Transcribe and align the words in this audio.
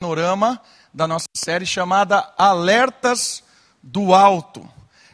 panorama 0.00 0.58
da 0.94 1.06
nossa 1.06 1.26
série 1.34 1.66
chamada 1.66 2.32
Alertas 2.38 3.44
do 3.82 4.14
Alto. 4.14 4.66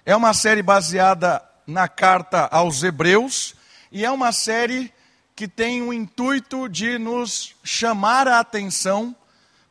É 0.05 0.15
uma 0.15 0.33
série 0.33 0.63
baseada 0.63 1.43
na 1.67 1.89
carta 1.89 2.47
aos 2.53 2.85
Hebreus 2.85 3.57
e 3.91 4.05
é 4.05 4.11
uma 4.13 4.31
série 4.31 4.95
que 5.35 5.49
tem 5.49 5.83
o 5.83 5.93
intuito 5.93 6.69
de 6.69 6.99
nos 6.99 7.57
chamar 7.65 8.29
a 8.29 8.39
atenção 8.39 9.13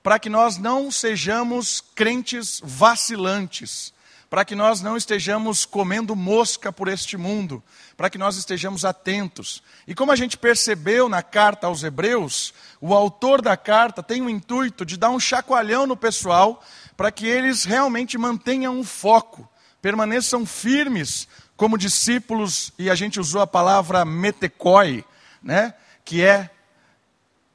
para 0.04 0.20
que 0.20 0.30
nós 0.30 0.58
não 0.58 0.92
sejamos 0.92 1.80
crentes 1.96 2.60
vacilantes, 2.62 3.94
para 4.30 4.44
que 4.44 4.54
nós 4.54 4.82
não 4.82 4.98
estejamos 4.98 5.64
comendo 5.64 6.14
mosca 6.14 6.74
por 6.74 6.90
este 6.90 7.16
mundo, 7.16 7.64
para 7.96 8.10
que 8.10 8.18
nós 8.18 8.36
estejamos 8.36 8.84
atentos. 8.84 9.64
E 9.88 9.96
como 9.96 10.12
a 10.12 10.16
gente 10.18 10.38
percebeu 10.38 11.08
na 11.08 11.24
carta 11.24 11.68
aos 11.68 11.84
Hebreus, 11.84 12.54
o 12.80 12.94
autor 12.94 13.42
da 13.42 13.56
carta 13.56 14.04
tem 14.04 14.22
o 14.22 14.30
intuito 14.30 14.86
de 14.86 14.98
dar 14.98 15.10
um 15.10 15.20
chacoalhão 15.20 15.88
no 15.88 15.96
pessoal 15.96 16.62
para 16.96 17.12
que 17.12 17.26
eles 17.26 17.64
realmente 17.64 18.18
mantenham 18.18 18.78
um 18.78 18.84
foco, 18.84 19.48
permaneçam 19.82 20.46
firmes 20.46 21.28
como 21.56 21.78
discípulos, 21.78 22.74
e 22.78 22.90
a 22.90 22.96
gente 22.96 23.20
usou 23.20 23.42
a 23.42 23.48
palavra 23.48 24.04
metecoi, 24.04 25.06
né, 25.42 25.74
que 26.04 26.22
é 26.22 26.50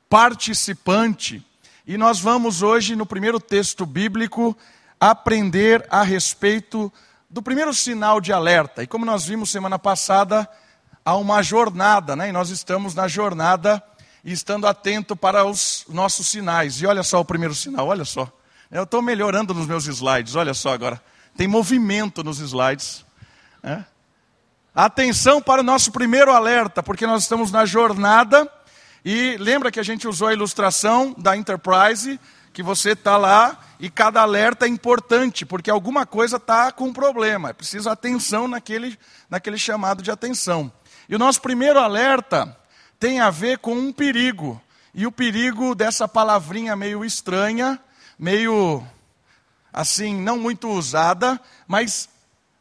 participante. 0.08 1.46
E 1.86 1.98
nós 1.98 2.18
vamos 2.18 2.62
hoje, 2.62 2.96
no 2.96 3.04
primeiro 3.04 3.38
texto 3.38 3.84
bíblico, 3.84 4.56
aprender 4.98 5.86
a 5.90 6.02
respeito 6.02 6.92
do 7.28 7.42
primeiro 7.42 7.72
sinal 7.74 8.20
de 8.20 8.32
alerta. 8.32 8.82
E 8.82 8.86
como 8.86 9.04
nós 9.04 9.24
vimos 9.26 9.50
semana 9.50 9.78
passada, 9.78 10.48
há 11.04 11.14
uma 11.16 11.42
jornada, 11.42 12.16
né? 12.16 12.28
E 12.28 12.32
nós 12.32 12.50
estamos 12.50 12.94
na 12.94 13.06
jornada 13.06 13.82
e 14.24 14.32
estando 14.32 14.66
atento 14.66 15.16
para 15.16 15.44
os 15.44 15.84
nossos 15.88 16.28
sinais. 16.28 16.80
E 16.80 16.86
olha 16.86 17.02
só 17.02 17.20
o 17.20 17.24
primeiro 17.24 17.54
sinal, 17.54 17.88
olha 17.88 18.04
só. 18.04 18.30
Eu 18.70 18.84
estou 18.84 19.02
melhorando 19.02 19.52
nos 19.52 19.66
meus 19.66 19.86
slides, 19.86 20.34
olha 20.34 20.54
só 20.54 20.72
agora. 20.72 21.02
Tem 21.36 21.48
movimento 21.48 22.22
nos 22.22 22.38
slides. 22.38 23.04
Né? 23.62 23.84
Atenção 24.74 25.42
para 25.42 25.60
o 25.60 25.64
nosso 25.64 25.90
primeiro 25.90 26.30
alerta, 26.30 26.82
porque 26.82 27.06
nós 27.06 27.22
estamos 27.22 27.50
na 27.50 27.64
jornada. 27.64 28.50
E 29.04 29.36
lembra 29.38 29.70
que 29.70 29.80
a 29.80 29.82
gente 29.82 30.06
usou 30.06 30.28
a 30.28 30.32
ilustração 30.32 31.14
da 31.18 31.36
Enterprise, 31.36 32.20
que 32.52 32.62
você 32.62 32.90
está 32.90 33.16
lá 33.16 33.58
e 33.80 33.88
cada 33.88 34.20
alerta 34.20 34.66
é 34.66 34.68
importante, 34.68 35.46
porque 35.46 35.70
alguma 35.70 36.04
coisa 36.04 36.36
está 36.36 36.70
com 36.70 36.92
problema. 36.92 37.50
É 37.50 37.52
preciso 37.52 37.88
atenção 37.88 38.46
naquele, 38.46 38.98
naquele 39.28 39.56
chamado 39.56 40.02
de 40.02 40.10
atenção. 40.10 40.70
E 41.08 41.16
o 41.16 41.18
nosso 41.18 41.40
primeiro 41.40 41.78
alerta 41.78 42.56
tem 43.00 43.18
a 43.18 43.30
ver 43.30 43.58
com 43.58 43.72
um 43.72 43.92
perigo. 43.92 44.60
E 44.94 45.06
o 45.06 45.10
perigo 45.10 45.74
dessa 45.74 46.06
palavrinha 46.06 46.76
meio 46.76 47.02
estranha, 47.02 47.80
meio 48.18 48.84
assim, 49.72 50.20
não 50.20 50.38
muito 50.38 50.68
usada, 50.68 51.40
mas 51.66 52.08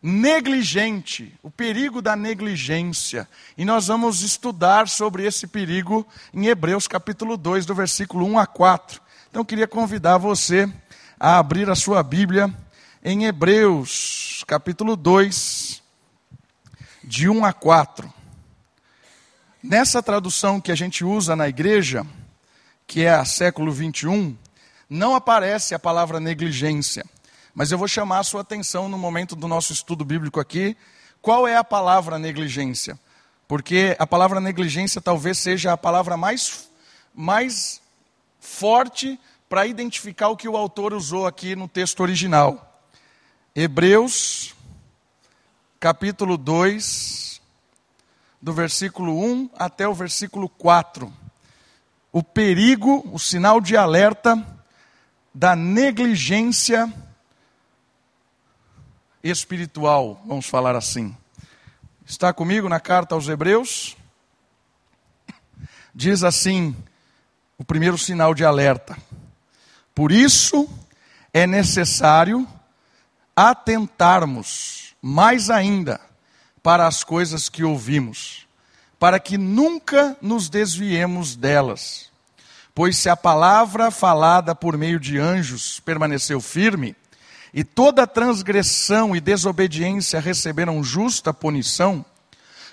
negligente, 0.01 1.37
o 1.43 1.51
perigo 1.51 2.01
da 2.01 2.15
negligência. 2.15 3.27
E 3.57 3.65
nós 3.65 3.87
vamos 3.87 4.21
estudar 4.21 4.87
sobre 4.87 5.25
esse 5.25 5.45
perigo 5.45 6.07
em 6.33 6.47
Hebreus 6.47 6.87
capítulo 6.87 7.35
2, 7.35 7.65
do 7.65 7.75
versículo 7.75 8.25
1 8.25 8.39
a 8.39 8.47
4. 8.47 9.01
Então 9.29 9.41
eu 9.41 9.45
queria 9.45 9.67
convidar 9.67 10.17
você 10.17 10.71
a 11.19 11.37
abrir 11.37 11.69
a 11.69 11.75
sua 11.75 12.01
Bíblia 12.01 12.53
em 13.03 13.25
Hebreus 13.25 14.45
capítulo 14.47 14.95
2, 14.95 15.83
de 17.03 17.27
1 17.27 17.43
a 17.43 17.51
4. 17.51 18.18
Nessa 19.61 20.01
tradução 20.01 20.61
que 20.61 20.71
a 20.71 20.75
gente 20.75 21.03
usa 21.03 21.35
na 21.35 21.49
igreja, 21.49 22.07
que 22.87 23.01
é 23.01 23.09
a 23.09 23.25
século 23.25 23.73
21, 23.73 24.37
não 24.89 25.13
aparece 25.13 25.75
a 25.75 25.79
palavra 25.79 26.17
negligência. 26.17 27.05
Mas 27.53 27.69
eu 27.69 27.77
vou 27.77 27.87
chamar 27.87 28.19
a 28.19 28.23
sua 28.23 28.39
atenção 28.39 28.87
no 28.87 28.97
momento 28.97 29.35
do 29.35 29.49
nosso 29.49 29.73
estudo 29.73 30.05
bíblico 30.05 30.39
aqui, 30.39 30.77
qual 31.21 31.45
é 31.45 31.57
a 31.57 31.63
palavra 31.63 32.17
negligência? 32.17 32.97
Porque 33.49 33.97
a 33.99 34.07
palavra 34.07 34.39
negligência 34.39 35.01
talvez 35.01 35.37
seja 35.37 35.73
a 35.73 35.77
palavra 35.77 36.15
mais, 36.15 36.69
mais 37.13 37.81
forte 38.39 39.19
para 39.49 39.67
identificar 39.67 40.29
o 40.29 40.37
que 40.37 40.47
o 40.47 40.55
autor 40.55 40.93
usou 40.93 41.27
aqui 41.27 41.53
no 41.53 41.67
texto 41.67 41.99
original. 41.99 42.81
Hebreus, 43.53 44.55
capítulo 45.81 46.37
2, 46.37 47.28
do 48.41 48.53
versículo 48.53 49.19
1 49.19 49.49
até 49.57 49.87
o 49.87 49.93
versículo 49.93 50.47
4. 50.47 51.11
O 52.11 52.23
perigo, 52.23 53.07
o 53.11 53.19
sinal 53.19 53.59
de 53.59 53.75
alerta 53.75 54.43
da 55.33 55.55
negligência 55.55 56.91
espiritual, 59.23 60.21
vamos 60.25 60.47
falar 60.47 60.75
assim. 60.75 61.15
Está 62.05 62.33
comigo 62.33 62.67
na 62.67 62.79
carta 62.79 63.13
aos 63.13 63.27
Hebreus? 63.27 63.95
Diz 65.93 66.23
assim, 66.23 66.75
o 67.57 67.63
primeiro 67.63 67.97
sinal 67.97 68.33
de 68.33 68.45
alerta. 68.45 68.97
Por 69.93 70.11
isso 70.11 70.67
é 71.33 71.45
necessário 71.45 72.47
atentarmos 73.35 74.95
mais 75.01 75.49
ainda 75.49 76.08
para 76.69 76.85
as 76.85 77.03
coisas 77.03 77.49
que 77.49 77.63
ouvimos, 77.63 78.45
para 78.99 79.19
que 79.19 79.39
nunca 79.39 80.15
nos 80.21 80.49
desviemos 80.49 81.35
delas. 81.35 82.11
Pois 82.75 82.95
se 82.95 83.09
a 83.09 83.17
palavra 83.17 83.89
falada 83.89 84.53
por 84.53 84.77
meio 84.77 84.99
de 84.99 85.17
anjos 85.17 85.79
permaneceu 85.79 86.39
firme, 86.39 86.95
e 87.51 87.63
toda 87.63 88.05
transgressão 88.05 89.15
e 89.15 89.19
desobediência 89.19 90.19
receberam 90.19 90.83
justa 90.83 91.33
punição, 91.33 92.05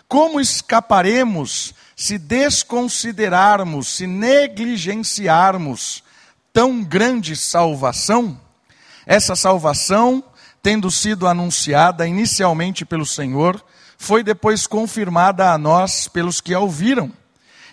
como 0.06 0.42
escaparemos 0.42 1.72
se 1.96 2.18
desconsiderarmos, 2.18 3.88
se 3.88 4.06
negligenciarmos 4.06 6.04
tão 6.52 6.84
grande 6.84 7.34
salvação? 7.34 8.38
Essa 9.06 9.34
salvação, 9.34 10.22
tendo 10.62 10.90
sido 10.90 11.26
anunciada 11.26 12.06
inicialmente 12.06 12.84
pelo 12.84 13.06
Senhor, 13.06 13.64
foi 13.98 14.22
depois 14.22 14.66
confirmada 14.66 15.50
a 15.50 15.58
nós 15.58 16.08
pelos 16.08 16.40
que 16.40 16.54
a 16.54 16.60
ouviram. 16.60 17.12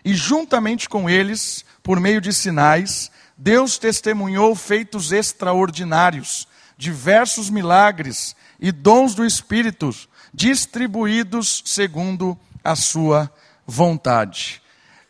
E 0.04 0.14
juntamente 0.14 0.90
com 0.90 1.10
eles, 1.10 1.64
por 1.82 2.00
meio 2.00 2.20
de 2.20 2.34
sinais, 2.34 3.12
Deus 3.38 3.78
testemunhou 3.78 4.56
feitos 4.56 5.12
extraordinários, 5.12 6.48
diversos 6.78 7.50
milagres 7.50 8.36
e 8.60 8.72
dons 8.72 9.16
do 9.16 9.26
Espírito, 9.26 9.94
distribuídos 10.34 11.62
segundo 11.66 12.38
a 12.64 12.76
sua 12.76 13.32
vontade. 13.66 14.62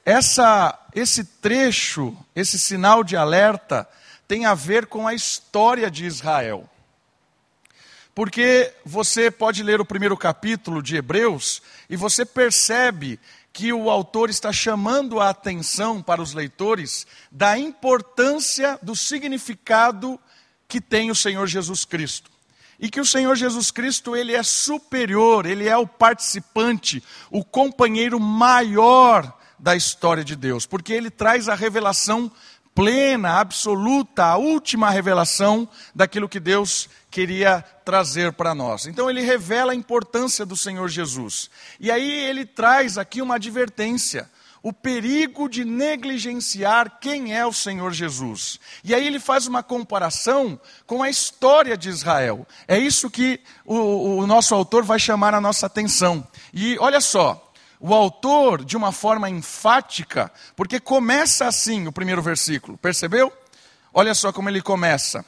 Essa, 0.06 0.78
esse 0.94 1.24
trecho, 1.24 2.16
esse 2.36 2.60
sinal 2.60 3.04
de 3.04 3.16
alerta, 3.16 3.88
tem 4.28 4.46
a 4.46 4.54
ver 4.54 4.88
com 4.88 5.08
a 5.08 5.14
história 5.14 5.90
de 5.90 6.06
Israel. 6.06 6.70
Porque 8.16 8.72
você 8.86 9.32
pode 9.32 9.64
ler 9.64 9.82
o 9.82 9.86
primeiro 9.86 10.16
capítulo 10.16 10.84
de 10.84 10.96
Hebreus 10.96 11.62
e 11.90 11.96
você 11.96 12.26
percebe 12.26 13.20
que 13.52 13.72
o 13.72 13.90
autor 13.90 14.30
está 14.30 14.52
chamando 14.52 15.20
a 15.20 15.30
atenção 15.30 16.02
para 16.02 16.22
os 16.22 16.34
leitores 16.34 17.06
da 17.32 17.58
importância 17.58 18.80
do 18.82 18.96
significado 18.96 20.20
que 20.68 20.82
tem 20.82 21.12
o 21.12 21.16
Senhor 21.16 21.46
Jesus 21.48 21.86
Cristo. 21.86 22.32
E 22.80 22.90
que 22.90 23.00
o 23.00 23.06
Senhor 23.06 23.36
Jesus 23.36 23.70
Cristo, 23.70 24.16
ele 24.16 24.34
é 24.34 24.42
superior, 24.42 25.46
ele 25.46 25.70
é 25.70 25.78
o 25.78 25.88
participante, 25.88 27.04
o 27.30 27.46
companheiro 27.46 28.20
maior 28.20 29.32
da 29.58 29.76
história 29.76 30.24
de 30.24 30.36
Deus, 30.36 30.66
porque 30.66 30.92
ele 30.92 31.10
traz 31.10 31.48
a 31.48 31.56
revelação 31.56 32.32
plena, 32.76 33.40
absoluta, 33.40 34.26
a 34.26 34.38
última 34.38 34.90
revelação 34.90 35.70
daquilo 35.94 36.28
que 36.28 36.40
Deus 36.40 36.90
queria 37.14 37.64
trazer 37.86 38.34
para 38.34 38.56
nós. 38.56 38.88
Então 38.88 39.08
ele 39.08 39.22
revela 39.22 39.72
a 39.72 39.76
importância 39.76 40.44
do 40.44 40.58
Senhor 40.58 40.90
Jesus. 40.90 41.48
E 41.80 41.92
aí 41.92 42.12
ele 42.26 42.44
traz 42.44 42.98
aqui 42.98 43.22
uma 43.22 43.36
advertência 43.36 44.28
o 44.64 44.72
perigo 44.72 45.50
de 45.50 45.66
negligenciar 45.66 46.98
quem 47.00 47.36
é 47.36 47.46
o 47.46 47.52
Senhor 47.52 47.92
Jesus. 47.92 48.60
E 48.82 48.96
aí 48.96 49.06
ele 49.06 49.20
faz 49.20 49.46
uma 49.46 49.62
comparação 49.62 50.60
com 50.88 51.04
a 51.04 51.10
história 51.10 51.78
de 51.78 51.90
Israel. 51.90 52.48
É 52.66 52.80
isso 52.80 53.12
que 53.12 53.42
o, 53.66 54.20
o, 54.20 54.26
nosso 54.26 54.56
autor 54.56 54.84
vai 54.84 54.98
chamar 54.98 55.36
a 55.36 55.42
nossa 55.42 55.66
atenção. 55.66 56.26
E 56.54 56.80
olha 56.80 57.02
só, 57.02 57.52
o 57.78 57.94
autor, 57.94 58.64
de 58.64 58.78
uma 58.78 58.94
forma 58.94 59.30
enfática, 59.30 60.32
porque 60.56 60.80
começa 60.80 61.46
assim 61.46 61.86
o 61.86 61.92
primeiro 61.92 62.22
versículo, 62.22 62.78
percebeu? 62.78 63.34
Olha 63.94 64.16
só 64.16 64.32
como 64.32 64.50
ele 64.50 64.62
começa. 64.62 65.26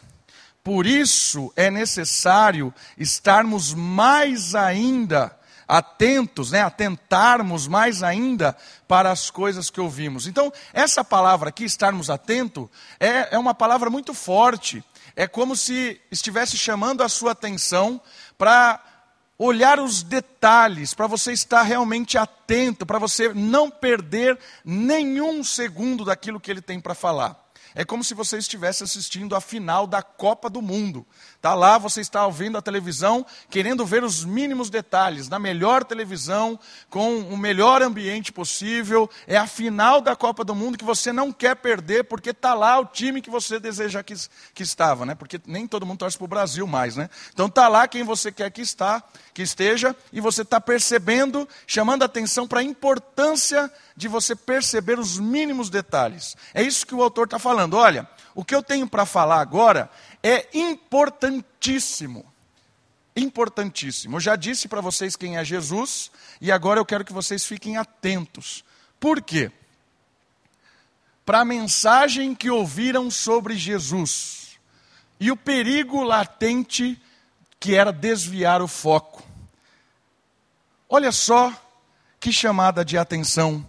Por 0.65 0.87
isso 0.87 1.53
é 1.55 1.69
necessário 1.69 2.73
estarmos 2.97 3.71
mais 3.71 4.55
ainda 4.55 5.37
atentos, 5.67 6.49
né, 6.49 6.63
atentarmos 6.63 7.67
mais 7.67 8.01
ainda 8.01 8.57
para 8.87 9.11
as 9.11 9.29
coisas 9.29 9.69
que 9.69 9.79
ouvimos. 9.79 10.25
Então, 10.25 10.51
essa 10.73 11.03
palavra 11.03 11.49
aqui, 11.49 11.65
estarmos 11.65 12.09
atentos, 12.09 12.67
é, 12.99 13.35
é 13.35 13.37
uma 13.37 13.53
palavra 13.53 13.91
muito 13.91 14.11
forte. 14.11 14.83
É 15.15 15.27
como 15.27 15.55
se 15.55 16.01
estivesse 16.09 16.57
chamando 16.57 17.03
a 17.03 17.09
sua 17.09 17.33
atenção 17.33 18.01
para 18.35 18.81
olhar 19.37 19.79
os 19.79 20.01
detalhes, 20.01 20.95
para 20.95 21.05
você 21.05 21.31
estar 21.31 21.61
realmente 21.61 22.17
atento, 22.17 22.87
para 22.87 22.97
você 22.97 23.31
não 23.35 23.69
perder 23.69 24.35
nenhum 24.65 25.43
segundo 25.43 26.03
daquilo 26.03 26.39
que 26.39 26.49
ele 26.49 26.61
tem 26.61 26.79
para 26.79 26.95
falar. 26.95 27.44
É 27.75 27.83
como 27.83 28.05
se 28.05 28.13
você 28.13 28.37
estivesse 28.37 28.85
assistindo 28.85 29.35
a 29.35 29.41
final 29.41 29.85
da 29.85 30.01
Copa 30.01 30.49
do 30.49 30.61
Mundo. 30.61 31.05
Tá 31.41 31.53
lá, 31.53 31.77
você 31.77 31.99
está 31.99 32.25
ouvindo 32.25 32.57
a 32.57 32.61
televisão, 32.61 33.25
querendo 33.49 33.85
ver 33.85 34.01
os 34.01 34.23
mínimos 34.23 34.69
detalhes, 34.69 35.27
na 35.27 35.37
melhor 35.37 35.83
televisão, 35.83 36.57
com 36.89 37.19
o 37.19 37.37
melhor 37.37 37.81
ambiente 37.81 38.31
possível. 38.31 39.09
É 39.27 39.35
a 39.35 39.45
final 39.45 39.99
da 39.99 40.15
Copa 40.15 40.45
do 40.45 40.55
Mundo 40.55 40.77
que 40.77 40.85
você 40.85 41.11
não 41.11 41.33
quer 41.33 41.57
perder, 41.57 42.05
porque 42.05 42.29
está 42.29 42.53
lá 42.53 42.79
o 42.79 42.85
time 42.85 43.21
que 43.21 43.29
você 43.29 43.59
deseja 43.59 44.01
que, 44.01 44.13
que 44.53 44.63
estava, 44.63 45.05
né? 45.05 45.13
Porque 45.13 45.41
nem 45.45 45.67
todo 45.67 45.85
mundo 45.85 45.99
torce 45.99 46.17
para 46.17 46.25
o 46.25 46.29
Brasil 46.29 46.65
mais, 46.65 46.95
né? 46.95 47.09
Então 47.33 47.47
está 47.47 47.67
lá 47.67 47.87
quem 47.89 48.03
você 48.03 48.31
quer 48.31 48.49
que 48.51 48.61
está, 48.61 49.03
que 49.35 49.43
esteja, 49.43 49.93
e 50.13 50.21
você 50.21 50.43
está 50.43 50.61
percebendo, 50.61 51.45
chamando 51.67 52.03
a 52.03 52.05
atenção 52.05 52.47
para 52.47 52.61
a 52.61 52.63
importância 52.63 53.69
de 53.93 54.07
você 54.07 54.33
perceber 54.33 54.97
os 54.97 55.19
mínimos 55.19 55.69
detalhes. 55.69 56.37
É 56.53 56.63
isso 56.63 56.87
que 56.87 56.95
o 56.95 57.03
autor 57.03 57.25
está 57.25 57.37
falando. 57.37 57.73
Olha, 57.73 58.09
o 58.33 58.45
que 58.45 58.55
eu 58.55 58.63
tenho 58.63 58.87
para 58.87 59.05
falar 59.05 59.41
agora 59.41 59.91
é 60.23 60.47
importantíssimo. 60.53 62.25
Importantíssimo. 63.13 64.15
Eu 64.15 64.21
já 64.21 64.37
disse 64.37 64.69
para 64.69 64.79
vocês 64.79 65.17
quem 65.17 65.35
é 65.35 65.43
Jesus 65.43 66.09
e 66.39 66.49
agora 66.49 66.79
eu 66.79 66.85
quero 66.85 67.03
que 67.03 67.11
vocês 67.11 67.43
fiquem 67.43 67.75
atentos. 67.75 68.63
Por 69.01 69.21
quê? 69.21 69.51
Para 71.25 71.41
a 71.41 71.45
mensagem 71.45 72.33
que 72.33 72.49
ouviram 72.49 73.11
sobre 73.11 73.57
Jesus 73.57 74.57
e 75.19 75.29
o 75.29 75.35
perigo 75.35 76.03
latente 76.03 76.97
que 77.59 77.75
era 77.75 77.91
desviar 77.91 78.61
o 78.61 78.67
foco. 78.67 79.24
Olha 80.97 81.11
só 81.11 81.53
que 82.21 82.31
chamada 82.31 82.85
de 82.85 82.97
atenção 82.97 83.65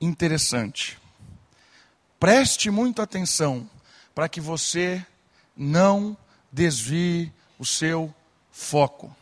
interessante. 0.00 0.98
Preste 2.18 2.68
muita 2.68 3.04
atenção 3.04 3.70
para 4.12 4.28
que 4.28 4.40
você 4.40 5.06
não 5.56 6.16
desvie 6.50 7.32
o 7.60 7.64
seu 7.64 8.12
foco. 8.50 9.14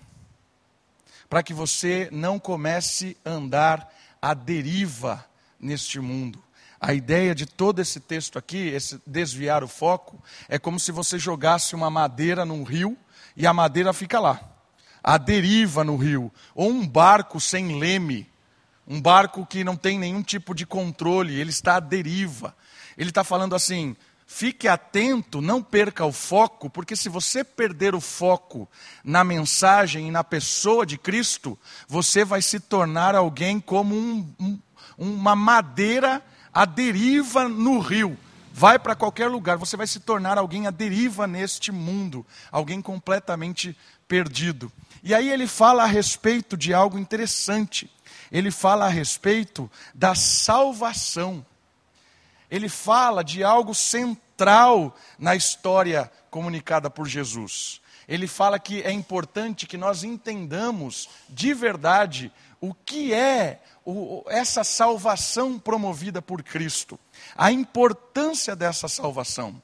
Para 1.28 1.42
que 1.42 1.52
você 1.52 2.08
não 2.10 2.38
comece 2.38 3.14
a 3.22 3.32
andar 3.32 3.94
à 4.22 4.32
deriva 4.32 5.22
neste 5.60 6.00
mundo. 6.00 6.42
A 6.80 6.94
ideia 6.94 7.34
de 7.34 7.44
todo 7.44 7.82
esse 7.82 8.00
texto 8.00 8.38
aqui, 8.38 8.68
esse 8.68 8.98
desviar 9.06 9.62
o 9.62 9.68
foco, 9.68 10.18
é 10.48 10.58
como 10.58 10.80
se 10.80 10.90
você 10.90 11.18
jogasse 11.18 11.74
uma 11.74 11.90
madeira 11.90 12.46
num 12.46 12.62
rio 12.62 12.96
e 13.36 13.46
a 13.46 13.52
madeira 13.52 13.92
fica 13.92 14.18
lá. 14.18 14.49
A 15.02 15.18
deriva 15.18 15.84
no 15.84 15.96
rio. 15.96 16.32
Ou 16.54 16.70
um 16.70 16.86
barco 16.86 17.40
sem 17.40 17.78
leme 17.78 18.30
um 18.90 19.00
barco 19.00 19.46
que 19.46 19.62
não 19.62 19.76
tem 19.76 20.00
nenhum 20.00 20.20
tipo 20.20 20.52
de 20.52 20.66
controle, 20.66 21.38
ele 21.38 21.50
está 21.50 21.76
à 21.76 21.80
deriva. 21.80 22.56
Ele 22.98 23.10
está 23.10 23.22
falando 23.22 23.54
assim: 23.54 23.96
fique 24.26 24.66
atento, 24.66 25.40
não 25.40 25.62
perca 25.62 26.04
o 26.04 26.10
foco, 26.10 26.68
porque 26.68 26.96
se 26.96 27.08
você 27.08 27.44
perder 27.44 27.94
o 27.94 28.00
foco 28.00 28.68
na 29.04 29.22
mensagem 29.22 30.08
e 30.08 30.10
na 30.10 30.24
pessoa 30.24 30.84
de 30.84 30.98
Cristo, 30.98 31.56
você 31.86 32.24
vai 32.24 32.42
se 32.42 32.58
tornar 32.58 33.14
alguém 33.14 33.60
como 33.60 33.94
um, 33.94 34.28
um, 34.40 34.58
uma 34.98 35.36
madeira 35.36 36.20
à 36.52 36.64
deriva 36.64 37.48
no 37.48 37.78
rio. 37.78 38.18
Vai 38.52 38.76
para 38.76 38.96
qualquer 38.96 39.28
lugar, 39.28 39.56
você 39.56 39.76
vai 39.76 39.86
se 39.86 40.00
tornar 40.00 40.36
alguém 40.36 40.66
à 40.66 40.72
deriva 40.72 41.28
neste 41.28 41.70
mundo, 41.70 42.26
alguém 42.50 42.82
completamente 42.82 43.78
perdido. 44.08 44.72
E 45.02 45.14
aí 45.14 45.30
ele 45.30 45.46
fala 45.46 45.84
a 45.84 45.86
respeito 45.86 46.56
de 46.56 46.74
algo 46.74 46.98
interessante 46.98 47.90
ele 48.30 48.50
fala 48.50 48.86
a 48.86 48.88
respeito 48.88 49.70
da 49.94 50.14
salvação. 50.14 51.44
Ele 52.50 52.68
fala 52.68 53.24
de 53.24 53.42
algo 53.42 53.74
central 53.74 54.96
na 55.18 55.34
história 55.34 56.10
comunicada 56.30 56.88
por 56.88 57.06
Jesus. 57.08 57.80
Ele 58.06 58.26
fala 58.26 58.58
que 58.58 58.82
é 58.82 58.90
importante 58.90 59.66
que 59.66 59.76
nós 59.76 60.04
entendamos 60.04 61.08
de 61.28 61.54
verdade 61.54 62.32
o 62.60 62.74
que 62.74 63.12
é 63.12 63.60
essa 64.26 64.62
salvação 64.62 65.58
promovida 65.58 66.20
por 66.20 66.42
Cristo, 66.42 66.98
a 67.36 67.50
importância 67.50 68.54
dessa 68.54 68.88
salvação. 68.88 69.60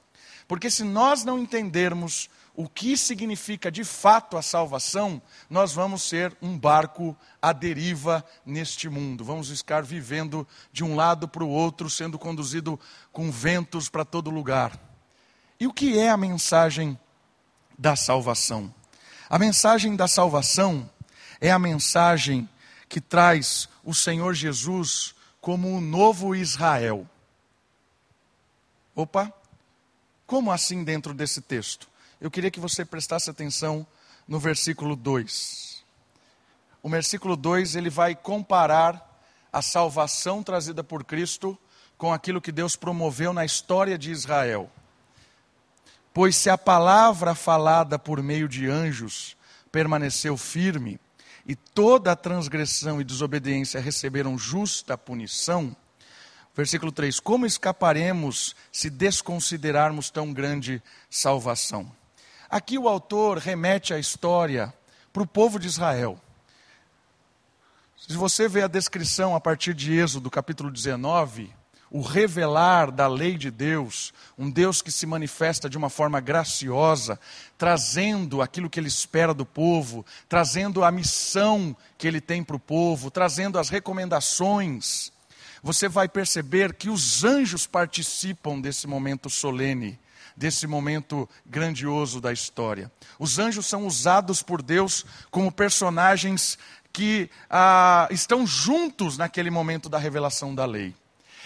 Porque 0.49 0.71
se 0.71 0.85
nós 0.85 1.25
não 1.25 1.39
entendermos 1.39 2.31
o 2.57 2.67
que 2.67 2.97
significa 2.97 3.71
de 3.71 3.85
fato 3.85 4.37
a 4.39 4.43
salvação, 4.43 5.21
nós 5.49 5.75
vamos 5.75 6.03
ser 6.03 6.35
um 6.41 6.59
barco 6.59 7.15
à 7.41 7.53
deriva 7.53 8.25
neste 8.47 8.89
mundo. 8.89 9.23
Vamos 9.23 9.51
ficar 9.51 9.83
vivendo 9.83 10.49
de 10.73 10.83
um 10.83 10.97
lado 10.97 11.29
para 11.29 11.45
o 11.45 11.51
outro, 11.51 11.91
sendo 11.91 12.19
conduzido 12.19 12.81
com 13.13 13.31
ventos 13.31 13.91
para 13.91 14.07
todo 14.07 14.31
lugar. 14.31 14.73
E 15.61 15.67
o 15.67 15.73
que 15.73 15.99
é 15.99 16.09
a 16.09 16.17
mensagem 16.17 16.99
da 17.79 17.95
salvação? 17.95 18.75
A 19.29 19.39
mensagem 19.39 19.95
da 19.95 20.09
salvação 20.09 20.89
é 21.39 21.51
a 21.51 21.59
mensagem 21.59 22.49
que 22.89 23.03
traz 23.03 23.69
o 23.85 23.95
Senhor 23.95 24.33
Jesus 24.33 25.15
como 25.43 25.77
o 25.77 25.81
novo 25.81 26.35
Israel. 26.35 27.07
Opa, 28.95 29.31
como 30.27 30.51
assim 30.51 30.83
dentro 30.83 31.13
desse 31.13 31.43
texto? 31.43 31.87
Eu 32.21 32.31
queria 32.31 32.51
que 32.51 32.61
você 32.61 32.85
prestasse 32.85 33.29
atenção 33.29 33.87
no 34.27 34.39
versículo 34.39 34.97
2. 34.97 35.85
O 36.83 36.89
versículo 36.89 37.37
2 37.37 37.77
ele 37.77 37.91
vai 37.91 38.15
comparar 38.15 39.21
a 39.53 39.61
salvação 39.63 40.43
trazida 40.43 40.85
por 40.85 41.05
Cristo 41.05 41.59
com 41.99 42.13
aquilo 42.13 42.41
que 42.41 42.53
Deus 42.53 42.77
promoveu 42.77 43.33
na 43.33 43.45
história 43.45 43.97
de 43.97 44.11
Israel. 44.11 44.71
Pois 46.13 46.37
se 46.37 46.49
a 46.49 46.57
palavra 46.57 47.35
falada 47.35 47.99
por 47.99 48.23
meio 48.23 48.49
de 48.49 48.69
anjos 48.69 49.37
permaneceu 49.71 50.37
firme, 50.37 50.99
e 51.47 51.55
toda 51.55 52.11
a 52.11 52.17
transgressão 52.17 53.01
e 53.01 53.05
desobediência 53.05 53.81
receberam 53.81 54.37
justa 54.37 54.99
punição, 54.99 55.77
versículo 56.55 56.91
3: 56.91 57.21
Como 57.21 57.47
escaparemos 57.47 58.57
se 58.73 58.91
desconsiderarmos 58.91 60.11
tão 60.11 60.33
grande 60.33 60.83
salvação? 61.09 61.91
Aqui 62.49 62.79
o 62.79 62.89
autor 62.89 63.39
remete 63.39 63.93
a 63.93 63.99
história 63.99 64.73
para 65.13 65.23
o 65.23 65.27
povo 65.27 65.59
de 65.59 65.67
Israel. 65.67 66.21
Se 67.97 68.15
você 68.15 68.49
vê 68.49 68.63
a 68.63 68.69
descrição 68.69 69.35
a 69.35 69.41
partir 69.41 69.75
de 69.75 69.99
Êxodo, 69.99 70.31
capítulo 70.31 70.71
19, 70.71 71.53
o 71.91 72.01
revelar 72.01 72.93
da 72.93 73.09
lei 73.09 73.37
de 73.37 73.51
Deus, 73.51 74.13
um 74.39 74.49
Deus 74.49 74.81
que 74.81 74.93
se 74.93 75.07
manifesta 75.07 75.69
de 75.69 75.77
uma 75.77 75.91
forma 75.91 76.21
graciosa, 76.21 77.19
trazendo 77.59 78.41
aquilo 78.43 78.71
que 78.71 78.79
ele 78.79 78.89
espera 78.89 79.35
do 79.35 79.47
povo, 79.47 80.07
trazendo 80.29 80.85
a 80.85 80.91
missão 80.93 81.77
que 81.99 82.07
ele 82.07 82.21
tem 82.21 82.45
para 82.45 82.57
o 82.57 82.61
povo, 82.61 83.11
trazendo 83.11 83.59
as 83.59 83.69
recomendações, 83.69 85.11
você 85.63 85.89
vai 85.89 86.09
perceber 86.09 86.75
que 86.75 86.89
os 86.89 87.25
anjos 87.25 87.67
participam 87.67 88.61
desse 88.61 88.87
momento 88.87 89.29
solene 89.29 89.99
desse 90.37 90.67
momento 90.67 91.29
grandioso 91.47 92.21
da 92.21 92.33
história. 92.33 92.91
Os 93.19 93.39
anjos 93.39 93.67
são 93.67 93.87
usados 93.87 94.43
por 94.43 94.61
Deus 94.61 95.05
como 95.31 95.51
personagens 95.51 96.59
que 96.93 97.31
ah, 97.49 98.09
estão 98.11 98.47
juntos 98.47 99.17
naquele 99.17 99.51
momento 99.51 99.89
da 99.89 99.99
revelação 99.99 100.55
da 100.55 100.65
lei. 100.65 100.95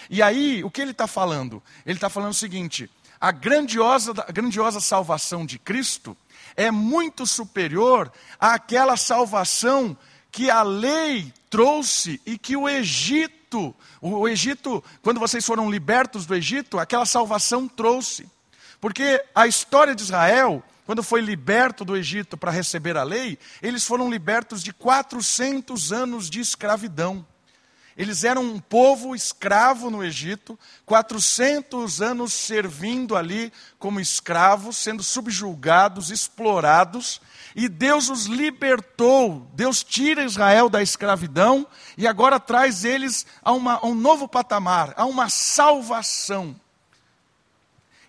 E 0.09 0.21
aí, 0.21 0.63
o 0.63 0.69
que 0.69 0.81
ele 0.81 0.91
está 0.91 1.07
falando? 1.07 1.61
Ele 1.85 1.97
está 1.97 2.09
falando 2.09 2.31
o 2.31 2.35
seguinte: 2.35 2.89
a 3.19 3.31
grandiosa, 3.31 4.13
a 4.27 4.31
grandiosa 4.31 4.79
salvação 4.79 5.45
de 5.45 5.59
Cristo 5.59 6.17
é 6.55 6.71
muito 6.71 7.25
superior 7.25 8.11
àquela 8.39 8.97
salvação 8.97 9.95
que 10.31 10.49
a 10.49 10.63
lei 10.63 11.33
trouxe 11.49 12.21
e 12.25 12.37
que 12.37 12.55
o 12.55 12.67
Egito, 12.67 13.75
o 14.01 14.27
Egito, 14.27 14.83
quando 15.01 15.19
vocês 15.19 15.45
foram 15.45 15.69
libertos 15.69 16.25
do 16.25 16.33
Egito, 16.33 16.79
aquela 16.79 17.05
salvação 17.05 17.67
trouxe. 17.67 18.25
Porque 18.81 19.23
a 19.35 19.45
história 19.45 19.93
de 19.93 20.01
Israel, 20.01 20.63
quando 20.87 21.03
foi 21.03 21.21
liberto 21.21 21.85
do 21.85 21.95
Egito 21.95 22.35
para 22.35 22.51
receber 22.51 22.97
a 22.97 23.03
lei, 23.03 23.37
eles 23.61 23.85
foram 23.85 24.09
libertos 24.09 24.63
de 24.63 24.73
400 24.73 25.93
anos 25.93 26.29
de 26.29 26.39
escravidão. 26.39 27.25
Eles 27.95 28.23
eram 28.23 28.41
um 28.41 28.59
povo 28.59 29.13
escravo 29.13 29.89
no 29.91 30.03
Egito, 30.03 30.57
400 30.85 32.01
anos 32.01 32.33
servindo 32.33 33.15
ali 33.15 33.51
como 33.77 33.99
escravos, 33.99 34.77
sendo 34.77 35.03
subjugados, 35.03 36.09
explorados, 36.09 37.21
e 37.55 37.67
Deus 37.67 38.09
os 38.09 38.25
libertou. 38.25 39.47
Deus 39.53 39.83
tira 39.83 40.23
Israel 40.23 40.69
da 40.69 40.81
escravidão 40.81 41.67
e 41.97 42.07
agora 42.07 42.39
traz 42.39 42.85
eles 42.85 43.25
a, 43.43 43.51
uma, 43.51 43.75
a 43.75 43.85
um 43.85 43.93
novo 43.93 44.27
patamar, 44.27 44.93
a 44.95 45.05
uma 45.05 45.29
salvação. 45.29 46.55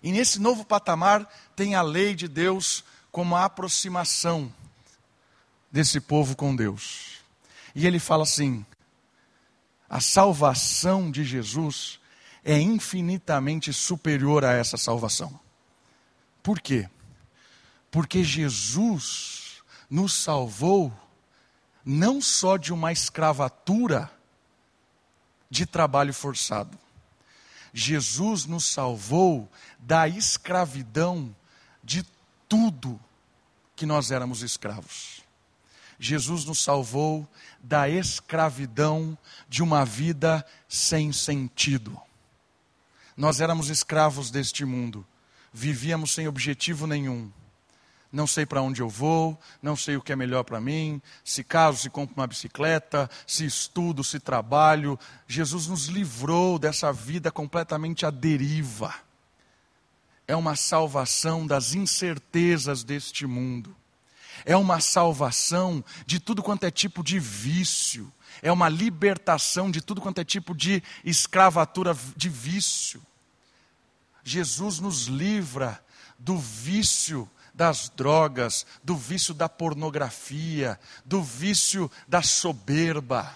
E 0.03 0.11
nesse 0.11 0.39
novo 0.39 0.65
patamar 0.65 1.25
tem 1.55 1.73
a 1.75 1.81
lei 1.81 2.13
de 2.13 2.27
Deus 2.27 2.83
como 3.09 3.35
a 3.37 3.45
aproximação 3.45 4.53
desse 5.71 6.01
povo 6.01 6.35
com 6.35 6.53
Deus. 6.53 7.23
E 7.73 7.87
ele 7.87 7.99
fala 7.99 8.23
assim: 8.23 8.65
a 9.89 10.01
salvação 10.01 11.09
de 11.09 11.23
Jesus 11.23 12.01
é 12.43 12.59
infinitamente 12.59 13.71
superior 13.71 14.43
a 14.43 14.51
essa 14.51 14.75
salvação. 14.75 15.39
Por 16.43 16.59
quê? 16.59 16.89
Porque 17.89 18.23
Jesus 18.23 19.63
nos 19.89 20.13
salvou 20.13 20.91
não 21.85 22.19
só 22.21 22.57
de 22.57 22.73
uma 22.73 22.91
escravatura 22.91 24.11
de 25.49 25.65
trabalho 25.65 26.13
forçado, 26.13 26.77
Jesus 27.73 28.45
nos 28.45 28.65
salvou 28.65 29.49
da 29.79 30.07
escravidão 30.07 31.35
de 31.83 32.05
tudo 32.47 32.99
que 33.75 33.85
nós 33.85 34.11
éramos 34.11 34.41
escravos. 34.41 35.23
Jesus 35.99 36.45
nos 36.45 36.61
salvou 36.61 37.27
da 37.61 37.89
escravidão 37.89 39.17
de 39.49 39.63
uma 39.63 39.85
vida 39.85 40.45
sem 40.67 41.11
sentido. 41.11 41.99
Nós 43.15 43.41
éramos 43.41 43.69
escravos 43.69 44.29
deste 44.29 44.65
mundo, 44.65 45.05
vivíamos 45.51 46.13
sem 46.13 46.27
objetivo 46.27 46.85
nenhum 46.85 47.31
não 48.13 48.27
sei 48.27 48.45
para 48.45 48.61
onde 48.61 48.79
eu 48.79 48.87
vou, 48.87 49.37
não 49.59 49.75
sei 49.75 49.97
o 49.97 50.01
que 50.01 50.13
é 50.13 50.15
melhor 50.15 50.43
para 50.43 50.61
mim, 50.61 51.01
se 51.25 51.43
caso, 51.43 51.79
se 51.79 51.89
compro 51.89 52.13
uma 52.15 52.27
bicicleta, 52.27 53.09
se 53.25 53.43
estudo, 53.43 54.03
se 54.03 54.19
trabalho. 54.19 54.99
Jesus 55.27 55.65
nos 55.65 55.87
livrou 55.87 56.59
dessa 56.59 56.93
vida 56.93 57.31
completamente 57.31 58.05
à 58.05 58.11
deriva. 58.11 58.93
É 60.27 60.35
uma 60.35 60.55
salvação 60.55 61.47
das 61.47 61.73
incertezas 61.73 62.83
deste 62.83 63.25
mundo. 63.25 63.75
É 64.45 64.55
uma 64.55 64.79
salvação 64.79 65.83
de 66.05 66.19
tudo 66.19 66.43
quanto 66.43 66.65
é 66.65 66.71
tipo 66.71 67.03
de 67.03 67.19
vício. 67.19 68.13
É 68.43 68.51
uma 68.51 68.69
libertação 68.69 69.71
de 69.71 69.81
tudo 69.81 69.99
quanto 70.01 70.21
é 70.21 70.23
tipo 70.23 70.55
de 70.55 70.83
escravatura 71.03 71.97
de 72.15 72.29
vício. 72.29 73.01
Jesus 74.23 74.79
nos 74.79 75.07
livra 75.07 75.83
do 76.19 76.37
vício 76.37 77.27
das 77.53 77.89
drogas, 77.89 78.65
do 78.83 78.95
vício 78.95 79.33
da 79.33 79.47
pornografia, 79.47 80.79
do 81.05 81.21
vício 81.21 81.91
da 82.07 82.21
soberba. 82.21 83.35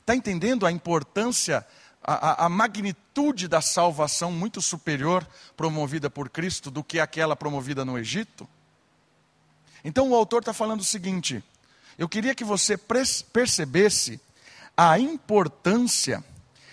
Está 0.00 0.14
entendendo 0.14 0.66
a 0.66 0.70
importância, 0.70 1.66
a, 2.02 2.44
a, 2.44 2.48
magnitude 2.48 3.48
da 3.48 3.60
salvação 3.60 4.30
muito 4.30 4.60
superior 4.60 5.26
promovida 5.56 6.10
por 6.10 6.28
Cristo 6.28 6.70
do 6.70 6.84
que 6.84 7.00
aquela 7.00 7.34
promovida 7.34 7.84
no 7.84 7.98
Egito? 7.98 8.48
Então 9.82 10.10
o 10.10 10.14
autor 10.14 10.40
está 10.40 10.52
falando 10.52 10.80
o 10.80 10.84
seguinte: 10.84 11.42
eu 11.98 12.08
queria 12.08 12.34
que 12.34 12.44
você 12.44 12.76
percebesse 12.76 14.20
a 14.76 14.98
importância 14.98 16.22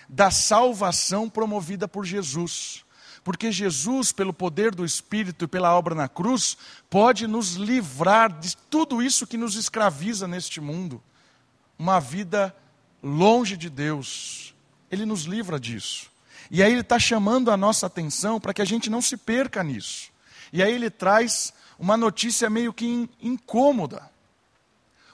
da 0.09 0.29
salvação 0.29 1.29
promovida 1.29 1.87
por 1.87 2.05
Jesus. 2.05 2.83
Porque 3.23 3.51
Jesus, 3.51 4.11
pelo 4.11 4.33
poder 4.33 4.75
do 4.75 4.83
Espírito 4.83 5.45
e 5.45 5.47
pela 5.47 5.73
obra 5.75 5.95
na 5.95 6.09
cruz, 6.09 6.57
pode 6.89 7.25
nos 7.25 7.53
livrar 7.53 8.37
de 8.37 8.57
tudo 8.69 9.01
isso 9.01 9.25
que 9.25 9.37
nos 9.37 9.55
escraviza 9.55 10.27
neste 10.27 10.59
mundo. 10.59 11.01
Uma 11.79 11.99
vida 11.99 12.53
longe 13.01 13.55
de 13.55 13.69
Deus. 13.69 14.53
Ele 14.91 15.05
nos 15.05 15.23
livra 15.23 15.59
disso. 15.59 16.11
E 16.51 16.61
aí 16.61 16.71
ele 16.71 16.81
está 16.81 16.99
chamando 16.99 17.49
a 17.49 17.57
nossa 17.57 17.87
atenção 17.87 18.39
para 18.39 18.53
que 18.53 18.61
a 18.61 18.65
gente 18.65 18.89
não 18.89 19.01
se 19.01 19.15
perca 19.15 19.63
nisso. 19.63 20.11
E 20.51 20.61
aí 20.61 20.73
ele 20.73 20.89
traz 20.89 21.53
uma 21.79 21.95
notícia 21.95 22.49
meio 22.49 22.73
que 22.73 23.09
incômoda. 23.21 24.11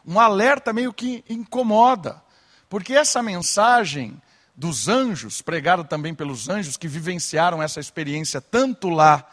Um 0.06 0.20
alerta 0.20 0.74
meio 0.74 0.92
que 0.92 1.24
incomoda. 1.30 2.22
Porque 2.68 2.94
essa 2.94 3.22
mensagem 3.22 4.20
dos 4.60 4.90
anjos, 4.90 5.42
pregado 5.42 5.86
também 5.86 6.14
pelos 6.14 6.50
anjos 6.50 6.76
que 6.76 6.86
vivenciaram 6.86 7.64
essa 7.64 7.80
experiência 7.80 8.42
tanto 8.42 8.90
lá 8.90 9.26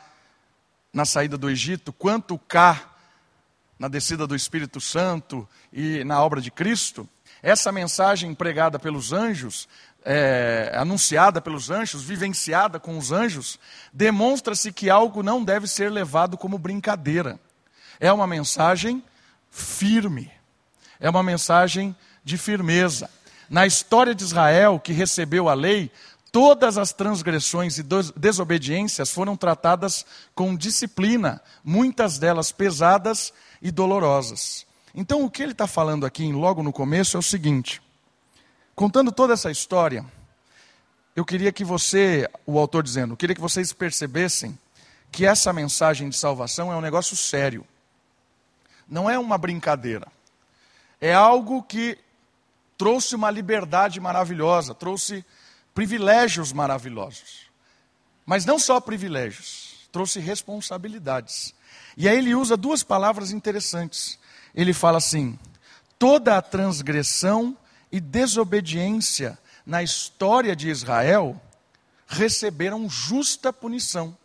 na 0.92 1.04
saída 1.04 1.36
do 1.36 1.50
Egito, 1.50 1.92
quanto 1.92 2.38
cá 2.38 2.94
na 3.76 3.88
descida 3.88 4.24
do 4.24 4.36
Espírito 4.36 4.80
Santo 4.80 5.46
e 5.72 6.04
na 6.04 6.22
obra 6.22 6.40
de 6.40 6.48
Cristo. 6.52 7.08
Essa 7.42 7.72
mensagem 7.72 8.32
pregada 8.36 8.78
pelos 8.78 9.12
anjos, 9.12 9.68
é, 10.04 10.70
anunciada 10.76 11.40
pelos 11.40 11.70
anjos, 11.70 12.04
vivenciada 12.04 12.78
com 12.78 12.96
os 12.96 13.10
anjos, 13.10 13.58
demonstra-se 13.92 14.72
que 14.72 14.88
algo 14.88 15.24
não 15.24 15.42
deve 15.42 15.66
ser 15.66 15.90
levado 15.90 16.38
como 16.38 16.56
brincadeira. 16.56 17.36
É 17.98 18.12
uma 18.12 18.28
mensagem 18.28 19.02
firme, 19.50 20.30
é 21.00 21.10
uma 21.10 21.24
mensagem 21.24 21.96
de 22.22 22.38
firmeza. 22.38 23.10
Na 23.48 23.66
história 23.66 24.14
de 24.14 24.24
Israel, 24.24 24.80
que 24.80 24.92
recebeu 24.92 25.48
a 25.48 25.54
lei, 25.54 25.90
todas 26.32 26.76
as 26.76 26.92
transgressões 26.92 27.78
e 27.78 27.84
desobediências 28.16 29.10
foram 29.10 29.36
tratadas 29.36 30.04
com 30.34 30.56
disciplina, 30.56 31.40
muitas 31.64 32.18
delas 32.18 32.52
pesadas 32.52 33.32
e 33.62 33.70
dolorosas. 33.70 34.66
Então, 34.94 35.24
o 35.24 35.30
que 35.30 35.42
ele 35.42 35.52
está 35.52 35.66
falando 35.66 36.04
aqui, 36.04 36.30
logo 36.32 36.62
no 36.62 36.72
começo, 36.72 37.16
é 37.16 37.20
o 37.20 37.22
seguinte: 37.22 37.80
contando 38.74 39.12
toda 39.12 39.34
essa 39.34 39.50
história, 39.50 40.04
eu 41.14 41.24
queria 41.24 41.52
que 41.52 41.64
você, 41.64 42.28
o 42.44 42.58
autor 42.58 42.82
dizendo, 42.82 43.12
eu 43.12 43.16
queria 43.16 43.34
que 43.34 43.40
vocês 43.40 43.72
percebessem 43.72 44.58
que 45.10 45.24
essa 45.24 45.52
mensagem 45.52 46.08
de 46.08 46.16
salvação 46.16 46.72
é 46.72 46.76
um 46.76 46.80
negócio 46.80 47.16
sério. 47.16 47.66
Não 48.88 49.08
é 49.08 49.18
uma 49.18 49.38
brincadeira. 49.38 50.06
É 51.00 51.14
algo 51.14 51.62
que 51.62 51.98
trouxe 52.76 53.14
uma 53.14 53.30
liberdade 53.30 54.00
maravilhosa, 54.00 54.74
trouxe 54.74 55.24
privilégios 55.74 56.52
maravilhosos. 56.52 57.46
Mas 58.24 58.44
não 58.44 58.58
só 58.58 58.80
privilégios, 58.80 59.88
trouxe 59.92 60.18
responsabilidades. 60.20 61.54
E 61.96 62.08
aí 62.08 62.18
ele 62.18 62.34
usa 62.34 62.56
duas 62.56 62.82
palavras 62.82 63.30
interessantes. 63.30 64.18
Ele 64.54 64.72
fala 64.72 64.98
assim: 64.98 65.38
toda 65.98 66.36
a 66.36 66.42
transgressão 66.42 67.56
e 67.90 68.00
desobediência 68.00 69.38
na 69.64 69.82
história 69.82 70.54
de 70.54 70.68
Israel 70.68 71.40
receberam 72.06 72.88
justa 72.88 73.52
punição. 73.52 74.16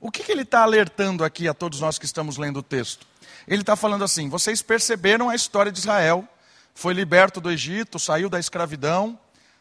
O 0.00 0.10
que, 0.10 0.22
que 0.22 0.32
ele 0.32 0.42
está 0.42 0.62
alertando 0.62 1.24
aqui 1.24 1.48
a 1.48 1.54
todos 1.54 1.80
nós 1.80 1.98
que 1.98 2.04
estamos 2.04 2.36
lendo 2.36 2.58
o 2.58 2.62
texto? 2.62 3.06
Ele 3.48 3.62
está 3.62 3.74
falando 3.74 4.04
assim: 4.04 4.28
vocês 4.28 4.62
perceberam 4.62 5.30
a 5.30 5.34
história 5.34 5.72
de 5.72 5.78
Israel, 5.78 6.28
foi 6.74 6.92
liberto 6.92 7.40
do 7.40 7.50
Egito, 7.50 7.98
saiu 7.98 8.28
da 8.28 8.40
escravidão 8.40 9.18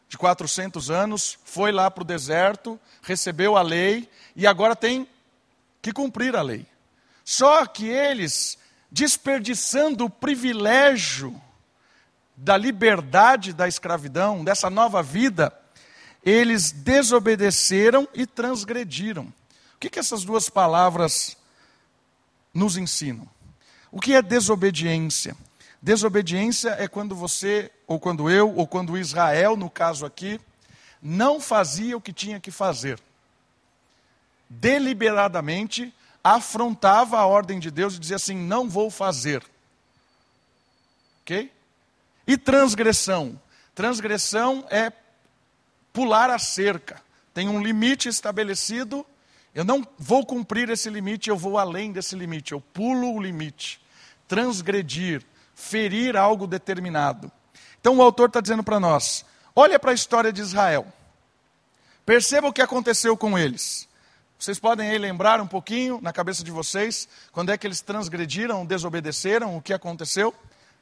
de 0.09 0.17
400 0.17 0.91
anos, 0.91 1.39
foi 1.43 1.71
lá 1.71 1.89
para 1.89 2.03
o 2.03 2.05
deserto, 2.05 2.79
recebeu 3.01 3.57
a 3.57 3.61
lei 3.61 4.09
e 4.35 4.45
agora 4.45 4.75
tem 4.75 5.07
que 5.81 5.91
cumprir 5.91 6.35
a 6.35 6.41
lei. 6.41 6.65
Só 7.25 7.65
que 7.65 7.87
eles, 7.87 8.57
desperdiçando 8.91 10.05
o 10.05 10.09
privilégio 10.09 11.39
da 12.35 12.57
liberdade 12.57 13.53
da 13.53 13.67
escravidão, 13.67 14.43
dessa 14.43 14.69
nova 14.69 15.01
vida, 15.01 15.53
eles 16.23 16.71
desobedeceram 16.71 18.07
e 18.13 18.25
transgrediram. 18.25 19.23
O 19.75 19.79
que, 19.79 19.89
que 19.89 19.99
essas 19.99 20.23
duas 20.23 20.49
palavras 20.49 21.37
nos 22.53 22.77
ensinam? 22.77 23.27
O 23.91 23.99
que 23.99 24.13
é 24.13 24.21
desobediência? 24.21 25.35
Desobediência 25.83 26.77
é 26.79 26.87
quando 26.87 27.13
você, 27.13 27.69
ou 27.85 27.99
quando 27.99 28.29
eu, 28.29 28.55
ou 28.55 28.65
quando 28.65 28.97
Israel, 28.97 29.57
no 29.57 29.69
caso 29.69 30.05
aqui, 30.05 30.39
não 31.01 31.41
fazia 31.41 31.97
o 31.97 31.99
que 31.99 32.13
tinha 32.13 32.39
que 32.39 32.51
fazer. 32.51 32.97
Deliberadamente 34.49 35.93
afrontava 36.23 37.19
a 37.19 37.25
ordem 37.25 37.59
de 37.59 37.69
Deus 37.69 37.95
e 37.95 37.99
dizia 37.99 38.15
assim: 38.15 38.33
não 38.33 38.69
vou 38.69 38.89
fazer. 38.89 39.43
Ok? 41.21 41.51
E 42.25 42.37
transgressão? 42.37 43.37
Transgressão 43.75 44.65
é 44.69 44.89
pular 45.91 46.29
a 46.29 46.39
cerca. 46.39 47.01
Tem 47.33 47.49
um 47.49 47.61
limite 47.61 48.07
estabelecido, 48.07 49.05
eu 49.53 49.65
não 49.65 49.85
vou 49.99 50.25
cumprir 50.25 50.69
esse 50.69 50.89
limite, 50.89 51.29
eu 51.29 51.35
vou 51.35 51.57
além 51.57 51.91
desse 51.91 52.15
limite, 52.15 52.53
eu 52.53 52.61
pulo 52.61 53.15
o 53.15 53.21
limite. 53.21 53.81
Transgredir, 54.29 55.25
ferir 55.55 56.15
algo 56.15 56.47
determinado. 56.47 57.31
Então 57.79 57.97
o 57.97 58.01
autor 58.01 58.27
está 58.27 58.41
dizendo 58.41 58.63
para 58.63 58.79
nós: 58.79 59.25
olha 59.55 59.79
para 59.79 59.91
a 59.91 59.93
história 59.93 60.31
de 60.31 60.41
Israel. 60.41 60.85
Perceba 62.05 62.47
o 62.47 62.53
que 62.53 62.61
aconteceu 62.61 63.15
com 63.15 63.37
eles. 63.37 63.87
Vocês 64.37 64.59
podem 64.59 64.89
aí 64.89 64.97
lembrar 64.97 65.39
um 65.39 65.47
pouquinho 65.47 65.99
na 66.01 66.11
cabeça 66.11 66.43
de 66.43 66.51
vocês 66.51 67.07
quando 67.31 67.49
é 67.49 67.57
que 67.57 67.65
eles 67.65 67.79
transgrediram, 67.79 68.65
desobedeceram, 68.65 69.55
o 69.55 69.61
que 69.61 69.71
aconteceu? 69.71 70.33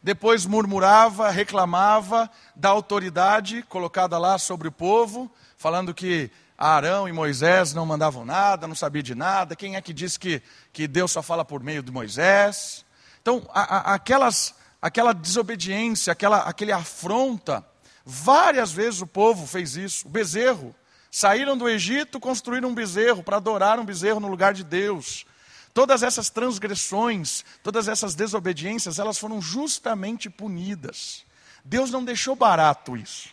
Depois 0.01 0.47
murmurava, 0.47 1.29
reclamava 1.29 2.27
da 2.55 2.69
autoridade 2.69 3.61
colocada 3.69 4.17
lá 4.17 4.39
sobre 4.39 4.67
o 4.67 4.71
povo, 4.71 5.31
falando 5.57 5.93
que 5.93 6.31
Arão 6.57 7.07
e 7.07 7.11
Moisés 7.11 7.71
não 7.71 7.85
mandavam 7.85 8.25
nada, 8.25 8.67
não 8.67 8.73
sabia 8.73 9.03
de 9.03 9.13
nada. 9.13 9.55
Quem 9.55 9.75
é 9.75 9.81
que 9.81 9.93
disse 9.93 10.19
que, 10.19 10.41
que 10.73 10.87
Deus 10.87 11.11
só 11.11 11.21
fala 11.21 11.45
por 11.45 11.61
meio 11.61 11.83
de 11.83 11.91
Moisés? 11.91 12.83
Então, 13.21 13.47
a, 13.53 13.61
a, 13.61 13.93
aquelas, 13.93 14.55
aquela 14.81 15.13
desobediência, 15.13 16.11
aquela, 16.11 16.39
aquele 16.39 16.71
afronta, 16.71 17.65
várias 18.05 18.71
vezes 18.71 19.01
o 19.01 19.07
povo 19.07 19.45
fez 19.45 19.75
isso. 19.75 20.07
O 20.07 20.09
bezerro. 20.09 20.75
Saíram 21.13 21.57
do 21.57 21.67
Egito, 21.67 22.19
construíram 22.19 22.69
um 22.69 22.73
bezerro 22.73 23.21
para 23.21 23.38
adorar 23.38 23.77
um 23.79 23.85
bezerro 23.85 24.19
no 24.19 24.29
lugar 24.29 24.53
de 24.53 24.63
Deus. 24.63 25.25
Todas 25.73 26.03
essas 26.03 26.29
transgressões, 26.29 27.43
todas 27.61 27.88
essas 27.88 28.15
desobediências, 28.15 28.97
elas 28.97 29.17
foram 29.17 29.41
justamente 29.41 30.29
punidas. 30.29 31.25
Deus 31.63 31.91
não 31.91 32.03
deixou 32.03 32.35
barato 32.35 32.95
isso. 32.97 33.29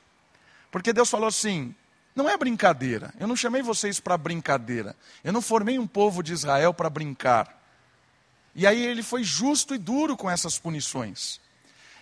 Porque 0.71 0.93
Deus 0.93 1.09
falou 1.09 1.29
assim: 1.29 1.75
não 2.15 2.29
é 2.29 2.37
brincadeira. 2.37 3.15
Eu 3.19 3.29
não 3.29 3.37
chamei 3.37 3.63
vocês 3.63 4.01
para 4.01 4.19
brincadeira. 4.19 4.97
Eu 5.23 5.33
não 5.33 5.41
formei 5.41 5.79
um 5.79 5.87
povo 5.87 6.21
de 6.21 6.33
Israel 6.33 6.75
para 6.75 6.91
brincar. 6.91 7.58
E 8.59 8.67
aí 8.67 8.85
ele 8.85 9.05
foi 9.05 9.23
justo 9.23 9.73
e 9.73 9.79
duro 9.79 10.17
com 10.17 10.29
essas 10.29 10.59
punições. 10.59 11.41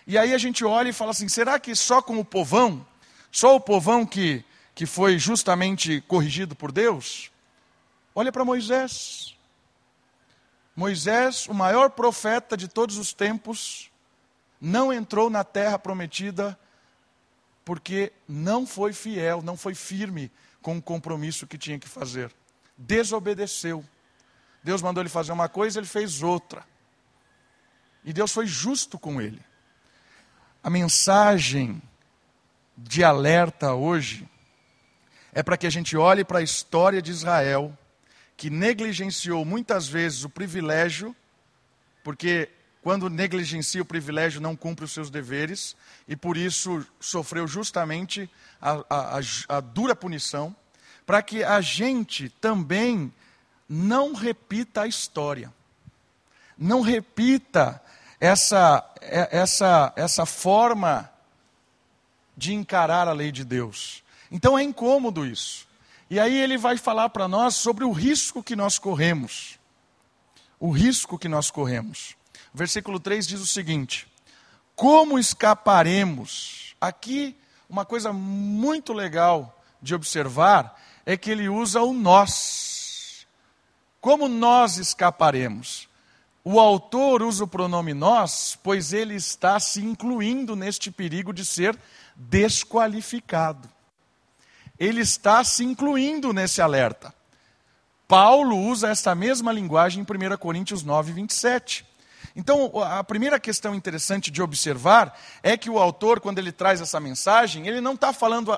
E 0.07 0.17
aí 0.17 0.33
a 0.33 0.39
gente 0.39 0.65
olha 0.65 0.89
e 0.89 0.93
fala 0.93 1.11
assim: 1.11 1.29
será 1.29 1.59
que 1.59 1.75
só 1.75 2.01
com 2.01 2.17
o 2.17 2.25
povão, 2.25 2.83
só 3.31 3.55
o 3.55 3.59
povão 3.59 4.03
que, 4.03 4.43
que 4.73 4.87
foi 4.87 5.19
justamente 5.19 6.01
corrigido 6.07 6.55
por 6.55 6.71
Deus? 6.71 7.29
Olha 8.15 8.31
para 8.31 8.43
Moisés. 8.43 9.35
Moisés, 10.75 11.45
o 11.45 11.53
maior 11.53 11.91
profeta 11.91 12.57
de 12.57 12.67
todos 12.67 12.97
os 12.97 13.13
tempos, 13.13 13.91
não 14.59 14.91
entrou 14.91 15.29
na 15.29 15.43
terra 15.43 15.77
prometida 15.77 16.57
porque 17.63 18.11
não 18.27 18.65
foi 18.65 18.93
fiel, 18.93 19.43
não 19.43 19.55
foi 19.55 19.75
firme 19.75 20.31
com 20.59 20.75
o 20.75 20.81
compromisso 20.81 21.45
que 21.45 21.55
tinha 21.55 21.77
que 21.77 21.87
fazer. 21.87 22.31
Desobedeceu. 22.75 23.85
Deus 24.67 24.81
mandou 24.81 25.01
ele 25.01 25.09
fazer 25.09 25.31
uma 25.31 25.47
coisa, 25.47 25.79
ele 25.79 25.87
fez 25.87 26.21
outra. 26.21 26.61
E 28.03 28.11
Deus 28.11 28.33
foi 28.33 28.45
justo 28.45 28.99
com 28.99 29.21
ele. 29.21 29.41
A 30.61 30.69
mensagem 30.69 31.81
de 32.77 33.01
alerta 33.01 33.73
hoje 33.73 34.29
é 35.31 35.41
para 35.41 35.55
que 35.55 35.65
a 35.65 35.69
gente 35.69 35.95
olhe 35.95 36.25
para 36.25 36.39
a 36.39 36.43
história 36.43 37.01
de 37.01 37.11
Israel, 37.11 37.77
que 38.35 38.49
negligenciou 38.49 39.45
muitas 39.45 39.87
vezes 39.87 40.25
o 40.25 40.29
privilégio, 40.29 41.15
porque 42.03 42.49
quando 42.81 43.09
negligencia 43.09 43.81
o 43.81 43.85
privilégio, 43.85 44.41
não 44.41 44.53
cumpre 44.53 44.83
os 44.83 44.91
seus 44.91 45.09
deveres, 45.09 45.77
e 46.09 46.15
por 46.17 46.35
isso 46.35 46.85
sofreu 46.99 47.47
justamente 47.47 48.29
a, 48.61 48.83
a, 48.89 49.19
a, 49.47 49.59
dura 49.61 49.95
punição, 49.95 50.53
para 51.05 51.21
que 51.21 51.41
a 51.41 51.61
gente 51.61 52.27
também 52.27 53.13
não 53.67 54.13
repita 54.13 54.81
a 54.81 54.87
história, 54.87 55.53
não 56.57 56.81
repita 56.81 57.81
essa, 58.19 58.83
é, 59.01 59.37
essa, 59.37 59.93
essa 59.95 60.25
forma 60.25 61.11
de 62.35 62.53
encarar 62.53 63.07
a 63.07 63.13
lei 63.13 63.31
de 63.31 63.43
Deus. 63.43 64.03
Então 64.31 64.57
é 64.57 64.63
incômodo 64.63 65.25
isso. 65.25 65.67
E 66.09 66.19
aí 66.19 66.35
ele 66.35 66.57
vai 66.57 66.77
falar 66.77 67.09
para 67.09 67.27
nós 67.27 67.55
sobre 67.55 67.83
o 67.83 67.91
risco 67.91 68.41
que 68.41 68.55
nós 68.55 68.79
corremos. 68.79 69.59
O 70.59 70.71
risco 70.71 71.19
que 71.19 71.27
nós 71.27 71.51
corremos 71.51 72.17
versículo 72.57 72.99
3 72.99 73.27
diz 73.27 73.39
o 73.39 73.47
seguinte: 73.47 74.07
Como 74.75 75.19
escaparemos? 75.19 76.75
Aqui, 76.81 77.35
uma 77.69 77.85
coisa 77.85 78.11
muito 78.11 78.93
legal 78.93 79.57
de 79.81 79.95
observar 79.95 80.79
é 81.05 81.15
que 81.15 81.29
ele 81.29 81.47
usa 81.47 81.81
o 81.81 81.93
nós. 81.93 82.76
Como 84.07 84.29
nós 84.29 84.77
escaparemos? 84.77 85.89
O 86.41 86.61
autor 86.61 87.21
usa 87.21 87.43
o 87.43 87.47
pronome 87.47 87.93
nós, 87.93 88.57
pois 88.63 88.93
ele 88.93 89.15
está 89.15 89.59
se 89.59 89.81
incluindo 89.81 90.55
neste 90.55 90.89
perigo 90.89 91.33
de 91.33 91.43
ser 91.43 91.77
desqualificado. 92.15 93.69
Ele 94.79 95.01
está 95.01 95.43
se 95.43 95.65
incluindo 95.65 96.31
nesse 96.31 96.61
alerta. 96.61 97.13
Paulo 98.07 98.57
usa 98.57 98.87
essa 98.87 99.13
mesma 99.13 99.51
linguagem 99.51 100.05
em 100.09 100.33
1 100.33 100.37
Coríntios 100.37 100.83
9, 100.83 101.11
27. 101.11 101.85
Então, 102.33 102.81
a 102.81 103.03
primeira 103.03 103.37
questão 103.41 103.75
interessante 103.75 104.31
de 104.31 104.41
observar 104.41 105.19
é 105.43 105.57
que 105.57 105.69
o 105.69 105.77
autor, 105.77 106.21
quando 106.21 106.39
ele 106.39 106.53
traz 106.53 106.79
essa 106.79 107.01
mensagem, 107.01 107.67
ele 107.67 107.81
não 107.81 107.95
está 107.95 108.13
falando 108.13 108.57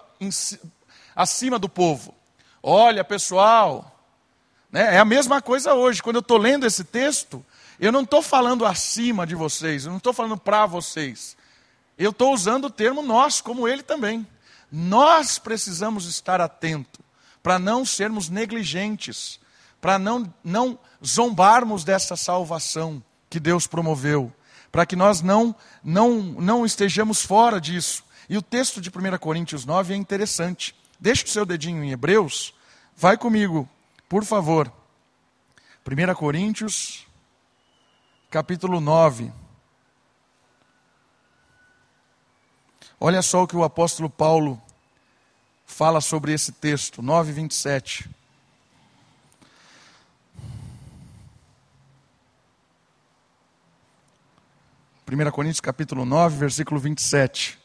acima 1.16 1.58
do 1.58 1.68
povo. 1.68 2.14
Olha, 2.62 3.04
pessoal? 3.04 3.99
É 4.74 5.00
a 5.00 5.06
mesma 5.06 5.42
coisa 5.42 5.74
hoje. 5.74 6.02
Quando 6.04 6.18
eu 6.18 6.22
estou 6.22 6.38
lendo 6.38 6.66
esse 6.66 6.84
texto, 6.84 7.44
eu 7.80 7.92
não 7.92 8.02
estou 8.02 8.22
falando 8.22 8.66
acima 8.66 9.26
de 9.26 9.36
vocês, 9.36 9.86
eu 9.86 9.90
não 9.90 9.98
estou 9.98 10.14
falando 10.14 10.38
para 10.38 10.66
vocês. 10.66 11.36
Eu 11.98 12.12
estou 12.12 12.34
usando 12.34 12.66
o 12.66 12.70
termo 12.70 13.02
nós, 13.02 13.42
como 13.42 13.68
ele 13.68 13.84
também. 13.84 14.26
Nós 14.72 15.40
precisamos 15.40 16.06
estar 16.06 16.40
atentos 16.40 17.02
para 17.42 17.58
não 17.58 17.86
sermos 17.86 18.30
negligentes, 18.30 19.40
para 19.82 19.98
não, 19.98 20.32
não 20.44 20.78
zombarmos 21.06 21.84
dessa 21.84 22.16
salvação 22.16 23.02
que 23.30 23.40
Deus 23.40 23.66
promoveu, 23.66 24.32
para 24.72 24.86
que 24.86 24.96
nós 24.96 25.22
não, 25.22 25.56
não, 25.84 26.20
não 26.22 26.66
estejamos 26.66 27.22
fora 27.22 27.60
disso. 27.60 28.04
E 28.30 28.38
o 28.38 28.42
texto 28.42 28.80
de 28.80 28.90
1 28.90 29.18
Coríntios 29.18 29.66
9 29.66 29.94
é 29.94 29.98
interessante. 29.98 30.76
Deixa 31.00 31.26
o 31.26 31.30
seu 31.30 31.46
dedinho 31.46 31.84
em 31.84 31.92
Hebreus, 31.92 32.54
vai 32.96 33.18
comigo, 33.18 33.68
por 34.10 34.26
favor. 34.26 34.74
1 35.88 36.16
Coríntios, 36.16 37.08
capítulo 38.30 38.82
9. 38.82 39.32
Olha 43.00 43.22
só 43.22 43.44
o 43.44 43.48
que 43.48 43.56
o 43.56 43.64
apóstolo 43.64 44.10
Paulo 44.10 44.62
fala 45.66 46.02
sobre 46.02 46.34
esse 46.34 46.52
texto, 46.52 47.02
9, 47.02 47.32
27. 47.32 48.10
1 55.08 55.32
Coríntios 55.32 55.62
capítulo 55.62 56.04
9, 56.04 56.38
versículo 56.38 56.80
27. 56.80 57.60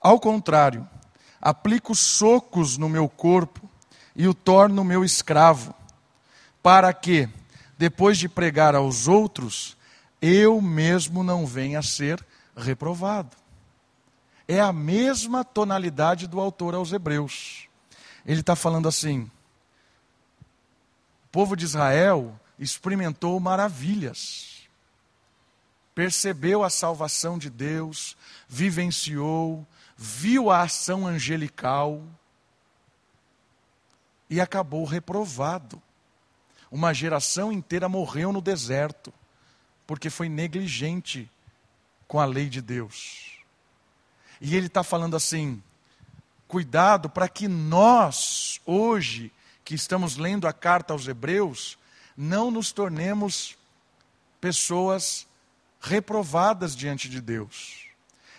Ao 0.00 0.18
contrário, 0.20 0.88
aplico 1.40 1.94
socos 1.94 2.78
no 2.78 2.88
meu 2.88 3.08
corpo 3.08 3.68
e 4.14 4.28
o 4.28 4.34
torno 4.34 4.84
meu 4.84 5.04
escravo, 5.04 5.74
para 6.62 6.92
que, 6.92 7.28
depois 7.76 8.18
de 8.18 8.28
pregar 8.28 8.74
aos 8.74 9.08
outros, 9.08 9.76
eu 10.20 10.60
mesmo 10.60 11.22
não 11.22 11.46
venha 11.46 11.80
a 11.80 11.82
ser 11.82 12.24
reprovado. 12.56 13.36
É 14.46 14.60
a 14.60 14.72
mesma 14.72 15.44
tonalidade 15.44 16.26
do 16.26 16.40
autor 16.40 16.74
aos 16.74 16.92
Hebreus. 16.92 17.66
Ele 18.24 18.40
está 18.40 18.54
falando 18.54 18.88
assim: 18.88 19.30
o 21.24 21.28
povo 21.32 21.56
de 21.56 21.64
Israel 21.64 22.38
experimentou 22.58 23.38
maravilhas 23.40 24.54
percebeu 25.94 26.64
a 26.64 26.70
salvação 26.70 27.38
de 27.38 27.48
Deus, 27.48 28.16
vivenciou, 28.48 29.66
viu 29.96 30.50
a 30.50 30.62
ação 30.62 31.06
angelical 31.06 32.02
e 34.28 34.40
acabou 34.40 34.84
reprovado. 34.84 35.80
Uma 36.70 36.92
geração 36.92 37.52
inteira 37.52 37.88
morreu 37.88 38.32
no 38.32 38.40
deserto, 38.40 39.12
porque 39.86 40.10
foi 40.10 40.28
negligente 40.28 41.30
com 42.08 42.18
a 42.18 42.24
lei 42.24 42.48
de 42.48 42.60
Deus. 42.60 43.38
E 44.40 44.56
ele 44.56 44.66
está 44.66 44.82
falando 44.82 45.16
assim: 45.16 45.62
cuidado 46.48 47.08
para 47.08 47.28
que 47.28 47.46
nós, 47.48 48.60
hoje, 48.66 49.32
que 49.64 49.74
estamos 49.74 50.16
lendo 50.16 50.46
a 50.46 50.52
carta 50.52 50.92
aos 50.92 51.06
Hebreus, 51.06 51.78
não 52.16 52.50
nos 52.50 52.72
tornemos 52.72 53.56
pessoas 54.40 55.26
reprovadas 55.80 56.76
diante 56.76 57.08
de 57.08 57.20
Deus. 57.20 57.86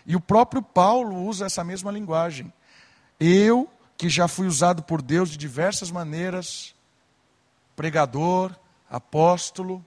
E 0.06 0.16
o 0.16 0.22
próprio 0.22 0.62
Paulo 0.62 1.24
usa 1.24 1.46
essa 1.46 1.64
mesma 1.64 1.92
linguagem. 1.92 2.54
Eu, 3.20 3.70
que 3.98 4.10
já 4.10 4.28
fui 4.28 4.48
usado 4.48 4.84
por 4.84 5.02
Deus 5.02 5.30
de 5.30 5.38
diversas 5.38 5.90
maneiras, 5.92 6.76
pregador, 7.76 8.56
apóstolo, 8.90 9.86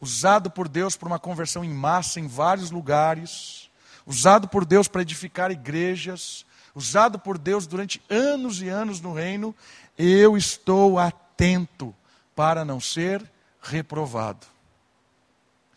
usado 0.00 0.50
por 0.50 0.68
Deus 0.68 0.96
para 0.96 1.08
uma 1.08 1.18
conversão 1.18 1.64
em 1.64 1.72
massa 1.72 2.20
em 2.20 2.26
vários 2.26 2.70
lugares, 2.70 3.70
usado 4.06 4.48
por 4.48 4.64
Deus 4.64 4.86
para 4.86 5.02
edificar 5.02 5.50
igrejas, 5.50 6.44
usado 6.74 7.18
por 7.18 7.38
Deus 7.38 7.66
durante 7.66 8.02
anos 8.10 8.60
e 8.60 8.68
anos 8.68 9.00
no 9.00 9.12
reino, 9.12 9.54
eu 9.96 10.36
estou 10.36 10.98
atento 10.98 11.94
para 12.34 12.64
não 12.64 12.80
ser 12.80 13.24
reprovado. 13.62 14.46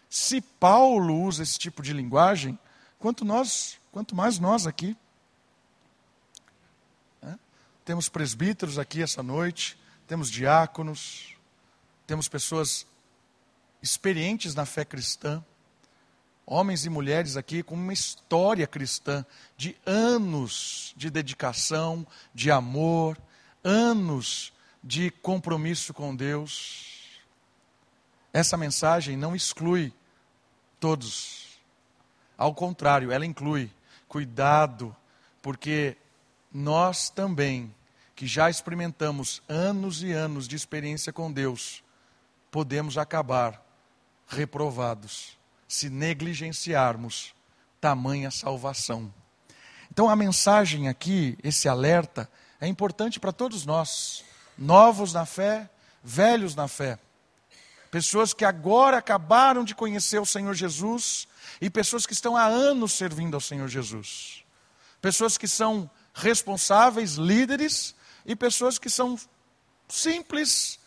Se 0.10 0.42
Paulo 0.42 1.22
usa 1.22 1.44
esse 1.44 1.60
tipo 1.60 1.82
de 1.82 1.94
linguagem, 1.94 2.58
quanto 3.00 3.24
nós, 3.24 3.78
quanto 3.92 4.16
mais 4.16 4.40
nós 4.40 4.66
aqui. 4.66 4.96
Temos 7.88 8.10
presbíteros 8.10 8.78
aqui 8.78 9.02
essa 9.02 9.24
noite, 9.24 9.80
temos 10.10 10.30
diáconos, 10.30 11.38
temos 12.06 12.28
pessoas 12.28 12.86
experientes 13.82 14.54
na 14.54 14.66
fé 14.66 14.84
cristã, 14.84 15.42
homens 16.46 16.86
e 16.86 16.90
mulheres 16.90 17.38
aqui 17.38 17.64
com 17.64 17.76
uma 17.76 17.94
história 17.94 18.68
cristã 18.68 19.26
de 19.56 19.74
anos 19.86 20.94
de 20.98 21.10
dedicação, 21.10 22.06
de 22.34 22.52
amor, 22.52 23.18
anos 23.64 24.52
de 24.84 25.10
compromisso 25.10 25.94
com 25.94 26.14
Deus. 26.14 27.22
Essa 28.34 28.58
mensagem 28.58 29.16
não 29.16 29.34
exclui 29.34 29.94
todos. 30.78 31.58
Ao 32.38 32.54
contrário, 32.54 33.14
ela 33.14 33.26
inclui 33.26 33.72
cuidado, 34.10 34.94
porque 35.42 35.96
nós 36.52 37.10
também, 37.10 37.74
que 38.16 38.26
já 38.26 38.50
experimentamos 38.50 39.42
anos 39.48 40.02
e 40.02 40.12
anos 40.12 40.48
de 40.48 40.56
experiência 40.56 41.14
com 41.14 41.32
Deus, 41.32 41.84
podemos 42.52 42.98
acabar 42.98 43.64
reprovados 44.28 45.38
se 45.68 45.90
negligenciarmos 45.90 47.36
tamanha 47.80 48.32
salvação. 48.32 49.14
Então 49.92 50.10
a 50.10 50.16
mensagem 50.16 50.88
aqui, 50.88 51.38
esse 51.44 51.68
alerta, 51.68 52.30
é 52.60 52.68
importante 52.68 53.20
para 53.20 53.32
todos 53.32 53.66
nós, 53.66 54.24
novos 54.58 55.14
na 55.14 55.26
fé, 55.26 55.70
velhos 56.04 56.56
na 56.56 56.68
fé. 56.68 56.98
Pessoas 57.92 58.34
que 58.34 58.44
agora 58.44 58.98
acabaram 58.98 59.64
de 59.64 59.74
conhecer 59.74 60.20
o 60.20 60.26
Senhor 60.26 60.54
Jesus 60.54 61.28
e 61.62 61.70
pessoas 61.70 62.06
que 62.06 62.14
estão 62.14 62.36
há 62.36 62.46
anos 62.46 62.94
servindo 62.94 63.36
ao 63.36 63.42
Senhor 63.42 63.68
Jesus. 63.68 64.44
Pessoas 65.02 65.38
que 65.38 65.48
são 65.48 65.90
responsáveis, 66.18 67.14
líderes 67.14 67.96
e 68.26 68.36
pessoas 68.36 68.80
que 68.80 68.90
são 68.90 69.18
simples, 69.88 70.80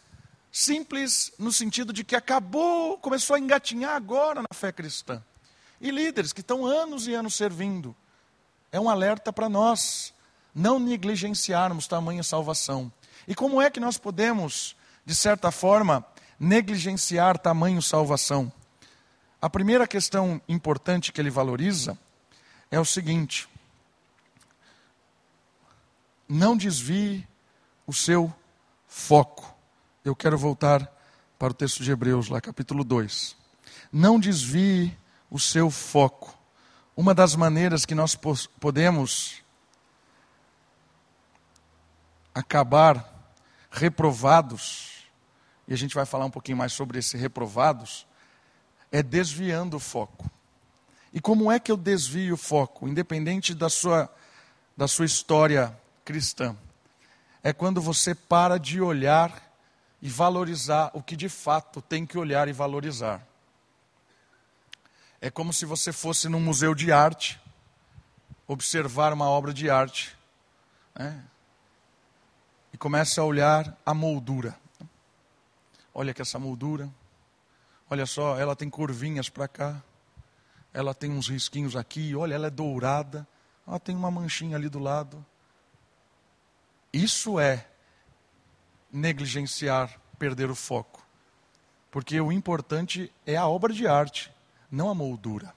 simples 0.50 1.32
no 1.38 1.52
sentido 1.52 1.92
de 1.92 2.02
que 2.02 2.16
acabou, 2.16 2.98
começou 2.98 3.36
a 3.36 3.38
engatinhar 3.38 3.94
agora 3.94 4.42
na 4.42 4.54
fé 4.54 4.72
cristã. 4.72 5.22
E 5.80 5.90
líderes 5.90 6.32
que 6.32 6.40
estão 6.40 6.66
anos 6.66 7.06
e 7.06 7.14
anos 7.14 7.34
servindo. 7.34 7.96
É 8.72 8.78
um 8.78 8.90
alerta 8.90 9.32
para 9.32 9.48
nós 9.48 10.12
não 10.54 10.78
negligenciarmos 10.78 11.86
tamanha 11.86 12.22
salvação. 12.22 12.92
E 13.26 13.34
como 13.34 13.62
é 13.62 13.70
que 13.70 13.80
nós 13.80 13.96
podemos, 13.96 14.76
de 15.06 15.14
certa 15.14 15.50
forma, 15.52 16.04
negligenciar 16.38 17.38
tamanho 17.38 17.80
salvação? 17.80 18.52
A 19.40 19.48
primeira 19.48 19.86
questão 19.86 20.42
importante 20.48 21.12
que 21.12 21.20
ele 21.20 21.30
valoriza 21.30 21.96
é 22.70 22.78
o 22.78 22.84
seguinte: 22.84 23.48
não 26.30 26.56
desvie 26.56 27.26
o 27.84 27.92
seu 27.92 28.32
foco. 28.86 29.52
Eu 30.04 30.14
quero 30.14 30.38
voltar 30.38 30.88
para 31.36 31.50
o 31.50 31.54
texto 31.54 31.82
de 31.82 31.90
Hebreus, 31.90 32.28
lá 32.28 32.40
capítulo 32.40 32.84
2. 32.84 33.36
Não 33.92 34.20
desvie 34.20 34.96
o 35.28 35.40
seu 35.40 35.70
foco. 35.70 36.32
Uma 36.96 37.12
das 37.12 37.34
maneiras 37.34 37.84
que 37.84 37.96
nós 37.96 38.16
podemos 38.60 39.42
acabar 42.32 43.34
reprovados 43.68 45.04
e 45.66 45.74
a 45.74 45.76
gente 45.76 45.96
vai 45.96 46.06
falar 46.06 46.26
um 46.26 46.30
pouquinho 46.30 46.58
mais 46.58 46.72
sobre 46.72 47.00
esse 47.00 47.16
reprovados, 47.16 48.06
é 48.92 49.02
desviando 49.02 49.78
o 49.78 49.80
foco. 49.80 50.30
E 51.12 51.20
como 51.20 51.50
é 51.50 51.58
que 51.58 51.72
eu 51.72 51.76
desvio 51.76 52.34
o 52.34 52.36
foco, 52.36 52.88
independente 52.88 53.52
da 53.52 53.68
sua, 53.68 54.12
da 54.76 54.86
sua 54.86 55.06
história 55.06 55.76
cristã? 56.04 56.56
É 57.42 57.52
quando 57.52 57.80
você 57.80 58.14
para 58.14 58.58
de 58.58 58.80
olhar 58.80 59.50
e 60.02 60.08
valorizar 60.08 60.90
o 60.94 61.02
que 61.02 61.16
de 61.16 61.28
fato 61.28 61.80
tem 61.80 62.06
que 62.06 62.18
olhar 62.18 62.48
e 62.48 62.52
valorizar. 62.52 63.26
É 65.20 65.30
como 65.30 65.52
se 65.52 65.66
você 65.66 65.92
fosse 65.92 66.28
num 66.28 66.40
museu 66.40 66.74
de 66.74 66.90
arte, 66.90 67.40
observar 68.46 69.12
uma 69.12 69.28
obra 69.28 69.52
de 69.52 69.68
arte, 69.68 70.16
né? 70.94 71.22
e 72.72 72.76
começa 72.78 73.20
a 73.20 73.24
olhar 73.24 73.76
a 73.84 73.92
moldura. 73.92 74.56
Olha 75.92 76.14
que 76.14 76.22
essa 76.22 76.38
moldura. 76.38 76.88
Olha 77.88 78.06
só, 78.06 78.38
ela 78.38 78.54
tem 78.54 78.70
curvinhas 78.70 79.28
para 79.28 79.48
cá. 79.48 79.82
Ela 80.72 80.94
tem 80.94 81.10
uns 81.10 81.28
risquinhos 81.28 81.74
aqui. 81.74 82.14
Olha, 82.14 82.34
ela 82.34 82.46
é 82.46 82.50
dourada. 82.50 83.26
Ela 83.66 83.80
tem 83.80 83.96
uma 83.96 84.10
manchinha 84.10 84.56
ali 84.56 84.68
do 84.68 84.78
lado. 84.78 85.24
Isso 86.92 87.38
é 87.38 87.66
negligenciar, 88.92 90.00
perder 90.18 90.50
o 90.50 90.54
foco. 90.54 91.04
Porque 91.90 92.20
o 92.20 92.30
importante 92.30 93.12
é 93.26 93.36
a 93.36 93.46
obra 93.46 93.72
de 93.72 93.86
arte, 93.86 94.30
não 94.70 94.88
a 94.88 94.94
moldura. 94.94 95.54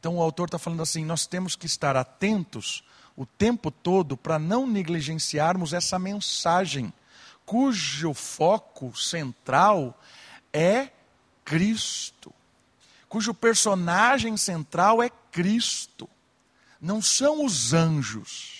Então 0.00 0.16
o 0.16 0.22
autor 0.22 0.46
está 0.46 0.58
falando 0.58 0.82
assim: 0.82 1.04
nós 1.04 1.26
temos 1.26 1.56
que 1.56 1.66
estar 1.66 1.96
atentos 1.96 2.82
o 3.16 3.26
tempo 3.26 3.70
todo 3.70 4.16
para 4.16 4.38
não 4.38 4.66
negligenciarmos 4.66 5.72
essa 5.72 5.98
mensagem 5.98 6.92
cujo 7.44 8.14
foco 8.14 8.94
central 8.96 9.98
é 10.52 10.90
Cristo, 11.44 12.32
cujo 13.08 13.32
personagem 13.32 14.36
central 14.36 15.02
é 15.02 15.10
Cristo, 15.32 16.08
não 16.80 17.00
são 17.00 17.44
os 17.44 17.72
anjos. 17.72 18.57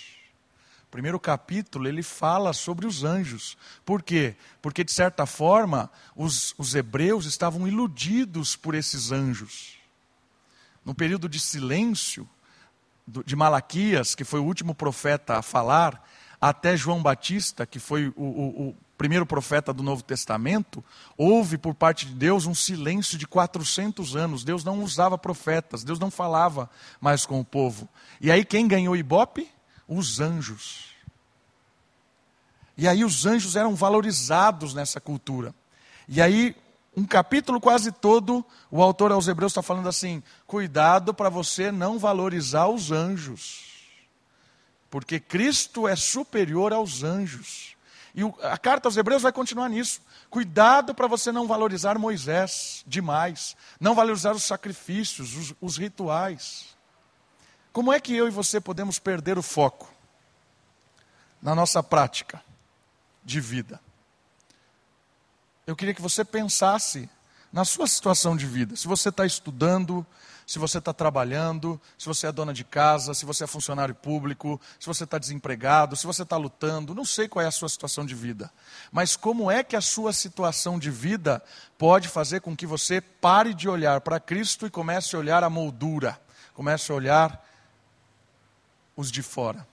Primeiro 0.90 1.20
capítulo 1.20 1.86
ele 1.86 2.02
fala 2.02 2.52
sobre 2.52 2.86
os 2.86 3.04
anjos. 3.04 3.58
Por 3.84 4.02
quê? 4.02 4.36
Porque, 4.62 4.82
de 4.82 4.92
certa 4.92 5.26
forma, 5.26 5.90
os, 6.16 6.54
os 6.56 6.74
hebreus 6.74 7.26
estavam 7.26 7.68
iludidos 7.68 8.56
por 8.56 8.74
esses 8.74 9.12
anjos. 9.12 9.76
No 10.84 10.94
período 10.94 11.28
de 11.28 11.38
silêncio 11.38 12.26
de 13.06 13.36
Malaquias, 13.36 14.14
que 14.14 14.24
foi 14.24 14.40
o 14.40 14.44
último 14.44 14.74
profeta 14.74 15.36
a 15.36 15.42
falar, 15.42 16.02
até 16.40 16.76
João 16.76 17.02
Batista, 17.02 17.66
que 17.66 17.78
foi 17.78 18.08
o, 18.16 18.22
o, 18.22 18.68
o, 18.68 18.76
primeiro 18.96 19.26
profeta 19.26 19.72
do 19.72 19.82
Novo 19.82 20.02
Testamento, 20.02 20.82
houve 21.16 21.58
por 21.58 21.74
parte 21.74 22.06
de 22.06 22.14
Deus 22.14 22.46
um 22.46 22.54
silêncio 22.54 23.18
de 23.18 23.26
400 23.26 24.16
anos. 24.16 24.42
Deus 24.42 24.64
não 24.64 24.82
usava 24.82 25.18
profetas, 25.18 25.84
Deus 25.84 25.98
não 25.98 26.10
falava 26.10 26.70
mais 27.00 27.26
com 27.26 27.38
o 27.38 27.44
povo. 27.44 27.88
E 28.20 28.30
aí 28.30 28.44
quem 28.44 28.66
ganhou 28.66 28.96
Ibope? 28.96 29.48
Os 29.88 30.20
anjos. 30.20 30.90
E 32.76 32.86
aí 32.86 33.04
os 33.04 33.26
anjos 33.26 33.56
eram 33.56 33.74
valorizados 33.74 34.74
nessa 34.74 35.00
cultura. 35.00 35.54
E 36.06 36.20
aí, 36.22 36.54
um 36.96 37.04
capítulo 37.04 37.60
quase 37.60 37.90
todo, 37.90 38.44
o 38.70 38.82
autor 38.82 39.10
aos 39.10 39.26
Hebreus 39.26 39.52
está 39.52 39.62
falando 39.62 39.88
assim: 39.88 40.22
cuidado 40.46 41.12
para 41.12 41.28
você 41.28 41.72
não 41.72 41.98
valorizar 41.98 42.68
os 42.68 42.92
anjos 42.92 43.68
porque 44.90 45.20
Cristo 45.20 45.86
é 45.86 45.94
superior 45.94 46.72
aos 46.72 47.02
anjos. 47.02 47.76
E 48.14 48.22
a 48.42 48.56
carta 48.56 48.88
aos 48.88 48.96
Hebreus 48.96 49.22
vai 49.22 49.32
continuar 49.32 49.68
nisso. 49.68 50.00
Cuidado 50.30 50.94
para 50.94 51.06
você 51.06 51.30
não 51.30 51.46
valorizar 51.46 51.98
Moisés 51.98 52.82
demais, 52.86 53.56
não 53.78 53.94
valorizar 53.94 54.32
os 54.32 54.44
sacrifícios, 54.44 55.36
os, 55.36 55.54
os 55.60 55.76
rituais. 55.76 56.76
Como 57.78 57.92
é 57.92 58.00
que 58.00 58.12
eu 58.12 58.26
e 58.26 58.30
você 58.32 58.60
podemos 58.60 58.98
perder 58.98 59.38
o 59.38 59.42
foco 59.42 59.88
na 61.40 61.54
nossa 61.54 61.80
prática 61.80 62.42
de 63.22 63.40
vida? 63.40 63.80
Eu 65.64 65.76
queria 65.76 65.94
que 65.94 66.02
você 66.02 66.24
pensasse 66.24 67.08
na 67.52 67.64
sua 67.64 67.86
situação 67.86 68.36
de 68.36 68.46
vida. 68.46 68.74
Se 68.74 68.88
você 68.88 69.10
está 69.10 69.24
estudando, 69.24 70.04
se 70.44 70.58
você 70.58 70.78
está 70.78 70.92
trabalhando, 70.92 71.80
se 71.96 72.06
você 72.06 72.26
é 72.26 72.32
dona 72.32 72.52
de 72.52 72.64
casa, 72.64 73.14
se 73.14 73.24
você 73.24 73.44
é 73.44 73.46
funcionário 73.46 73.94
público, 73.94 74.60
se 74.80 74.86
você 74.88 75.04
está 75.04 75.16
desempregado, 75.16 75.94
se 75.94 76.04
você 76.04 76.24
está 76.24 76.36
lutando, 76.36 76.96
não 76.96 77.04
sei 77.04 77.28
qual 77.28 77.44
é 77.44 77.46
a 77.46 77.52
sua 77.52 77.68
situação 77.68 78.04
de 78.04 78.12
vida. 78.12 78.50
Mas 78.90 79.14
como 79.14 79.52
é 79.52 79.62
que 79.62 79.76
a 79.76 79.80
sua 79.80 80.12
situação 80.12 80.80
de 80.80 80.90
vida 80.90 81.40
pode 81.78 82.08
fazer 82.08 82.40
com 82.40 82.56
que 82.56 82.66
você 82.66 83.00
pare 83.00 83.54
de 83.54 83.68
olhar 83.68 84.00
para 84.00 84.18
Cristo 84.18 84.66
e 84.66 84.70
comece 84.70 85.14
a 85.14 85.20
olhar 85.20 85.44
a 85.44 85.48
moldura, 85.48 86.20
comece 86.54 86.90
a 86.90 86.94
olhar 86.96 87.47
os 88.98 89.12
de 89.12 89.22
fora? 89.22 89.64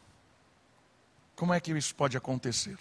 Como 1.36 1.52
é 1.52 1.60
que 1.60 1.72
isso 1.72 1.96
pode 1.96 2.16
acontecer? 2.16 2.78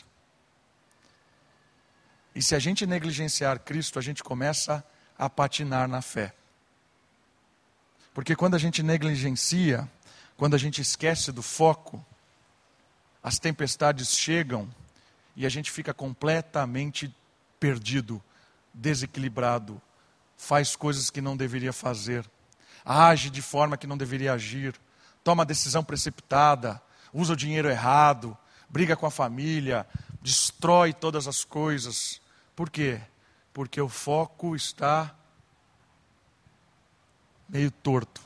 E 2.34 2.42
se 2.42 2.54
a 2.54 2.58
gente 2.58 2.84
negligenciar 2.84 3.58
Cristo, 3.60 3.98
a 3.98 4.02
gente 4.02 4.22
começa 4.22 4.84
a 5.18 5.30
patinar 5.30 5.88
na 5.88 6.02
fé. 6.02 6.34
Porque 8.12 8.36
quando 8.36 8.56
a 8.56 8.58
gente 8.58 8.82
negligencia, 8.82 9.90
quando 10.36 10.52
a 10.52 10.58
gente 10.58 10.82
esquece 10.82 11.32
do 11.32 11.40
foco, 11.42 12.04
as 13.22 13.38
tempestades 13.38 14.14
chegam 14.14 14.68
e 15.34 15.46
a 15.46 15.48
gente 15.48 15.70
fica 15.70 15.94
completamente 15.94 17.12
perdido, 17.58 18.22
desequilibrado, 18.74 19.80
faz 20.36 20.76
coisas 20.76 21.08
que 21.08 21.22
não 21.22 21.38
deveria 21.38 21.72
fazer, 21.72 22.30
age 22.84 23.30
de 23.30 23.40
forma 23.40 23.78
que 23.78 23.86
não 23.86 23.96
deveria 23.96 24.34
agir, 24.34 24.78
toma 25.24 25.44
decisão 25.44 25.82
precipitada, 25.82 26.80
usa 27.12 27.32
o 27.32 27.36
dinheiro 27.36 27.68
errado, 27.68 28.36
briga 28.68 28.94
com 28.94 29.06
a 29.06 29.10
família, 29.10 29.86
destrói 30.20 30.92
todas 30.92 31.26
as 31.26 31.44
coisas. 31.44 32.20
Por 32.54 32.68
quê? 32.68 33.00
Porque 33.52 33.80
o 33.80 33.88
foco 33.88 34.54
está 34.54 35.14
meio 37.48 37.70
torto. 37.70 38.20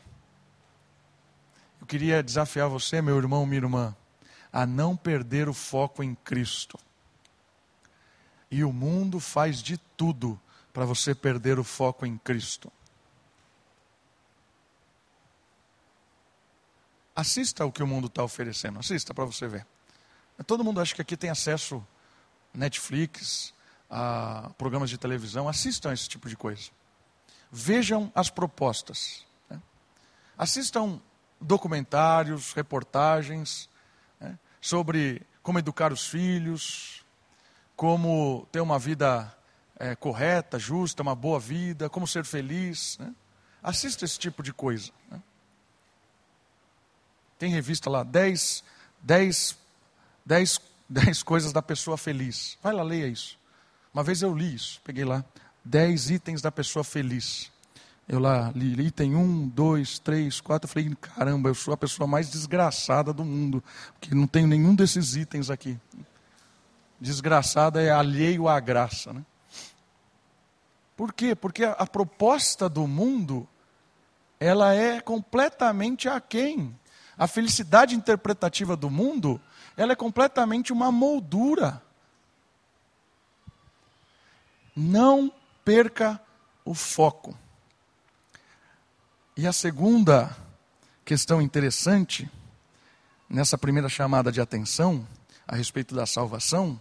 Eu 1.80 1.86
queria 1.86 2.22
desafiar 2.22 2.68
você, 2.68 3.00
meu 3.00 3.16
irmão, 3.16 3.46
minha 3.46 3.60
irmã, 3.60 3.96
a 4.52 4.66
não 4.66 4.96
perder 4.96 5.48
o 5.48 5.54
foco 5.54 6.02
em 6.02 6.14
Cristo. 6.16 6.78
E 8.50 8.64
o 8.64 8.72
mundo 8.72 9.20
faz 9.20 9.62
de 9.62 9.78
tudo 9.96 10.40
para 10.72 10.84
você 10.84 11.14
perder 11.14 11.58
o 11.58 11.64
foco 11.64 12.04
em 12.04 12.18
Cristo. 12.18 12.72
Assista 17.18 17.66
o 17.66 17.72
que 17.72 17.82
o 17.82 17.86
mundo 17.86 18.06
está 18.06 18.22
oferecendo, 18.22 18.78
assista 18.78 19.12
para 19.12 19.24
você 19.24 19.48
ver. 19.48 19.66
Todo 20.46 20.62
mundo 20.62 20.80
acha 20.80 20.94
que 20.94 21.02
aqui 21.02 21.16
tem 21.16 21.30
acesso 21.30 21.84
a 22.54 22.58
Netflix, 22.58 23.52
a 23.90 24.52
programas 24.56 24.88
de 24.88 24.96
televisão, 24.96 25.48
assistam 25.48 25.92
esse 25.92 26.08
tipo 26.08 26.28
de 26.28 26.36
coisa. 26.36 26.70
Vejam 27.50 28.12
as 28.14 28.30
propostas. 28.30 29.26
Né? 29.50 29.60
Assistam 30.38 31.00
documentários, 31.40 32.52
reportagens 32.52 33.68
né? 34.20 34.38
sobre 34.60 35.26
como 35.42 35.58
educar 35.58 35.92
os 35.92 36.06
filhos, 36.06 37.04
como 37.74 38.46
ter 38.52 38.60
uma 38.60 38.78
vida 38.78 39.36
é, 39.76 39.96
correta, 39.96 40.56
justa, 40.56 41.02
uma 41.02 41.16
boa 41.16 41.40
vida, 41.40 41.90
como 41.90 42.06
ser 42.06 42.24
feliz. 42.24 42.96
Né? 42.98 43.12
Assista 43.60 44.04
esse 44.04 44.20
tipo 44.20 44.40
de 44.40 44.52
coisa. 44.52 44.92
Né? 45.10 45.20
Tem 47.38 47.50
revista 47.50 47.88
lá, 47.88 48.02
10, 48.02 48.64
10, 49.00 49.56
10, 50.26 50.60
10 50.88 51.22
coisas 51.22 51.52
da 51.52 51.62
pessoa 51.62 51.96
feliz. 51.96 52.58
Vai 52.62 52.72
lá, 52.72 52.82
leia 52.82 53.06
isso. 53.06 53.38
Uma 53.94 54.02
vez 54.02 54.22
eu 54.22 54.34
li 54.34 54.54
isso, 54.54 54.80
peguei 54.84 55.04
lá, 55.04 55.24
10 55.64 56.10
itens 56.10 56.42
da 56.42 56.50
pessoa 56.50 56.84
feliz. 56.84 57.50
Eu 58.08 58.18
lá 58.18 58.50
li 58.54 58.86
item 58.86 59.14
1, 59.14 59.48
2, 59.48 59.98
3, 59.98 60.40
4. 60.40 60.66
Eu 60.66 60.72
falei, 60.72 60.96
caramba, 60.96 61.50
eu 61.50 61.54
sou 61.54 61.74
a 61.74 61.76
pessoa 61.76 62.06
mais 62.06 62.30
desgraçada 62.30 63.12
do 63.12 63.24
mundo, 63.24 63.62
porque 63.92 64.14
não 64.14 64.26
tenho 64.26 64.46
nenhum 64.46 64.74
desses 64.74 65.14
itens 65.14 65.50
aqui. 65.50 65.78
Desgraçada 66.98 67.82
é 67.82 67.90
alheio 67.90 68.48
à 68.48 68.58
graça. 68.58 69.12
Né? 69.12 69.22
Por 70.96 71.12
quê? 71.12 71.34
Porque 71.34 71.64
a, 71.64 71.72
a 71.72 71.86
proposta 71.86 72.68
do 72.68 72.86
mundo 72.86 73.46
ela 74.40 74.74
é 74.74 75.00
completamente 75.00 76.08
aquém 76.08 76.74
a 77.18 77.26
felicidade 77.26 77.96
interpretativa 77.96 78.76
do 78.76 78.88
mundo, 78.88 79.40
ela 79.76 79.92
é 79.92 79.96
completamente 79.96 80.72
uma 80.72 80.92
moldura. 80.92 81.82
Não 84.76 85.32
perca 85.64 86.20
o 86.64 86.74
foco. 86.74 87.36
E 89.36 89.46
a 89.46 89.52
segunda 89.52 90.36
questão 91.04 91.42
interessante, 91.42 92.30
nessa 93.28 93.58
primeira 93.58 93.88
chamada 93.88 94.30
de 94.30 94.40
atenção, 94.40 95.06
a 95.46 95.56
respeito 95.56 95.94
da 95.94 96.06
salvação, 96.06 96.80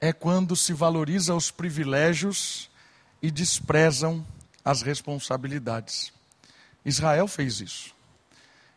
é 0.00 0.12
quando 0.12 0.54
se 0.54 0.72
valoriza 0.72 1.34
os 1.34 1.50
privilégios 1.50 2.70
e 3.22 3.30
desprezam 3.30 4.26
as 4.64 4.82
responsabilidades. 4.82 6.12
Israel 6.84 7.26
fez 7.26 7.60
isso. 7.60 7.99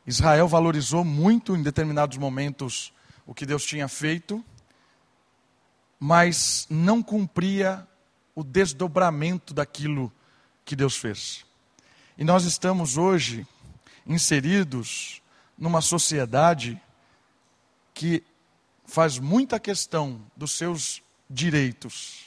Israel 0.05 0.47
valorizou 0.47 1.03
muito 1.03 1.55
em 1.55 1.63
determinados 1.63 2.17
momentos 2.17 2.93
o 3.25 3.33
que 3.33 3.45
Deus 3.45 3.63
tinha 3.65 3.87
feito, 3.87 4.43
mas 5.99 6.67
não 6.69 7.01
cumpria 7.01 7.87
o 8.35 8.43
desdobramento 8.43 9.53
daquilo 9.53 10.11
que 10.65 10.75
Deus 10.75 10.97
fez. 10.97 11.45
E 12.17 12.23
nós 12.23 12.43
estamos 12.43 12.97
hoje 12.97 13.47
inseridos 14.05 15.21
numa 15.57 15.81
sociedade 15.81 16.81
que 17.93 18.23
faz 18.85 19.17
muita 19.17 19.59
questão 19.59 20.21
dos 20.35 20.51
seus 20.51 21.01
direitos, 21.29 22.25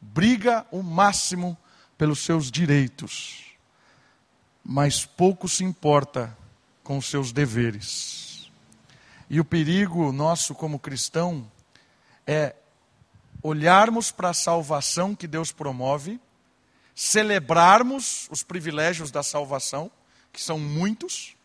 briga 0.00 0.66
o 0.70 0.82
máximo 0.82 1.56
pelos 1.96 2.20
seus 2.20 2.50
direitos, 2.50 3.44
mas 4.62 5.06
pouco 5.06 5.48
se 5.48 5.64
importa 5.64 6.36
com 6.88 6.96
os 6.96 7.04
seus 7.04 7.32
deveres. 7.32 8.50
E 9.28 9.38
o 9.38 9.44
perigo 9.44 10.10
nosso 10.10 10.54
como 10.54 10.78
cristão 10.78 11.46
é 12.26 12.56
olharmos 13.42 14.10
para 14.10 14.30
a 14.30 14.34
salvação 14.34 15.14
que 15.14 15.26
Deus 15.26 15.52
promove, 15.52 16.18
celebrarmos 16.94 18.26
os 18.30 18.42
privilégios 18.42 19.10
da 19.10 19.22
salvação, 19.22 19.90
que 20.32 20.40
são 20.40 20.58
muitos, 20.58 21.36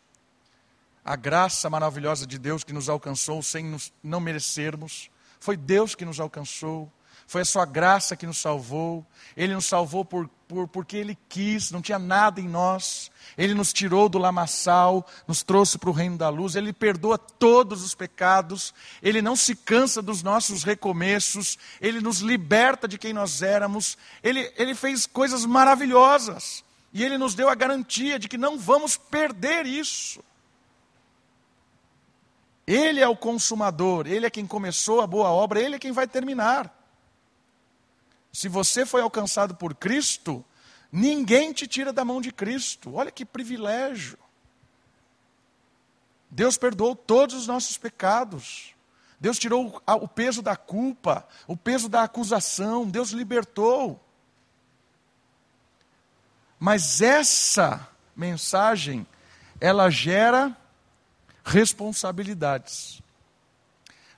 a 1.04 1.14
graça 1.14 1.68
maravilhosa 1.68 2.26
de 2.26 2.38
Deus 2.38 2.64
que 2.64 2.72
nos 2.72 2.88
alcançou 2.88 3.42
sem 3.42 3.66
nos, 3.66 3.92
não 4.02 4.20
merecermos, 4.20 5.10
foi 5.38 5.58
Deus 5.58 5.94
que 5.94 6.06
nos 6.06 6.20
alcançou, 6.20 6.90
foi 7.26 7.42
a 7.42 7.44
sua 7.44 7.64
graça 7.64 8.16
que 8.16 8.26
nos 8.26 8.38
salvou. 8.38 9.04
Ele 9.36 9.54
nos 9.54 9.66
salvou 9.66 10.04
por, 10.04 10.28
por, 10.46 10.68
porque 10.68 10.96
Ele 10.96 11.18
quis, 11.28 11.70
não 11.70 11.82
tinha 11.82 11.98
nada 11.98 12.40
em 12.40 12.48
nós. 12.48 13.10
Ele 13.36 13.54
nos 13.54 13.72
tirou 13.72 14.08
do 14.08 14.18
lamaçal, 14.18 15.06
nos 15.26 15.42
trouxe 15.42 15.78
para 15.78 15.90
o 15.90 15.92
reino 15.92 16.16
da 16.16 16.28
luz. 16.28 16.54
Ele 16.54 16.72
perdoa 16.72 17.18
todos 17.18 17.82
os 17.82 17.94
pecados. 17.94 18.72
Ele 19.02 19.20
não 19.20 19.34
se 19.34 19.56
cansa 19.56 20.00
dos 20.00 20.22
nossos 20.22 20.62
recomeços. 20.62 21.58
Ele 21.80 22.00
nos 22.00 22.18
liberta 22.18 22.86
de 22.86 22.98
quem 22.98 23.12
nós 23.12 23.42
éramos. 23.42 23.98
Ele, 24.22 24.52
ele 24.56 24.74
fez 24.74 25.06
coisas 25.06 25.44
maravilhosas. 25.44 26.64
E 26.94 27.02
Ele 27.02 27.18
nos 27.18 27.34
deu 27.34 27.48
a 27.48 27.56
garantia 27.56 28.20
de 28.20 28.28
que 28.28 28.38
não 28.38 28.56
vamos 28.56 28.96
perder 28.96 29.66
isso. 29.66 30.22
Ele 32.64 33.00
é 33.00 33.08
o 33.08 33.16
consumador, 33.16 34.06
Ele 34.06 34.24
é 34.24 34.30
quem 34.30 34.46
começou 34.46 35.00
a 35.00 35.06
boa 35.06 35.28
obra, 35.28 35.60
Ele 35.60 35.74
é 35.74 35.78
quem 35.78 35.90
vai 35.90 36.06
terminar. 36.06 36.72
Se 38.34 38.48
você 38.48 38.84
foi 38.84 39.00
alcançado 39.00 39.54
por 39.54 39.76
Cristo, 39.76 40.44
ninguém 40.90 41.52
te 41.52 41.68
tira 41.68 41.92
da 41.92 42.04
mão 42.04 42.20
de 42.20 42.32
Cristo. 42.32 42.96
Olha 42.96 43.12
que 43.12 43.24
privilégio. 43.24 44.18
Deus 46.28 46.58
perdoou 46.58 46.96
todos 46.96 47.36
os 47.36 47.46
nossos 47.46 47.78
pecados. 47.78 48.74
Deus 49.20 49.38
tirou 49.38 49.80
o 49.86 50.08
peso 50.08 50.42
da 50.42 50.56
culpa, 50.56 51.24
o 51.46 51.56
peso 51.56 51.88
da 51.88 52.02
acusação. 52.02 52.90
Deus 52.90 53.10
libertou. 53.10 54.04
Mas 56.58 57.00
essa 57.00 57.88
mensagem, 58.16 59.06
ela 59.60 59.88
gera 59.90 60.56
responsabilidades. 61.44 63.00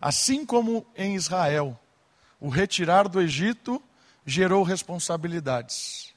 Assim 0.01 0.47
como 0.47 0.87
em 0.97 1.15
Israel, 1.15 1.79
o 2.41 2.49
retirar 2.49 3.09
do 3.09 3.21
Egito 3.21 3.83
gerou 4.27 4.65
responsabilidades. 4.65 6.13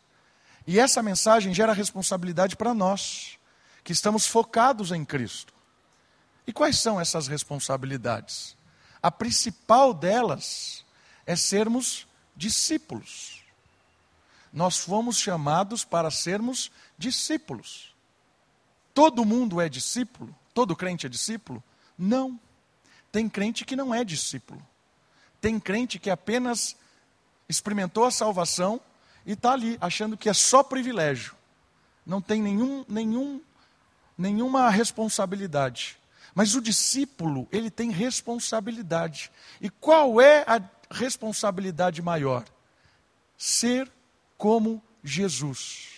E 0.65 0.79
essa 0.79 1.01
mensagem 1.03 1.53
gera 1.53 1.73
responsabilidade 1.73 2.55
para 2.55 2.73
nós, 2.73 3.37
que 3.83 3.93
estamos 3.93 4.25
focados 4.25 4.91
em 4.91 5.05
Cristo. 5.05 5.53
E 6.45 6.51
quais 6.51 6.79
são 6.79 6.99
essas 6.99 7.27
responsabilidades? 7.27 8.57
A 9.01 9.11
principal 9.11 9.93
delas 9.93 10.83
é 11.25 11.35
sermos 11.35 12.07
discípulos. 12.35 13.43
Nós 14.51 14.77
fomos 14.77 15.17
chamados 15.17 15.85
para 15.85 16.09
sermos 16.09 16.71
discípulos. 16.97 17.93
Todo 18.93 19.23
mundo 19.23 19.61
é 19.61 19.69
discípulo? 19.69 20.35
Todo 20.53 20.75
crente 20.75 21.05
é 21.05 21.09
discípulo? 21.09 21.63
Não. 21.97 22.39
Tem 23.11 23.29
crente 23.29 23.63
que 23.63 23.75
não 23.75 23.93
é 23.93 24.03
discípulo. 24.03 24.61
Tem 25.39 25.59
crente 25.59 25.99
que 25.99 26.09
apenas 26.09 26.75
experimentou 27.49 28.05
a 28.05 28.11
salvação 28.11 28.79
e 29.25 29.33
está 29.33 29.51
ali 29.51 29.77
achando 29.81 30.15
que 30.15 30.29
é 30.29 30.33
só 30.33 30.63
privilégio. 30.63 31.35
Não 32.05 32.21
tem 32.21 32.41
nenhum, 32.41 32.85
nenhum, 32.87 33.41
nenhuma 34.17 34.69
responsabilidade. 34.69 35.97
Mas 36.33 36.55
o 36.55 36.61
discípulo, 36.61 37.47
ele 37.51 37.69
tem 37.69 37.91
responsabilidade. 37.91 39.31
E 39.59 39.69
qual 39.69 40.21
é 40.21 40.43
a 40.47 40.61
responsabilidade 40.91 42.01
maior? 42.01 42.45
Ser 43.37 43.91
como 44.37 44.81
Jesus. 45.03 45.89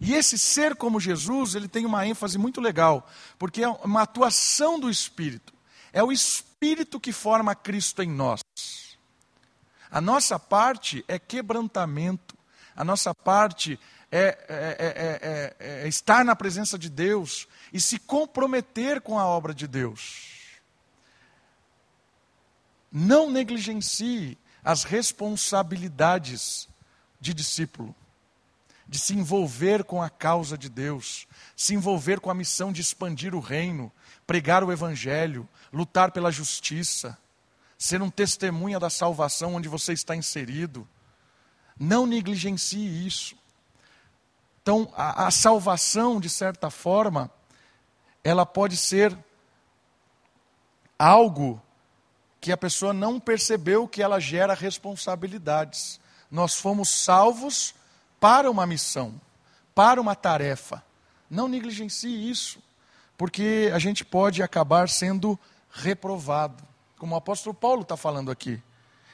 E 0.00 0.14
esse 0.14 0.36
ser 0.36 0.74
como 0.76 1.00
Jesus, 1.00 1.54
ele 1.54 1.68
tem 1.68 1.86
uma 1.86 2.06
ênfase 2.06 2.38
muito 2.38 2.60
legal, 2.60 3.08
porque 3.38 3.62
é 3.62 3.68
uma 3.68 4.02
atuação 4.02 4.78
do 4.78 4.90
Espírito. 4.90 5.54
É 5.92 6.02
o 6.02 6.12
Espírito 6.12 7.00
que 7.00 7.12
forma 7.12 7.54
Cristo 7.54 8.02
em 8.02 8.10
nós. 8.10 8.40
A 9.90 10.00
nossa 10.00 10.38
parte 10.38 11.04
é 11.08 11.18
quebrantamento, 11.18 12.36
a 12.76 12.84
nossa 12.84 13.14
parte 13.14 13.78
é, 14.10 14.38
é, 14.48 15.56
é, 15.60 15.82
é, 15.84 15.88
estar 15.88 16.24
na 16.24 16.34
presença 16.36 16.78
de 16.78 16.88
Deus 16.88 17.46
e 17.72 17.80
se 17.80 17.98
comprometer 17.98 19.00
com 19.00 19.18
a 19.18 19.26
obra 19.26 19.52
de 19.52 19.66
Deus. 19.66 20.38
Não 22.90 23.30
negligencie 23.30 24.38
as 24.64 24.84
responsabilidades 24.84 26.68
de 27.20 27.34
discípulo, 27.34 27.94
de 28.86 28.98
se 28.98 29.14
envolver 29.14 29.84
com 29.84 30.02
a 30.02 30.08
causa 30.08 30.56
de 30.56 30.68
Deus, 30.68 31.26
se 31.54 31.74
envolver 31.74 32.20
com 32.20 32.30
a 32.30 32.34
missão 32.34 32.72
de 32.72 32.80
expandir 32.80 33.34
o 33.34 33.40
reino, 33.40 33.92
pregar 34.26 34.64
o 34.64 34.72
evangelho, 34.72 35.46
lutar 35.72 36.12
pela 36.12 36.30
justiça, 36.30 37.18
ser 37.78 38.02
um 38.02 38.10
testemunha 38.10 38.80
da 38.80 38.90
salvação 38.90 39.54
onde 39.54 39.68
você 39.68 39.92
está 39.92 40.16
inserido. 40.16 40.86
Não 41.78 42.06
negligencie 42.06 43.06
isso. 43.06 43.36
Então, 44.60 44.92
a, 44.94 45.28
a 45.28 45.30
salvação, 45.30 46.20
de 46.20 46.28
certa 46.28 46.68
forma, 46.68 47.30
ela 48.24 48.44
pode 48.44 48.76
ser 48.76 49.16
algo 50.98 51.62
que 52.40 52.52
a 52.52 52.56
pessoa 52.56 52.92
não 52.92 53.20
percebeu 53.20 53.86
que 53.86 54.02
ela 54.02 54.18
gera 54.18 54.54
responsabilidades. 54.54 56.00
Nós 56.30 56.56
fomos 56.56 56.88
salvos 56.88 57.74
para 58.20 58.50
uma 58.50 58.66
missão, 58.66 59.20
para 59.74 60.00
uma 60.00 60.14
tarefa. 60.14 60.84
Não 61.30 61.48
negligencie 61.48 62.28
isso, 62.28 62.62
porque 63.16 63.70
a 63.72 63.78
gente 63.78 64.04
pode 64.04 64.42
acabar 64.42 64.88
sendo 64.88 65.38
reprovado, 65.70 66.62
como 66.98 67.14
o 67.14 67.18
apóstolo 67.18 67.54
Paulo 67.54 67.82
está 67.82 67.96
falando 67.96 68.30
aqui. 68.30 68.62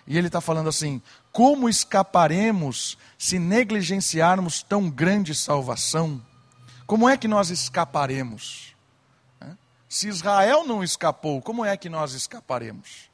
E 0.06 0.18
ele 0.18 0.26
está 0.26 0.40
falando 0.40 0.68
assim: 0.68 1.00
como 1.32 1.68
escaparemos 1.68 2.98
se 3.18 3.38
negligenciarmos 3.38 4.62
tão 4.62 4.90
grande 4.90 5.34
salvação? 5.34 6.24
Como 6.86 7.08
é 7.08 7.16
que 7.16 7.28
nós 7.28 7.50
escaparemos? 7.50 8.74
Se 9.88 10.08
Israel 10.08 10.66
não 10.66 10.82
escapou, 10.82 11.40
como 11.40 11.64
é 11.64 11.76
que 11.76 11.88
nós 11.88 12.14
escaparemos? 12.14 13.08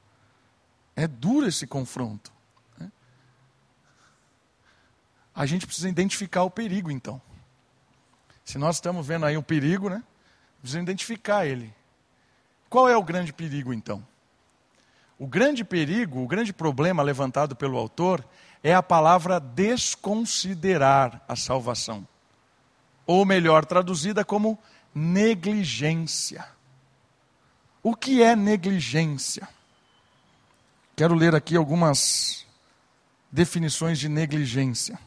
É 0.96 1.06
duro 1.06 1.46
esse 1.46 1.66
confronto. 1.66 2.32
Né? 2.78 2.90
A 5.34 5.44
gente 5.44 5.66
precisa 5.66 5.90
identificar 5.90 6.42
o 6.42 6.50
perigo, 6.50 6.90
então. 6.90 7.20
Se 8.46 8.56
nós 8.56 8.76
estamos 8.76 9.06
vendo 9.06 9.26
aí 9.26 9.36
um 9.36 9.42
perigo, 9.42 9.90
né? 9.90 10.02
Precisa 10.62 10.80
identificar 10.80 11.46
ele. 11.46 11.72
Qual 12.70 12.88
é 12.88 12.96
o 12.96 13.02
grande 13.02 13.30
perigo, 13.30 13.74
então? 13.74 14.02
O 15.20 15.26
grande 15.26 15.62
perigo, 15.62 16.22
o 16.22 16.26
grande 16.26 16.50
problema 16.50 17.02
levantado 17.02 17.54
pelo 17.54 17.76
autor 17.76 18.26
é 18.64 18.74
a 18.74 18.82
palavra 18.82 19.38
desconsiderar 19.38 21.22
a 21.28 21.36
salvação. 21.36 22.08
Ou 23.06 23.26
melhor, 23.26 23.66
traduzida 23.66 24.24
como 24.24 24.58
negligência. 24.94 26.48
O 27.82 27.94
que 27.94 28.22
é 28.22 28.34
negligência? 28.34 29.46
Quero 30.96 31.14
ler 31.14 31.34
aqui 31.34 31.54
algumas 31.54 32.46
definições 33.30 33.98
de 33.98 34.08
negligência. 34.08 34.98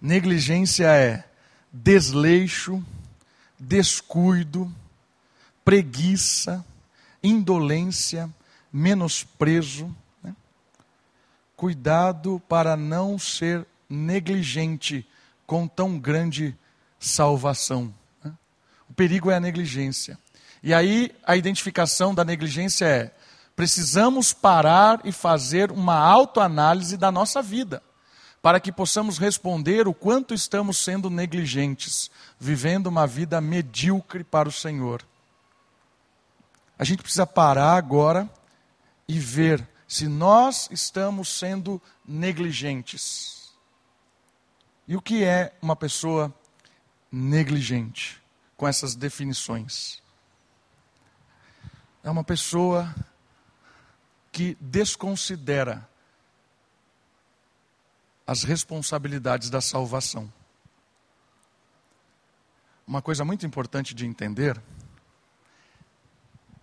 Negligência 0.00 0.86
é 0.86 1.28
desleixo, 1.72 2.80
descuido, 3.58 4.72
preguiça, 5.64 6.64
indolência, 7.20 8.32
menosprezo. 8.76 9.94
Né? 10.22 10.36
Cuidado 11.56 12.40
para 12.46 12.76
não 12.76 13.18
ser 13.18 13.66
negligente 13.88 15.08
com 15.46 15.66
tão 15.66 15.98
grande 15.98 16.54
salvação. 17.00 17.92
Né? 18.22 18.32
O 18.90 18.92
perigo 18.92 19.30
é 19.30 19.36
a 19.36 19.40
negligência. 19.40 20.18
E 20.62 20.74
aí 20.74 21.10
a 21.24 21.36
identificação 21.36 22.14
da 22.14 22.22
negligência 22.22 22.84
é 22.84 23.14
precisamos 23.54 24.34
parar 24.34 25.00
e 25.02 25.10
fazer 25.10 25.72
uma 25.72 25.96
autoanálise 25.96 26.98
da 26.98 27.10
nossa 27.10 27.40
vida, 27.40 27.82
para 28.42 28.60
que 28.60 28.70
possamos 28.70 29.16
responder 29.16 29.88
o 29.88 29.94
quanto 29.94 30.34
estamos 30.34 30.76
sendo 30.76 31.08
negligentes, 31.08 32.10
vivendo 32.38 32.88
uma 32.88 33.06
vida 33.06 33.40
medíocre 33.40 34.22
para 34.22 34.46
o 34.46 34.52
Senhor. 34.52 35.02
A 36.78 36.84
gente 36.84 37.02
precisa 37.02 37.26
parar 37.26 37.76
agora 37.76 38.28
e 39.08 39.18
ver 39.18 39.66
se 39.86 40.08
nós 40.08 40.68
estamos 40.70 41.28
sendo 41.28 41.80
negligentes. 42.04 43.54
E 44.88 44.96
o 44.96 45.02
que 45.02 45.24
é 45.24 45.56
uma 45.60 45.76
pessoa 45.76 46.34
negligente 47.10 48.20
com 48.56 48.66
essas 48.66 48.94
definições? 48.94 50.02
É 52.02 52.10
uma 52.10 52.24
pessoa 52.24 52.94
que 54.30 54.56
desconsidera 54.60 55.88
as 58.26 58.42
responsabilidades 58.42 59.48
da 59.48 59.60
salvação. 59.60 60.32
Uma 62.86 63.00
coisa 63.00 63.24
muito 63.24 63.46
importante 63.46 63.94
de 63.94 64.04
entender 64.04 64.60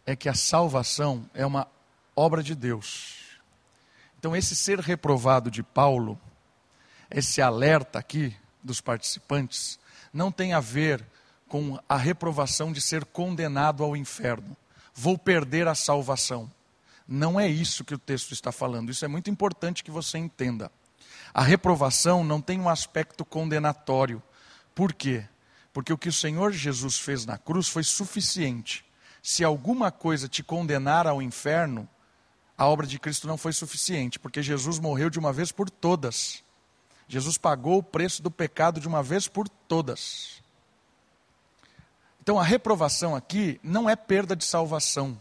é 0.05 0.15
que 0.15 0.29
a 0.29 0.33
salvação 0.33 1.29
é 1.33 1.45
uma 1.45 1.67
obra 2.15 2.43
de 2.43 2.55
Deus. 2.55 3.15
Então, 4.17 4.35
esse 4.35 4.55
ser 4.55 4.79
reprovado 4.79 5.51
de 5.51 5.61
Paulo, 5.61 6.19
esse 7.11 7.41
alerta 7.41 7.99
aqui 7.99 8.35
dos 8.63 8.79
participantes, 8.79 9.79
não 10.13 10.31
tem 10.31 10.53
a 10.53 10.59
ver 10.59 11.05
com 11.47 11.77
a 11.87 11.97
reprovação 11.97 12.71
de 12.71 12.81
ser 12.81 13.05
condenado 13.05 13.83
ao 13.83 13.95
inferno. 13.95 14.55
Vou 14.93 15.17
perder 15.17 15.67
a 15.67 15.75
salvação. 15.75 16.49
Não 17.07 17.39
é 17.39 17.47
isso 17.47 17.83
que 17.83 17.93
o 17.93 17.99
texto 17.99 18.31
está 18.31 18.51
falando. 18.51 18.89
Isso 18.89 19.03
é 19.03 19.07
muito 19.07 19.29
importante 19.29 19.83
que 19.83 19.91
você 19.91 20.17
entenda. 20.17 20.71
A 21.33 21.41
reprovação 21.41 22.23
não 22.23 22.39
tem 22.39 22.59
um 22.59 22.69
aspecto 22.69 23.25
condenatório. 23.25 24.21
Por 24.73 24.93
quê? 24.93 25.25
Porque 25.73 25.91
o 25.91 25.97
que 25.97 26.09
o 26.09 26.13
Senhor 26.13 26.51
Jesus 26.51 26.97
fez 26.97 27.25
na 27.25 27.37
cruz 27.37 27.67
foi 27.67 27.83
suficiente. 27.83 28.85
Se 29.21 29.43
alguma 29.43 29.91
coisa 29.91 30.27
te 30.27 30.43
condenar 30.43 31.07
ao 31.07 31.21
inferno, 31.21 31.89
a 32.57 32.67
obra 32.67 32.85
de 32.85 32.99
Cristo 32.99 33.27
não 33.27 33.37
foi 33.37 33.53
suficiente, 33.53 34.19
porque 34.19 34.41
Jesus 34.41 34.79
morreu 34.79 35.09
de 35.09 35.19
uma 35.19 35.33
vez 35.33 35.51
por 35.51 35.69
todas. 35.69 36.43
Jesus 37.07 37.37
pagou 37.37 37.79
o 37.79 37.83
preço 37.83 38.21
do 38.21 38.31
pecado 38.31 38.79
de 38.79 38.87
uma 38.87 39.03
vez 39.03 39.27
por 39.27 39.49
todas. 39.49 40.41
Então 42.21 42.39
a 42.39 42.43
reprovação 42.43 43.15
aqui 43.15 43.59
não 43.63 43.89
é 43.89 43.95
perda 43.95 44.35
de 44.35 44.45
salvação. 44.45 45.19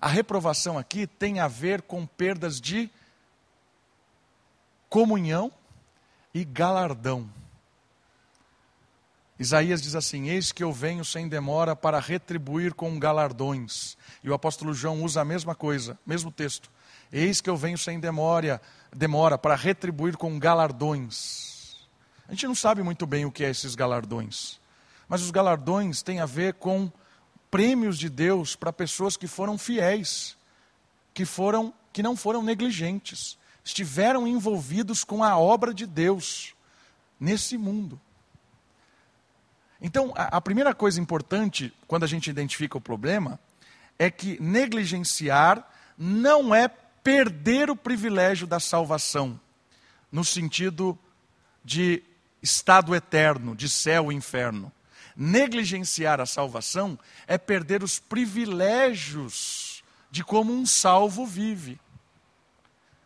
A 0.00 0.08
reprovação 0.08 0.76
aqui 0.76 1.06
tem 1.06 1.38
a 1.38 1.46
ver 1.46 1.82
com 1.82 2.04
perdas 2.04 2.60
de 2.60 2.90
comunhão 4.88 5.52
e 6.34 6.44
galardão. 6.44 7.30
Isaías 9.42 9.82
diz 9.82 9.96
assim: 9.96 10.28
Eis 10.28 10.52
que 10.52 10.62
eu 10.62 10.72
venho 10.72 11.04
sem 11.04 11.28
demora 11.28 11.74
para 11.74 11.98
retribuir 11.98 12.74
com 12.74 12.96
galardões. 12.96 13.96
E 14.22 14.30
o 14.30 14.34
apóstolo 14.34 14.72
João 14.72 15.02
usa 15.02 15.20
a 15.20 15.24
mesma 15.24 15.52
coisa, 15.52 15.98
mesmo 16.06 16.30
texto. 16.30 16.70
Eis 17.12 17.40
que 17.40 17.50
eu 17.50 17.56
venho 17.56 17.76
sem 17.76 17.98
demora, 17.98 18.62
demora 18.94 19.36
para 19.36 19.56
retribuir 19.56 20.16
com 20.16 20.38
galardões. 20.38 21.88
A 22.28 22.32
gente 22.32 22.46
não 22.46 22.54
sabe 22.54 22.84
muito 22.84 23.04
bem 23.04 23.24
o 23.24 23.32
que 23.32 23.44
é 23.44 23.50
esses 23.50 23.74
galardões, 23.74 24.60
mas 25.08 25.22
os 25.22 25.32
galardões 25.32 26.02
têm 26.02 26.20
a 26.20 26.26
ver 26.26 26.54
com 26.54 26.90
prêmios 27.50 27.98
de 27.98 28.08
Deus 28.08 28.54
para 28.54 28.72
pessoas 28.72 29.16
que 29.16 29.26
foram 29.26 29.58
fiéis, 29.58 30.36
que 31.12 31.24
foram 31.24 31.74
que 31.92 32.02
não 32.02 32.16
foram 32.16 32.42
negligentes, 32.42 33.36
estiveram 33.62 34.26
envolvidos 34.26 35.04
com 35.04 35.22
a 35.22 35.36
obra 35.36 35.74
de 35.74 35.84
Deus 35.84 36.54
nesse 37.20 37.58
mundo. 37.58 38.00
Então, 39.82 40.12
a, 40.16 40.36
a 40.36 40.40
primeira 40.40 40.72
coisa 40.72 41.00
importante 41.00 41.74
quando 41.88 42.04
a 42.04 42.06
gente 42.06 42.30
identifica 42.30 42.78
o 42.78 42.80
problema 42.80 43.38
é 43.98 44.10
que 44.10 44.40
negligenciar 44.40 45.68
não 45.98 46.54
é 46.54 46.68
perder 46.68 47.68
o 47.68 47.76
privilégio 47.76 48.46
da 48.46 48.60
salvação, 48.60 49.38
no 50.10 50.24
sentido 50.24 50.96
de 51.64 52.02
estado 52.40 52.94
eterno, 52.94 53.56
de 53.56 53.68
céu 53.68 54.12
e 54.12 54.14
inferno. 54.14 54.70
Negligenciar 55.16 56.20
a 56.20 56.26
salvação 56.26 56.98
é 57.26 57.36
perder 57.36 57.82
os 57.82 57.98
privilégios 57.98 59.82
de 60.10 60.22
como 60.22 60.52
um 60.52 60.64
salvo 60.64 61.26
vive. 61.26 61.78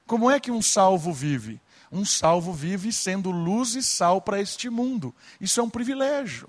Como 0.06 0.30
é 0.30 0.38
que 0.38 0.50
um 0.50 0.62
salvo 0.62 1.12
vive? 1.12 1.60
um 1.90 2.04
salvo 2.04 2.52
vive 2.52 2.92
sendo 2.92 3.30
luz 3.30 3.74
e 3.74 3.82
sal 3.82 4.20
para 4.20 4.40
este 4.40 4.68
mundo. 4.68 5.14
Isso 5.40 5.60
é 5.60 5.62
um 5.62 5.70
privilégio. 5.70 6.48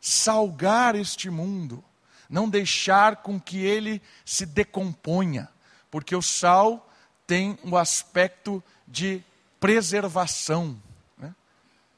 Salgar 0.00 0.94
este 0.94 1.28
mundo, 1.30 1.82
não 2.28 2.48
deixar 2.48 3.16
com 3.16 3.40
que 3.40 3.58
ele 3.58 4.00
se 4.24 4.46
decomponha, 4.46 5.48
porque 5.90 6.14
o 6.14 6.22
sal 6.22 6.88
tem 7.26 7.58
um 7.64 7.76
aspecto 7.76 8.62
de 8.86 9.22
preservação. 9.58 10.80
Né? 11.16 11.34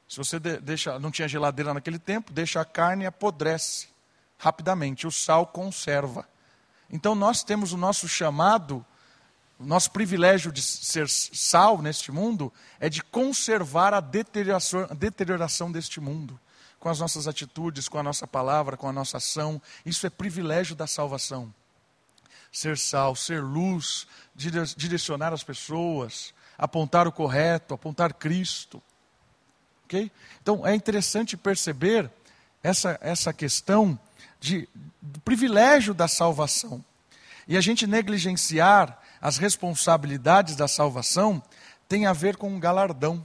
Se 0.09 0.17
você 0.17 0.39
deixa, 0.39 0.99
não 0.99 1.11
tinha 1.11 1.29
geladeira 1.29 1.75
naquele 1.75 1.99
tempo, 1.99 2.33
deixa 2.33 2.61
a 2.61 2.65
carne 2.65 3.07
apodrece 3.07 3.89
rapidamente. 4.39 5.07
O 5.07 5.13
sal 5.13 5.47
conserva. 5.47 6.27
Então 6.91 7.15
nós 7.15 7.45
temos 7.45 7.73
o 7.73 7.77
nosso 7.77 8.09
chamado 8.09 8.85
o 9.61 9.65
nosso 9.67 9.91
privilégio 9.91 10.51
de 10.51 10.63
ser 10.63 11.07
sal 11.07 11.83
neste 11.83 12.11
mundo 12.11 12.51
é 12.81 12.89
de 12.89 13.03
conservar 13.03 13.93
a 13.93 14.01
deterioração, 14.01 14.89
a 14.89 14.95
deterioração 14.95 15.71
deste 15.71 16.01
mundo. 16.01 16.41
Com 16.81 16.89
as 16.89 16.99
nossas 16.99 17.29
atitudes, 17.29 17.89
com 17.89 17.99
a 17.99 18.03
nossa 18.03 18.27
palavra, 18.27 18.77
com 18.77 18.89
a 18.89 18.93
nossa 18.93 19.19
ação. 19.19 19.61
Isso 19.85 20.07
é 20.07 20.11
privilégio 20.11 20.75
da 20.75 20.87
salvação. 20.87 21.53
Ser 22.51 22.77
sal, 22.77 23.15
ser 23.15 23.41
luz, 23.43 24.07
direcionar 24.35 25.33
as 25.33 25.45
pessoas, 25.45 26.35
apontar 26.59 27.07
o 27.07 27.13
correto, 27.13 27.75
apontar 27.75 28.15
Cristo. 28.15 28.83
Okay? 29.85 30.11
Então 30.43 30.67
é 30.67 30.75
interessante 30.75 31.37
perceber 31.37 32.11
essa, 32.63 32.99
essa 33.03 33.33
questão 33.33 33.99
de, 34.41 34.69
do 35.03 35.21
privilégio 35.21 35.93
da 35.93 36.09
salvação. 36.09 36.83
E 37.47 37.57
a 37.57 37.61
gente 37.61 37.87
negligenciar 37.87 38.99
as 39.21 39.37
responsabilidades 39.37 40.57
da 40.57 40.67
salvação 40.67 41.43
tem 41.89 42.07
a 42.07 42.13
ver 42.13 42.37
com 42.37 42.49
um 42.49 42.59
galardão, 42.59 43.25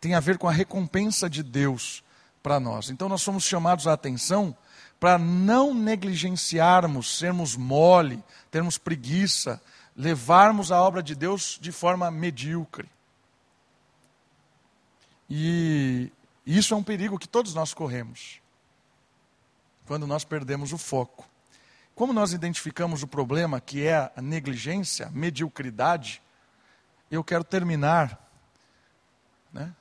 tem 0.00 0.14
a 0.14 0.20
ver 0.20 0.38
com 0.38 0.46
a 0.46 0.52
recompensa 0.52 1.28
de 1.28 1.42
Deus 1.42 2.03
para 2.44 2.60
nós. 2.60 2.90
Então 2.90 3.08
nós 3.08 3.22
somos 3.22 3.42
chamados 3.42 3.86
a 3.86 3.94
atenção 3.94 4.54
para 5.00 5.16
não 5.16 5.72
negligenciarmos, 5.72 7.16
sermos 7.16 7.56
mole, 7.56 8.22
termos 8.50 8.76
preguiça, 8.76 9.62
levarmos 9.96 10.70
a 10.70 10.78
obra 10.82 11.02
de 11.02 11.14
Deus 11.14 11.58
de 11.58 11.72
forma 11.72 12.10
medíocre. 12.10 12.86
E 15.28 16.12
isso 16.44 16.74
é 16.74 16.76
um 16.76 16.82
perigo 16.82 17.18
que 17.18 17.26
todos 17.26 17.54
nós 17.54 17.72
corremos 17.72 18.42
quando 19.86 20.06
nós 20.06 20.22
perdemos 20.22 20.70
o 20.70 20.78
foco. 20.78 21.26
Como 21.94 22.12
nós 22.12 22.34
identificamos 22.34 23.02
o 23.02 23.06
problema, 23.06 23.58
que 23.58 23.86
é 23.86 24.12
a 24.14 24.20
negligência, 24.20 25.06
a 25.06 25.10
mediocridade, 25.10 26.20
eu 27.10 27.24
quero 27.24 27.42
terminar 27.42 28.20
né, 29.50 29.74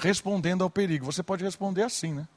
respondendo 0.00 0.64
ao 0.64 0.70
perigo. 0.70 1.04
Você 1.04 1.22
pode 1.22 1.44
responder 1.44 1.82
assim, 1.82 2.12
né? 2.12 2.28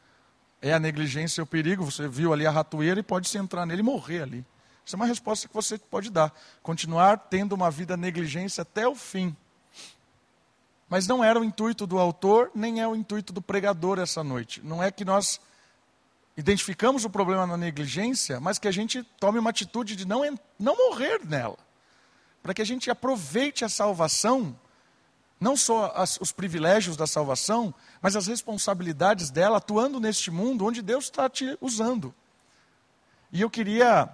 É 0.62 0.74
a 0.74 0.80
negligência 0.80 1.44
o 1.44 1.48
perigo, 1.48 1.84
você 1.84 2.08
viu 2.08 2.32
ali 2.32 2.46
a 2.46 2.52
ratoeira 2.52 3.00
e 3.00 3.04
pode 3.04 3.28
se 3.28 3.38
entrar 3.38 3.66
nele 3.66 3.82
e 3.82 3.84
morrer 3.84 4.22
ali. 4.22 4.46
Essa 4.86 4.96
é 4.96 4.98
uma 4.98 5.06
resposta 5.06 5.48
que 5.48 5.54
você 5.54 5.78
pode 5.78 6.10
dar. 6.10 6.34
Continuar 6.62 7.18
tendo 7.18 7.54
uma 7.54 7.72
vida 7.72 7.98
negligência 7.98 8.62
até 8.62 8.88
o 8.88 8.96
fim. 8.96 9.36
Mas 10.90 11.08
não 11.08 11.24
era 11.24 11.40
o 11.40 11.44
intuito 11.44 11.88
do 11.88 11.98
autor, 11.98 12.52
nem 12.54 12.82
é 12.82 12.88
o 12.88 12.96
intuito 12.96 13.34
do 13.34 13.42
pregador 13.42 13.98
essa 14.00 14.24
noite. 14.24 14.62
Não 14.64 14.84
é 14.84 14.92
que 14.92 15.04
nós 15.04 15.40
identificamos 16.36 17.06
o 17.06 17.10
problema 17.10 17.48
na 17.48 17.58
negligência, 17.58 18.40
mas 18.40 18.60
que 18.60 18.68
a 18.68 18.72
gente 18.72 19.04
tome 19.20 19.40
uma 19.40 19.50
atitude 19.50 19.96
de 19.96 20.06
não, 20.06 20.22
não 20.60 20.76
morrer 20.76 21.26
nela. 21.26 21.58
Para 22.42 22.54
que 22.54 22.62
a 22.62 22.66
gente 22.66 22.92
aproveite 22.92 23.64
a 23.64 23.70
salvação, 23.70 24.58
não 25.44 25.58
só 25.58 25.92
as, 25.94 26.18
os 26.22 26.32
privilégios 26.32 26.96
da 26.96 27.06
salvação, 27.06 27.74
mas 28.02 28.16
as 28.16 28.28
responsabilidades 28.28 29.30
dela 29.30 29.58
atuando 29.58 30.00
neste 30.00 30.32
mundo 30.32 30.66
onde 30.66 30.82
Deus 30.82 31.04
está 31.04 31.30
te 31.30 31.58
usando. 31.60 32.16
E 33.30 33.42
eu 33.42 33.50
queria 33.50 34.08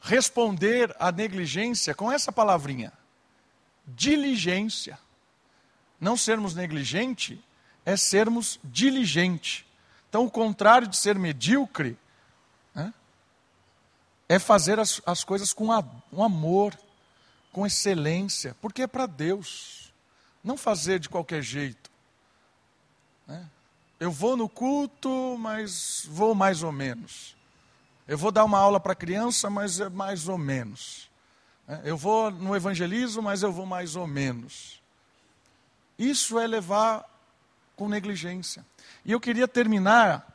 responder 0.00 0.94
à 0.96 1.10
negligência 1.10 1.92
com 1.92 2.10
essa 2.10 2.30
palavrinha: 2.30 2.92
diligência. 3.84 4.96
Não 6.00 6.16
sermos 6.16 6.54
negligente 6.54 7.42
é 7.84 7.96
sermos 7.96 8.60
diligente. 8.62 9.66
Então, 10.08 10.24
o 10.24 10.30
contrário 10.30 10.86
de 10.86 10.96
ser 10.96 11.18
medíocre 11.18 11.98
né, 12.72 12.94
é 14.28 14.38
fazer 14.38 14.78
as, 14.78 15.02
as 15.04 15.24
coisas 15.24 15.52
com 15.52 15.72
a, 15.72 15.84
um 16.12 16.22
amor, 16.22 16.78
com 17.52 17.66
excelência, 17.66 18.56
porque 18.60 18.82
é 18.82 18.86
para 18.86 19.06
Deus. 19.06 19.79
Não 20.42 20.56
fazer 20.56 20.98
de 20.98 21.08
qualquer 21.08 21.42
jeito. 21.42 21.90
Né? 23.26 23.46
Eu 23.98 24.10
vou 24.10 24.36
no 24.36 24.48
culto, 24.48 25.36
mas 25.38 26.06
vou 26.08 26.34
mais 26.34 26.62
ou 26.62 26.72
menos. 26.72 27.36
Eu 28.08 28.16
vou 28.16 28.32
dar 28.32 28.44
uma 28.44 28.58
aula 28.58 28.80
para 28.80 28.94
criança, 28.94 29.50
mas 29.50 29.78
é 29.78 29.88
mais 29.88 30.26
ou 30.26 30.38
menos. 30.38 31.10
Né? 31.68 31.82
Eu 31.84 31.96
vou 31.96 32.30
no 32.30 32.56
evangelismo, 32.56 33.22
mas 33.22 33.42
eu 33.42 33.52
vou 33.52 33.66
mais 33.66 33.96
ou 33.96 34.06
menos. 34.06 34.80
Isso 35.98 36.38
é 36.38 36.46
levar 36.46 37.04
com 37.76 37.88
negligência. 37.88 38.64
E 39.04 39.12
eu 39.12 39.20
queria 39.20 39.46
terminar 39.46 40.26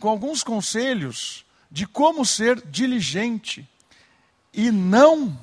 com 0.00 0.08
alguns 0.08 0.42
conselhos 0.42 1.44
de 1.70 1.86
como 1.86 2.24
ser 2.24 2.60
diligente 2.66 3.68
e 4.52 4.70
não 4.70 5.38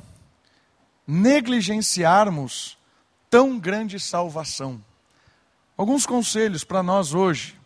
negligenciarmos 1.08 2.79
tão 3.30 3.60
grande 3.60 4.00
salvação. 4.00 4.84
Alguns 5.78 6.06
conselhos 6.06 6.64
para 6.64 6.84
nós 6.84 7.14
hoje. 7.14 7.58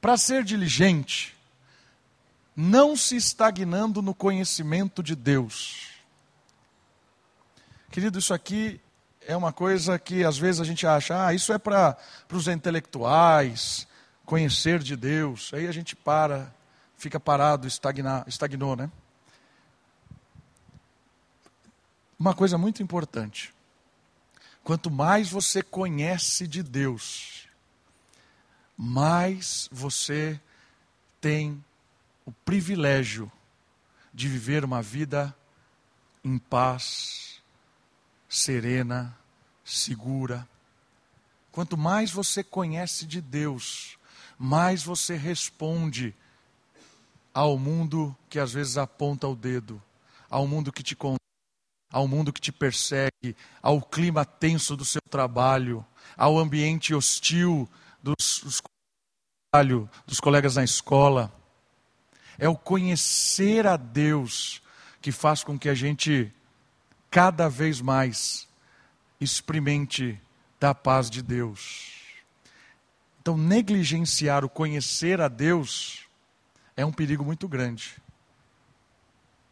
Para 0.00 0.16
ser 0.16 0.44
diligente, 0.44 1.36
não 2.54 2.96
se 2.96 3.16
estagnando 3.16 4.00
no 4.00 4.14
conhecimento 4.14 5.02
de 5.02 5.14
Deus. 5.14 5.88
Querido, 7.90 8.18
isso 8.18 8.32
aqui 8.32 8.80
é 9.26 9.36
uma 9.36 9.52
coisa 9.52 9.98
que 9.98 10.24
às 10.24 10.38
vezes 10.38 10.60
a 10.60 10.64
gente 10.64 10.86
acha, 10.86 11.26
ah, 11.26 11.34
isso 11.34 11.52
é 11.52 11.58
para 11.58 11.96
os 12.30 12.46
intelectuais, 12.46 13.86
conhecer 14.24 14.78
de 14.78 14.96
Deus. 14.96 15.50
Aí 15.52 15.66
a 15.66 15.72
gente 15.72 15.96
para, 15.96 16.52
fica 16.96 17.18
parado, 17.18 17.66
estagnar, 17.66 18.24
estagnou, 18.28 18.76
né? 18.76 18.90
Uma 22.18 22.34
coisa 22.34 22.56
muito 22.56 22.82
importante. 22.82 23.55
Quanto 24.66 24.90
mais 24.90 25.30
você 25.30 25.62
conhece 25.62 26.44
de 26.44 26.60
Deus, 26.60 27.46
mais 28.76 29.68
você 29.70 30.40
tem 31.20 31.64
o 32.24 32.32
privilégio 32.32 33.30
de 34.12 34.26
viver 34.26 34.64
uma 34.64 34.82
vida 34.82 35.32
em 36.24 36.36
paz, 36.36 37.40
serena, 38.28 39.16
segura. 39.64 40.48
Quanto 41.52 41.76
mais 41.76 42.10
você 42.10 42.42
conhece 42.42 43.06
de 43.06 43.20
Deus, 43.20 43.96
mais 44.36 44.82
você 44.82 45.14
responde 45.14 46.12
ao 47.32 47.56
mundo 47.56 48.16
que 48.28 48.40
às 48.40 48.52
vezes 48.52 48.76
aponta 48.76 49.28
o 49.28 49.36
dedo, 49.36 49.80
ao 50.28 50.44
mundo 50.44 50.72
que 50.72 50.82
te 50.82 50.96
condena, 50.96 51.25
ao 51.90 52.06
mundo 52.06 52.32
que 52.32 52.40
te 52.40 52.52
persegue, 52.52 53.36
ao 53.62 53.80
clima 53.80 54.24
tenso 54.24 54.76
do 54.76 54.84
seu 54.84 55.00
trabalho, 55.08 55.84
ao 56.16 56.38
ambiente 56.38 56.94
hostil 56.94 57.68
dos, 58.02 58.40
dos, 58.42 58.62
dos 60.06 60.20
colegas 60.20 60.56
na 60.56 60.64
escola. 60.64 61.32
É 62.38 62.48
o 62.48 62.56
conhecer 62.56 63.66
a 63.66 63.76
Deus 63.76 64.60
que 65.00 65.12
faz 65.12 65.42
com 65.42 65.58
que 65.58 65.68
a 65.68 65.74
gente 65.74 66.32
cada 67.10 67.48
vez 67.48 67.80
mais 67.80 68.46
experimente 69.20 70.20
da 70.60 70.74
paz 70.74 71.08
de 71.08 71.22
Deus. 71.22 71.94
Então, 73.20 73.36
negligenciar 73.36 74.44
o 74.44 74.48
conhecer 74.48 75.20
a 75.20 75.28
Deus 75.28 76.06
é 76.76 76.84
um 76.84 76.92
perigo 76.92 77.24
muito 77.24 77.48
grande. 77.48 77.96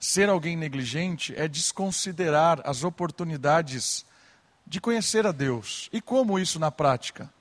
Ser 0.05 0.29
alguém 0.29 0.55
negligente 0.55 1.33
é 1.35 1.49
desconsiderar 1.49 2.61
as 2.63 2.85
oportunidades 2.85 4.05
de 4.67 4.79
conhecer 4.79 5.27
a 5.27 5.33
Deus. 5.33 5.89
E 5.95 5.99
como 5.99 6.39
isso 6.39 6.59
na 6.59 6.71
prática? 6.71 7.33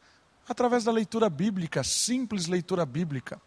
Através 0.48 0.86
da 0.86 0.92
leitura 0.94 1.30
bíblica, 1.30 1.84
simples 1.84 2.48
leitura 2.48 2.86
bíblica. 2.86 3.42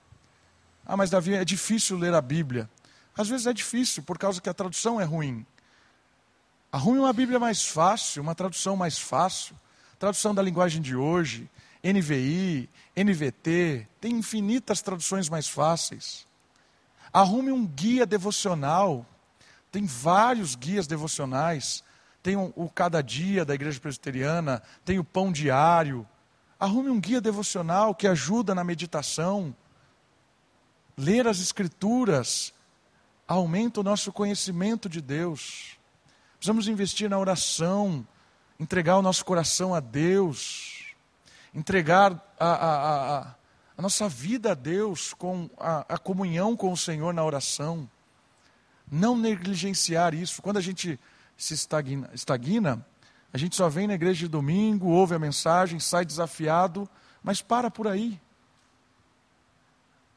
Ah, 0.84 0.98
mas 0.98 1.08
Davi, 1.08 1.32
é 1.32 1.46
difícil 1.46 1.96
ler 1.96 2.12
a 2.12 2.20
Bíblia. 2.20 2.68
Às 3.16 3.26
vezes 3.26 3.46
é 3.46 3.54
difícil, 3.54 4.02
por 4.02 4.18
causa 4.18 4.38
que 4.38 4.50
a 4.50 4.54
tradução 4.54 5.00
é 5.00 5.04
ruim. 5.04 5.46
Arrume 6.70 6.98
uma 6.98 7.12
Bíblia 7.14 7.40
mais 7.40 7.64
fácil, 7.64 8.22
uma 8.22 8.34
tradução 8.34 8.76
mais 8.76 8.98
fácil, 8.98 9.58
tradução 9.98 10.34
da 10.34 10.42
linguagem 10.42 10.82
de 10.82 10.94
hoje, 10.94 11.48
NVI, 11.82 12.68
NVT, 12.94 13.88
tem 13.98 14.12
infinitas 14.12 14.82
traduções 14.82 15.30
mais 15.30 15.48
fáceis. 15.48 16.26
Arrume 17.16 17.50
um 17.50 17.66
guia 17.66 18.04
devocional, 18.04 19.06
tem 19.72 19.86
vários 19.86 20.54
guias 20.54 20.86
devocionais, 20.86 21.82
tem 22.22 22.36
o, 22.36 22.70
cada 22.74 23.00
dia 23.00 23.42
da 23.42 23.54
igreja 23.54 23.80
presbiteriana, 23.80 24.62
tem 24.84 24.98
o 24.98 25.04
pão 25.04 25.32
diário. 25.32 26.06
Arrume 26.60 26.90
um 26.90 27.00
guia 27.00 27.18
devocional 27.18 27.94
que 27.94 28.06
ajuda 28.06 28.54
na 28.54 28.62
meditação. 28.62 29.56
Ler 30.94 31.26
as 31.26 31.40
escrituras 31.40 32.52
aumenta 33.26 33.80
o 33.80 33.82
nosso 33.82 34.12
conhecimento 34.12 34.86
de 34.86 35.00
Deus. 35.00 35.78
Precisamos 36.36 36.68
investir 36.68 37.08
na 37.08 37.18
oração, 37.18 38.06
entregar 38.60 38.98
o 38.98 39.02
nosso 39.02 39.24
coração 39.24 39.74
a 39.74 39.80
Deus, 39.80 40.94
entregar 41.54 42.12
a, 42.38 42.46
a, 42.46 43.18
a, 43.20 43.34
a 43.76 43.82
nossa 43.82 44.08
vida 44.08 44.52
a 44.52 44.54
Deus 44.54 45.12
com 45.12 45.50
a, 45.58 45.94
a 45.94 45.98
comunhão 45.98 46.56
com 46.56 46.72
o 46.72 46.76
Senhor 46.76 47.12
na 47.12 47.22
oração. 47.22 47.88
Não 48.90 49.16
negligenciar 49.16 50.14
isso. 50.14 50.40
Quando 50.40 50.56
a 50.56 50.62
gente 50.62 50.98
se 51.36 51.54
estagna, 51.54 52.08
estagna, 52.14 52.84
a 53.32 53.38
gente 53.38 53.54
só 53.54 53.68
vem 53.68 53.86
na 53.86 53.94
igreja 53.94 54.20
de 54.20 54.28
domingo, 54.28 54.88
ouve 54.88 55.14
a 55.14 55.18
mensagem, 55.18 55.78
sai 55.78 56.04
desafiado, 56.04 56.88
mas 57.22 57.42
para 57.42 57.70
por 57.70 57.86
aí. 57.86 58.18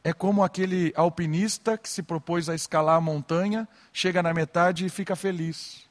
É 0.01 0.13
como 0.13 0.41
aquele 0.41 0.93
alpinista 0.95 1.77
que 1.77 1.89
se 1.89 2.01
propôs 2.01 2.47
a 2.47 2.55
escalar 2.55 2.95
a 2.95 3.01
montanha, 3.01 3.67
chega 3.91 4.23
na 4.23 4.33
metade 4.33 4.85
e 4.85 4.89
fica 4.89 5.15
feliz. 5.17 5.83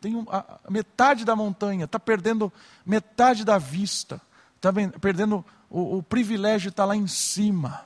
Tem 0.00 0.16
um, 0.16 0.24
a, 0.30 0.60
metade 0.70 1.24
da 1.24 1.36
montanha, 1.36 1.84
está 1.84 1.98
perdendo 1.98 2.50
metade 2.86 3.44
da 3.44 3.58
vista, 3.58 4.20
está 4.56 4.72
perdendo 4.98 5.44
o, 5.74 5.98
o 5.98 6.02
privilégio 6.04 6.70
de 6.70 6.74
estar 6.74 6.84
tá 6.84 6.86
lá 6.86 6.96
em 6.96 7.08
cima. 7.08 7.84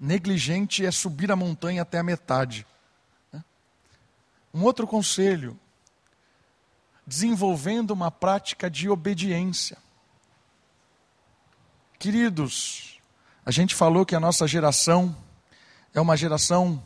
Negligente 0.00 0.86
é 0.86 0.90
subir 0.90 1.30
a 1.30 1.36
montanha 1.36 1.82
até 1.82 1.98
a 1.98 2.02
metade. 2.02 2.66
Um 4.54 4.62
outro 4.62 4.86
conselho: 4.86 5.58
desenvolvendo 7.06 7.90
uma 7.90 8.10
prática 8.10 8.70
de 8.70 8.88
obediência. 8.88 9.76
Queridos, 11.98 12.98
a 13.44 13.50
gente 13.50 13.74
falou 13.74 14.06
que 14.06 14.14
a 14.14 14.20
nossa 14.20 14.46
geração 14.46 15.14
é 15.92 16.00
uma 16.00 16.16
geração 16.16 16.82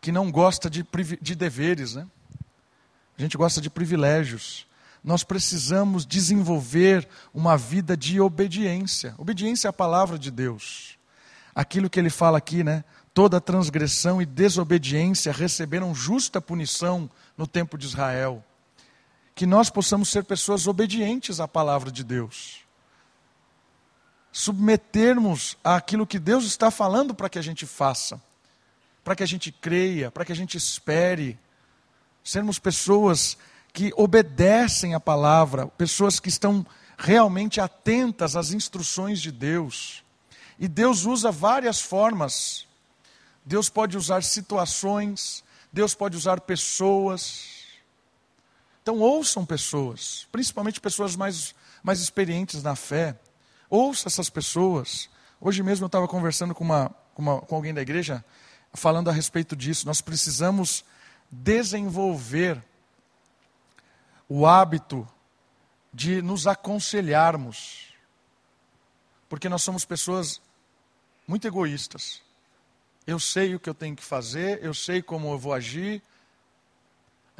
que 0.00 0.10
não 0.10 0.30
gosta 0.30 0.70
de, 0.70 0.86
de 1.20 1.34
deveres, 1.34 1.94
né? 1.94 2.06
A 3.18 3.20
gente 3.20 3.36
gosta 3.36 3.60
de 3.60 3.68
privilégios. 3.68 4.66
Nós 5.08 5.24
precisamos 5.24 6.04
desenvolver 6.04 7.08
uma 7.32 7.56
vida 7.56 7.96
de 7.96 8.20
obediência. 8.20 9.14
Obediência 9.16 9.70
à 9.70 9.72
palavra 9.72 10.18
de 10.18 10.30
Deus. 10.30 10.98
Aquilo 11.54 11.88
que 11.88 11.98
ele 11.98 12.10
fala 12.10 12.36
aqui, 12.36 12.62
né? 12.62 12.84
toda 13.14 13.40
transgressão 13.40 14.20
e 14.20 14.26
desobediência 14.26 15.32
receberam 15.32 15.94
justa 15.94 16.42
punição 16.42 17.08
no 17.38 17.46
tempo 17.46 17.78
de 17.78 17.86
Israel. 17.86 18.44
Que 19.34 19.46
nós 19.46 19.70
possamos 19.70 20.10
ser 20.10 20.24
pessoas 20.24 20.66
obedientes 20.66 21.40
à 21.40 21.48
palavra 21.48 21.90
de 21.90 22.04
Deus. 22.04 22.58
Submetermos 24.30 25.56
àquilo 25.64 26.06
que 26.06 26.18
Deus 26.18 26.44
está 26.44 26.70
falando 26.70 27.14
para 27.14 27.30
que 27.30 27.38
a 27.38 27.42
gente 27.42 27.64
faça, 27.64 28.20
para 29.02 29.16
que 29.16 29.22
a 29.22 29.26
gente 29.26 29.50
creia, 29.50 30.10
para 30.10 30.26
que 30.26 30.32
a 30.32 30.36
gente 30.36 30.58
espere. 30.58 31.38
Sermos 32.22 32.58
pessoas 32.58 33.38
que 33.78 33.92
obedecem 33.96 34.94
à 34.94 35.00
palavra, 35.00 35.68
pessoas 35.68 36.18
que 36.18 36.28
estão 36.28 36.66
realmente 36.96 37.60
atentas 37.60 38.34
às 38.34 38.50
instruções 38.52 39.20
de 39.20 39.30
Deus. 39.30 40.02
E 40.58 40.66
Deus 40.66 41.04
usa 41.04 41.30
várias 41.30 41.80
formas 41.80 42.66
Deus 43.48 43.70
pode 43.70 43.96
usar 43.96 44.22
situações, 44.22 45.42
Deus 45.72 45.94
pode 45.94 46.14
usar 46.14 46.38
pessoas. 46.42 47.62
Então 48.82 48.98
ouçam 48.98 49.46
pessoas, 49.46 50.28
principalmente 50.30 50.78
pessoas 50.78 51.16
mais, 51.16 51.54
mais 51.82 51.98
experientes 51.98 52.62
na 52.62 52.76
fé. 52.76 53.18
Ouça 53.70 54.06
essas 54.06 54.28
pessoas. 54.28 55.08
Hoje 55.40 55.62
mesmo 55.62 55.84
eu 55.84 55.86
estava 55.86 56.06
conversando 56.06 56.54
com, 56.54 56.62
uma, 56.62 56.94
com, 57.14 57.22
uma, 57.22 57.40
com 57.40 57.54
alguém 57.54 57.72
da 57.72 57.80
igreja, 57.80 58.22
falando 58.74 59.08
a 59.08 59.14
respeito 59.14 59.56
disso. 59.56 59.86
Nós 59.86 60.02
precisamos 60.02 60.84
desenvolver 61.30 62.62
o 64.28 64.46
hábito 64.46 65.08
de 65.92 66.20
nos 66.20 66.46
aconselharmos, 66.46 67.94
porque 69.28 69.48
nós 69.48 69.62
somos 69.62 69.84
pessoas 69.84 70.40
muito 71.26 71.46
egoístas 71.46 72.22
eu 73.08 73.18
sei 73.18 73.54
o 73.54 73.58
que 73.58 73.70
eu 73.70 73.74
tenho 73.74 73.96
que 73.96 74.04
fazer, 74.04 74.62
eu 74.62 74.74
sei 74.74 75.00
como 75.00 75.32
eu 75.32 75.38
vou 75.38 75.54
agir. 75.54 76.02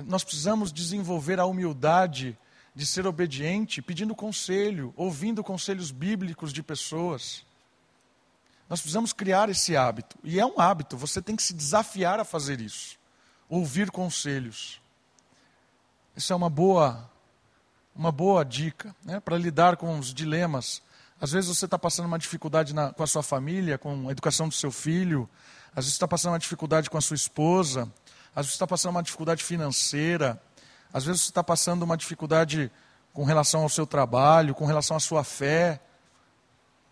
Nós 0.06 0.24
precisamos 0.24 0.72
desenvolver 0.72 1.38
a 1.38 1.44
humildade 1.44 2.38
de 2.74 2.86
ser 2.86 3.06
obediente, 3.06 3.82
pedindo 3.82 4.14
conselho, 4.14 4.94
ouvindo 4.96 5.44
conselhos 5.44 5.90
bíblicos 5.90 6.54
de 6.54 6.62
pessoas. 6.62 7.44
Nós 8.66 8.80
precisamos 8.80 9.12
criar 9.12 9.50
esse 9.50 9.76
hábito. 9.76 10.18
E 10.24 10.40
é 10.40 10.46
um 10.46 10.58
hábito, 10.58 10.96
você 10.96 11.20
tem 11.20 11.36
que 11.36 11.42
se 11.42 11.52
desafiar 11.52 12.18
a 12.18 12.24
fazer 12.24 12.62
isso. 12.62 12.98
Ouvir 13.46 13.90
conselhos. 13.90 14.80
Isso 16.18 16.32
é 16.32 16.36
uma 16.36 16.50
boa, 16.50 17.08
uma 17.94 18.10
boa 18.10 18.44
dica 18.44 18.92
né, 19.04 19.20
para 19.20 19.38
lidar 19.38 19.76
com 19.76 19.96
os 20.00 20.12
dilemas. 20.12 20.82
Às 21.20 21.30
vezes 21.30 21.48
você 21.48 21.64
está 21.64 21.78
passando 21.78 22.06
uma 22.06 22.18
dificuldade 22.18 22.74
na, 22.74 22.92
com 22.92 23.04
a 23.04 23.06
sua 23.06 23.22
família, 23.22 23.78
com 23.78 24.08
a 24.08 24.10
educação 24.10 24.48
do 24.48 24.54
seu 24.54 24.72
filho, 24.72 25.30
às 25.68 25.84
vezes 25.84 25.92
está 25.92 26.08
passando 26.08 26.32
uma 26.32 26.40
dificuldade 26.40 26.90
com 26.90 26.98
a 26.98 27.00
sua 27.00 27.14
esposa, 27.14 27.82
às 28.34 28.46
vezes 28.46 28.54
está 28.54 28.66
passando 28.66 28.96
uma 28.96 29.02
dificuldade 29.04 29.44
financeira, 29.44 30.42
às 30.92 31.04
vezes 31.04 31.22
está 31.22 31.44
passando 31.44 31.84
uma 31.84 31.96
dificuldade 31.96 32.68
com 33.12 33.22
relação 33.22 33.62
ao 33.62 33.68
seu 33.68 33.86
trabalho, 33.86 34.56
com 34.56 34.66
relação 34.66 34.96
à 34.96 35.00
sua 35.00 35.22
fé. 35.22 35.80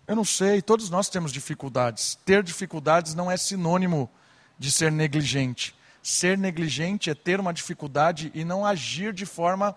Eu 0.06 0.14
não 0.14 0.24
sei, 0.24 0.62
todos 0.62 0.88
nós 0.88 1.08
temos 1.08 1.32
dificuldades. 1.32 2.16
Ter 2.24 2.44
dificuldades 2.44 3.12
não 3.12 3.28
é 3.28 3.36
sinônimo 3.36 4.08
de 4.56 4.70
ser 4.70 4.92
negligente. 4.92 5.74
Ser 6.06 6.38
negligente 6.38 7.10
é 7.10 7.16
ter 7.16 7.40
uma 7.40 7.52
dificuldade 7.52 8.30
e 8.32 8.44
não 8.44 8.64
agir 8.64 9.12
de 9.12 9.26
forma 9.26 9.76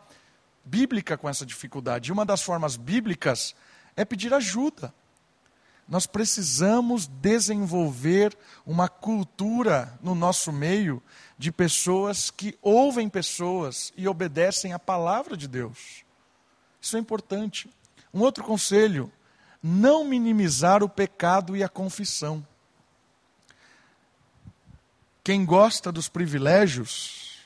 bíblica 0.64 1.18
com 1.18 1.28
essa 1.28 1.44
dificuldade. 1.44 2.10
E 2.10 2.14
uma 2.14 2.24
das 2.24 2.44
formas 2.44 2.78
bíblicas 2.78 3.56
é 3.96 4.06
pedir 4.06 4.32
ajuda. 4.32 4.94
Nós 5.88 6.06
precisamos 6.06 7.08
desenvolver 7.08 8.38
uma 8.64 8.88
cultura 8.88 9.98
no 10.04 10.14
nosso 10.14 10.52
meio 10.52 11.02
de 11.36 11.52
pessoas 11.52 12.30
que 12.30 12.56
ouvem 12.62 13.10
pessoas 13.10 13.92
e 13.98 14.08
obedecem 14.08 14.72
à 14.72 14.78
palavra 14.78 15.36
de 15.36 15.48
Deus. 15.48 16.06
Isso 16.80 16.96
é 16.96 17.00
importante. 17.00 17.68
Um 18.14 18.20
outro 18.20 18.44
conselho: 18.44 19.12
não 19.64 20.06
minimizar 20.06 20.84
o 20.84 20.90
pecado 20.90 21.58
e 21.58 21.64
a 21.64 21.68
confissão. 21.68 22.46
Quem 25.24 25.46
gosta 25.46 25.92
dos 25.92 26.08
privilégios 26.08 27.40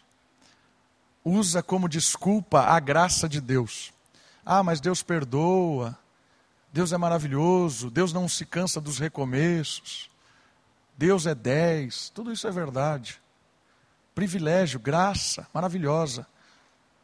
usa 1.24 1.63
como 1.63 1.89
desculpa 1.89 2.61
a 2.61 2.80
graça 2.80 3.28
de 3.28 3.39
Deus. 3.39 3.93
Ah, 4.45 4.63
mas 4.63 4.80
Deus 4.80 5.01
perdoa. 5.01 5.97
Deus 6.74 6.91
é 6.91 6.97
maravilhoso, 6.97 7.91
Deus 7.91 8.11
não 8.11 8.28
se 8.28 8.47
cansa 8.47 8.82
dos 8.82 8.97
recomeços, 8.97 10.09
Deus 10.97 11.28
é 11.28 11.36
dez, 11.36 12.09
tudo 12.09 12.32
isso 12.32 12.47
é 12.47 12.51
verdade. 12.51 13.21
Privilégio, 14.15 14.80
graça, 14.80 15.47
maravilhosa. 15.53 16.26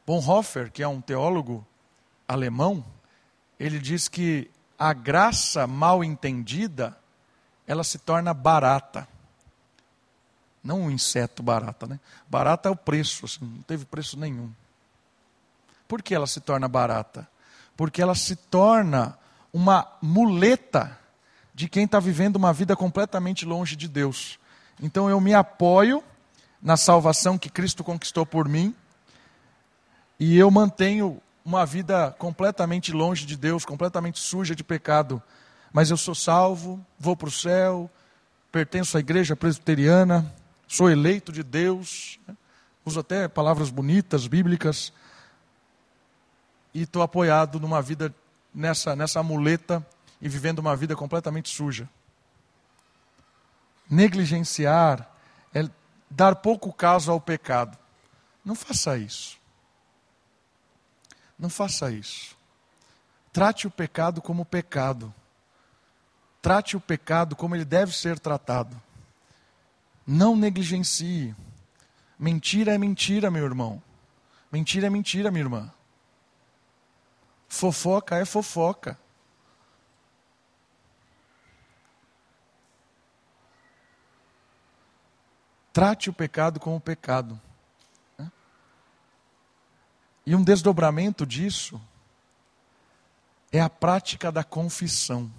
Bonhoeffer, 0.08 0.72
que 0.72 0.82
é 0.82 0.88
um 0.88 1.00
teólogo 1.00 1.64
alemão, 2.28 2.84
ele 3.60 3.78
diz 3.78 4.08
que 4.08 4.50
a 4.78 4.92
graça 4.92 5.68
mal 5.68 6.04
entendida, 6.04 6.98
ela 7.68 7.84
se 7.84 8.00
torna 8.00 8.34
barata. 8.34 9.08
Não 10.64 10.82
um 10.82 10.92
inseto 10.92 11.42
barata, 11.42 11.88
né? 11.88 12.00
Barata 12.28 12.70
é 12.70 12.72
o 12.72 12.76
preço, 12.76 13.26
assim, 13.26 13.40
não 13.42 13.62
teve 13.62 13.86
preço 13.86 14.20
nenhum. 14.20 14.52
Por 15.88 16.02
que 16.02 16.14
ela 16.14 16.28
se 16.28 16.40
torna 16.40 16.68
barata? 16.68 17.28
Porque 17.76 18.02
ela 18.02 18.16
se 18.16 18.36
torna 18.36 19.18
uma 19.54 19.88
muleta 20.02 20.98
de 21.54 21.68
quem 21.68 21.86
está 21.86 22.00
vivendo 22.00 22.36
uma 22.36 22.54
vida 22.54 22.76
completamente 22.76 23.46
longe 23.46 23.76
de 23.76 23.88
Deus. 23.88 24.40
Então 24.82 25.10
eu 25.10 25.20
me 25.20 25.34
apoio 25.34 26.04
na 26.62 26.78
salvação 26.78 27.38
que 27.38 27.50
Cristo 27.50 27.84
conquistou 27.84 28.26
por 28.26 28.48
mim 28.48 28.76
e 30.20 30.38
eu 30.38 30.52
mantenho 30.52 31.22
uma 31.44 31.66
vida 31.66 32.16
completamente 32.20 32.92
longe 32.92 33.26
de 33.26 33.36
Deus, 33.36 33.66
completamente 33.66 34.20
suja 34.20 34.54
de 34.54 34.64
pecado. 34.64 35.22
Mas 35.72 35.90
eu 35.90 35.98
sou 35.98 36.14
salvo, 36.14 36.86
vou 37.00 37.16
para 37.16 37.30
o 37.30 37.32
céu, 37.32 37.90
pertenço 38.52 38.98
à 38.98 39.00
igreja 39.00 39.36
presbiteriana, 39.36 40.32
sou 40.70 40.90
eleito 40.90 41.32
de 41.32 41.42
Deus, 41.42 42.20
né? 42.28 42.38
uso 42.86 43.00
até 43.00 43.28
palavras 43.28 43.70
bonitas, 43.72 44.28
bíblicas, 44.28 44.94
e 46.74 46.84
estou 46.84 47.02
apoiado 47.02 47.60
numa 47.60 47.82
vida 47.82 48.14
nessa, 48.54 48.96
nessa 48.96 49.22
muleta 49.24 49.86
e 50.22 50.30
vivendo 50.30 50.60
uma 50.60 50.76
vida 50.76 50.96
completamente 50.96 51.50
suja. 51.50 51.90
Negligenciar 53.90 55.10
é 55.54 55.68
dar 56.10 56.36
pouco 56.36 56.72
caso 56.72 57.12
ao 57.12 57.20
pecado. 57.20 57.76
Não 58.46 58.54
faça 58.54 58.98
isso. 58.98 59.38
Não 61.38 61.50
faça 61.50 61.92
isso. 61.92 62.38
Trate 63.34 63.66
o 63.66 63.72
pecado 63.72 64.22
como 64.22 64.46
pecado. 64.46 65.14
Trate 66.42 66.78
o 66.78 66.80
pecado 66.80 67.36
como 67.36 67.56
ele 67.56 67.66
deve 67.66 67.96
ser 67.96 68.20
tratado. 68.20 68.80
Não 70.12 70.36
negligencie. 70.36 71.36
Mentira 72.18 72.74
é 72.74 72.80
mentira, 72.80 73.30
meu 73.30 73.46
irmão. 73.46 73.80
Mentira 74.52 74.88
é 74.88 74.90
mentira, 74.90 75.30
minha 75.30 75.44
irmã. 75.44 75.72
Fofoca 77.48 78.16
é 78.16 78.26
fofoca. 78.26 79.00
Trate 85.72 86.10
o 86.10 86.14
pecado 86.14 86.60
como 86.60 86.82
pecado. 86.82 87.40
Né? 88.18 88.32
E 90.26 90.36
um 90.36 90.44
desdobramento 90.44 91.24
disso 91.24 91.80
é 93.52 93.62
a 93.62 93.70
prática 93.70 94.32
da 94.32 94.44
confissão. 94.44 95.32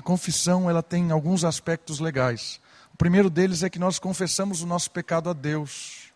A 0.00 0.02
confissão 0.02 0.70
ela 0.70 0.82
tem 0.82 1.10
alguns 1.10 1.44
aspectos 1.44 2.00
legais. 2.00 2.58
O 2.94 2.96
primeiro 2.96 3.28
deles 3.28 3.62
é 3.62 3.68
que 3.68 3.78
nós 3.78 3.98
confessamos 3.98 4.62
o 4.62 4.66
nosso 4.66 4.90
pecado 4.90 5.28
a 5.28 5.34
Deus. 5.34 6.10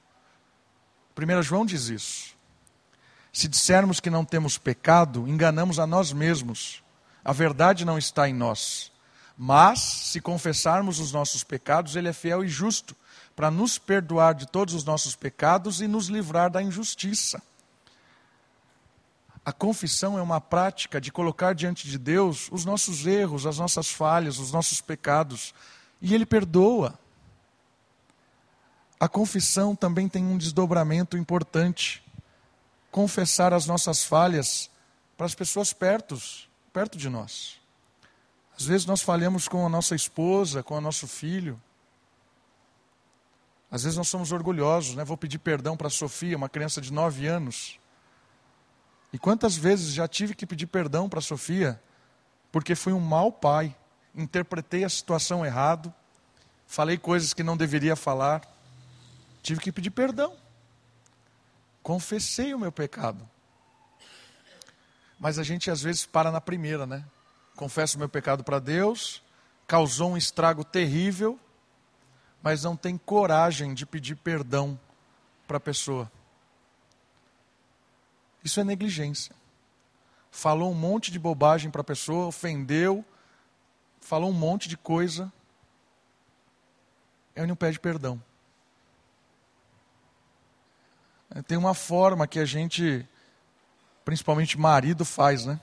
1 1.15 1.43
João 1.43 1.67
diz 1.67 1.89
isso. 1.89 2.35
Se 3.31 3.47
dissermos 3.47 4.01
que 4.01 4.09
não 4.09 4.25
temos 4.25 4.57
pecado, 4.57 5.29
enganamos 5.29 5.79
a 5.79 5.87
nós 5.87 6.15
mesmos. 6.15 6.83
A 7.23 7.31
verdade 7.31 7.85
não 7.85 7.99
está 7.99 8.27
em 8.27 8.33
nós. 8.33 8.91
Mas, 9.37 9.81
se 9.81 10.19
confessarmos 10.19 10.99
os 10.99 11.13
nossos 11.13 11.45
pecados, 11.45 11.95
Ele 11.95 12.09
é 12.09 12.15
fiel 12.15 12.43
e 12.43 12.49
justo 12.49 12.97
para 13.37 13.51
nos 13.51 13.77
perdoar 13.77 14.33
de 14.35 14.47
todos 14.47 14.73
os 14.73 14.83
nossos 14.83 15.15
pecados 15.15 15.83
e 15.83 15.87
nos 15.87 16.07
livrar 16.07 16.51
da 16.51 16.63
injustiça. 16.63 17.43
A 19.45 19.53
confissão 19.53 20.19
é 20.19 20.23
uma 20.23 20.41
prática 20.41 21.01
de 21.01 21.13
colocar 21.13 21.55
diante 21.55 21.87
de 21.87 21.99
Deus 21.99 22.49
os 22.51 22.65
nossos 22.65 23.07
erros, 23.07 23.45
as 23.45 23.59
nossas 23.59 23.91
falhas, 23.91 24.39
os 24.39 24.51
nossos 24.51 24.81
pecados, 24.81 25.53
e 26.01 26.15
Ele 26.15 26.25
perdoa. 26.25 26.99
A 28.99 29.09
confissão 29.09 29.77
também 29.77 30.09
tem 30.09 30.25
um 30.25 30.39
desdobramento 30.39 31.19
importante. 31.19 32.03
Confessar 32.91 33.53
as 33.53 33.67
nossas 33.67 34.03
falhas 34.03 34.71
para 35.17 35.27
as 35.27 35.35
pessoas 35.35 35.75
perto, 35.75 36.19
perto 36.73 36.97
de 36.97 37.11
nós. 37.11 37.61
Às 38.57 38.65
vezes 38.65 38.87
nós 38.87 39.03
falhamos 39.03 39.47
com 39.47 39.67
a 39.67 39.69
nossa 39.69 39.95
esposa, 39.95 40.63
com 40.63 40.77
o 40.77 40.81
nosso 40.81 41.07
filho. 41.07 41.61
Às 43.71 43.83
vezes 43.83 43.99
nós 43.99 44.09
somos 44.09 44.33
orgulhosos, 44.33 44.95
né? 44.95 45.05
Vou 45.05 45.17
pedir 45.17 45.39
perdão 45.39 45.77
para 45.77 45.89
a 45.89 45.91
Sofia, 45.91 46.37
uma 46.37 46.49
criança 46.49 46.81
de 46.81 46.93
nove 46.93 47.27
anos. 47.27 47.79
E 49.15 49.19
quantas 49.19 49.57
vezes 49.57 49.95
já 49.95 50.09
tive 50.09 50.35
que 50.35 50.45
pedir 50.45 50.67
perdão 50.67 51.09
para 51.09 51.21
Sofia, 51.21 51.81
porque 52.51 52.75
fui 52.75 52.93
um 52.93 52.99
mau 52.99 53.31
pai, 53.31 53.73
interpretei 54.13 54.83
a 54.83 54.89
situação 54.89 55.47
errado, 55.47 55.95
falei 56.67 56.99
coisas 56.99 57.33
que 57.33 57.45
não 57.45 57.57
deveria 57.57 57.95
falar, 57.95 58.43
tive 59.41 59.61
que 59.61 59.71
pedir 59.71 59.93
perdão. 59.93 60.35
Confessei 61.81 62.53
o 62.55 62.59
meu 62.59 62.73
pecado. 62.73 63.31
Mas 65.17 65.39
a 65.39 65.45
gente 65.45 65.71
às 65.71 65.81
vezes 65.81 66.05
para 66.05 66.33
na 66.33 66.41
primeira, 66.41 66.85
né? 66.85 67.05
Confesso 67.55 67.95
o 67.95 68.01
meu 68.01 68.09
pecado 68.09 68.43
para 68.43 68.59
Deus, 68.59 69.23
causou 69.65 70.11
um 70.11 70.17
estrago 70.17 70.65
terrível, 70.65 71.39
mas 72.43 72.65
não 72.65 72.77
tem 72.77 72.99
coragem 72.99 73.75
de 73.75 73.87
pedir 73.87 74.17
perdão 74.17 74.77
para 75.47 75.59
a 75.59 75.61
pessoa. 75.61 76.11
Isso 78.45 78.61
é 78.61 78.65
negligência. 78.65 79.35
Falou 80.31 80.71
um 80.71 80.75
monte 80.75 81.11
de 81.11 81.19
bobagem 81.19 81.71
para 81.71 81.81
a 81.81 81.85
pessoa, 81.85 82.27
ofendeu, 82.27 83.05
falou 84.01 84.31
um 84.31 84.35
monte 84.35 84.69
de 84.69 84.77
coisa. 84.77 85.33
Ele 87.35 87.47
não 87.47 87.57
pede 87.57 87.81
perdão. 87.81 88.23
Tem 91.47 91.57
uma 91.59 91.75
forma 91.75 92.29
que 92.29 92.39
a 92.39 92.45
gente, 92.45 93.09
principalmente 94.05 94.59
marido, 94.59 95.05
faz, 95.05 95.45
né? 95.45 95.59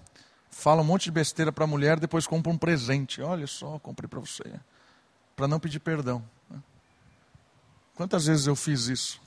Fala 0.49 0.81
um 0.81 0.85
monte 0.85 1.03
de 1.03 1.11
besteira 1.11 1.51
para 1.51 1.63
a 1.63 1.67
mulher, 1.67 1.97
depois 1.97 2.27
compra 2.27 2.51
um 2.51 2.57
presente. 2.57 3.21
Olha 3.21 3.47
só, 3.47 3.79
comprei 3.79 4.07
para 4.07 4.19
você. 4.19 4.43
Para 5.35 5.47
não 5.47 5.59
pedir 5.59 5.79
perdão. 5.79 6.27
Quantas 7.95 8.25
vezes 8.25 8.47
eu 8.47 8.55
fiz 8.55 8.87
isso? 8.87 9.21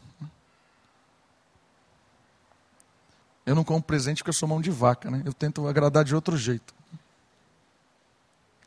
Eu 3.46 3.54
não 3.54 3.64
compro 3.64 3.86
presente 3.86 4.18
porque 4.18 4.30
eu 4.30 4.34
sou 4.34 4.48
mão 4.48 4.60
de 4.60 4.70
vaca, 4.70 5.10
né? 5.10 5.22
Eu 5.24 5.32
tento 5.32 5.66
agradar 5.66 6.04
de 6.04 6.14
outro 6.14 6.36
jeito. 6.36 6.74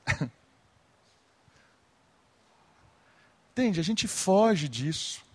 Entende? 3.51 3.79
A 3.79 3.83
gente 3.83 4.07
foge 4.07 4.69
disso. 4.69 5.25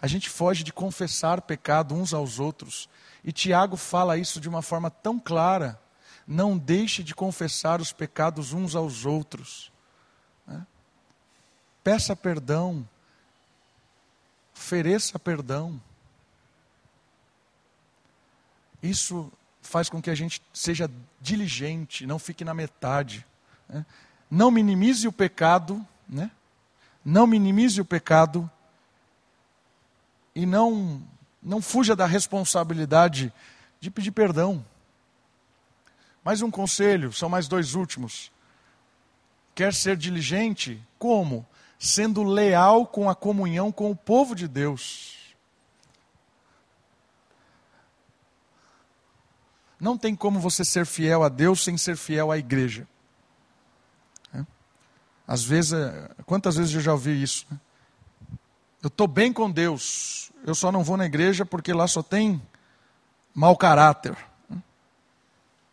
A 0.00 0.06
gente 0.06 0.30
foge 0.30 0.62
de 0.62 0.72
confessar 0.72 1.40
pecado 1.42 1.94
uns 1.94 2.14
aos 2.14 2.38
outros. 2.38 2.88
E 3.24 3.32
Tiago 3.32 3.76
fala 3.76 4.16
isso 4.16 4.40
de 4.40 4.48
uma 4.48 4.62
forma 4.62 4.88
tão 4.88 5.18
clara. 5.18 5.80
Não 6.24 6.56
deixe 6.56 7.02
de 7.02 7.12
confessar 7.14 7.80
os 7.80 7.92
pecados 7.92 8.52
uns 8.52 8.76
aos 8.76 9.04
outros. 9.04 9.72
Né? 10.46 10.64
Peça 11.82 12.14
perdão. 12.14 12.88
Ofereça 14.54 15.18
perdão. 15.18 15.80
Isso 18.88 19.32
faz 19.62 19.88
com 19.88 20.00
que 20.00 20.10
a 20.10 20.14
gente 20.14 20.40
seja 20.52 20.90
diligente, 21.20 22.06
não 22.06 22.18
fique 22.18 22.44
na 22.44 22.54
metade. 22.54 23.26
Né? 23.68 23.84
Não 24.30 24.50
minimize 24.50 25.08
o 25.08 25.12
pecado, 25.12 25.84
né? 26.08 26.30
não 27.04 27.26
minimize 27.26 27.80
o 27.80 27.84
pecado 27.84 28.50
e 30.34 30.46
não, 30.46 31.02
não 31.42 31.60
fuja 31.60 31.96
da 31.96 32.06
responsabilidade 32.06 33.32
de 33.80 33.90
pedir 33.90 34.12
perdão. 34.12 34.64
Mais 36.24 36.42
um 36.42 36.50
conselho, 36.50 37.12
são 37.12 37.28
mais 37.28 37.48
dois 37.48 37.74
últimos. 37.74 38.30
Quer 39.54 39.72
ser 39.72 39.96
diligente? 39.96 40.82
Como? 40.98 41.46
Sendo 41.78 42.22
leal 42.22 42.86
com 42.86 43.08
a 43.08 43.14
comunhão 43.14 43.72
com 43.72 43.90
o 43.90 43.96
povo 43.96 44.34
de 44.34 44.46
Deus. 44.46 45.25
Não 49.78 49.96
tem 49.96 50.14
como 50.16 50.40
você 50.40 50.64
ser 50.64 50.86
fiel 50.86 51.22
a 51.22 51.28
Deus 51.28 51.62
sem 51.62 51.76
ser 51.76 51.96
fiel 51.96 52.30
à 52.30 52.38
igreja. 52.38 52.88
É? 54.34 54.44
Às 55.26 55.44
vezes, 55.44 55.74
é, 55.74 56.10
quantas 56.24 56.56
vezes 56.56 56.74
eu 56.74 56.80
já 56.80 56.92
ouvi 56.92 57.22
isso? 57.22 57.46
Né? 57.50 57.60
Eu 58.82 58.88
estou 58.88 59.06
bem 59.06 59.32
com 59.32 59.50
Deus, 59.50 60.30
eu 60.44 60.54
só 60.54 60.70
não 60.70 60.84
vou 60.84 60.96
na 60.96 61.06
igreja 61.06 61.44
porque 61.44 61.72
lá 61.72 61.86
só 61.86 62.02
tem 62.02 62.40
mau 63.34 63.56
caráter. 63.56 64.16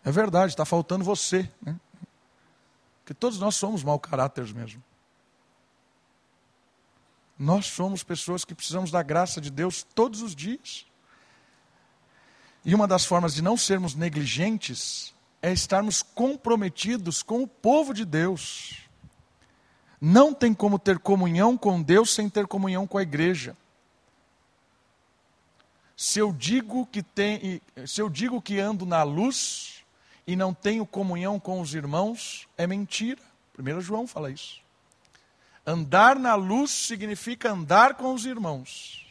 É 0.04 0.12
verdade, 0.12 0.52
está 0.52 0.66
faltando 0.66 1.06
você. 1.06 1.50
Né? 1.62 1.80
Porque 3.00 3.14
todos 3.14 3.40
nós 3.40 3.56
somos 3.56 3.84
mau 3.84 4.00
caráter 4.00 4.54
mesmo. 4.54 4.84
Nós 7.38 7.66
somos 7.66 8.04
pessoas 8.04 8.46
que 8.46 8.54
precisamos 8.54 8.92
da 8.92 9.02
graça 9.02 9.40
de 9.40 9.50
Deus 9.50 9.84
todos 9.96 10.22
os 10.22 10.36
dias. 10.36 10.86
E 12.66 12.74
uma 12.74 12.88
das 12.88 13.04
formas 13.04 13.34
de 13.34 13.42
não 13.42 13.58
sermos 13.58 13.94
negligentes 13.94 15.14
é 15.42 15.52
estarmos 15.52 16.02
comprometidos 16.02 17.22
com 17.22 17.44
o 17.44 17.48
povo 17.48 17.94
de 17.94 18.06
Deus. 18.06 18.78
Não 20.00 20.34
tem 20.34 20.54
como 20.54 20.80
ter 20.80 21.00
comunhão 21.00 21.58
com 21.58 21.82
Deus 21.82 22.14
sem 22.14 22.30
ter 22.30 22.48
comunhão 22.48 22.88
com 22.88 22.98
a 22.98 23.04
igreja. 23.04 23.56
Se 25.96 26.20
eu 26.20 26.32
digo 26.32 26.86
que 26.86 27.04
tem, 27.04 27.62
se 27.86 28.02
eu 28.02 28.10
digo 28.10 28.42
que 28.42 28.60
ando 28.60 28.86
na 28.86 29.04
luz 29.04 29.84
e 30.26 30.36
não 30.36 30.54
tenho 30.54 30.86
comunhão 30.86 31.40
com 31.40 31.60
os 31.62 31.74
irmãos, 31.74 32.48
é 32.58 32.66
mentira. 32.66 33.22
1 33.58 33.82
João 33.82 34.08
fala 34.08 34.32
isso. 34.32 34.62
Andar 35.66 36.18
na 36.18 36.36
luz 36.36 36.72
significa 36.72 37.52
andar 37.52 37.96
com 37.96 38.14
os 38.14 38.26
irmãos. 38.26 39.03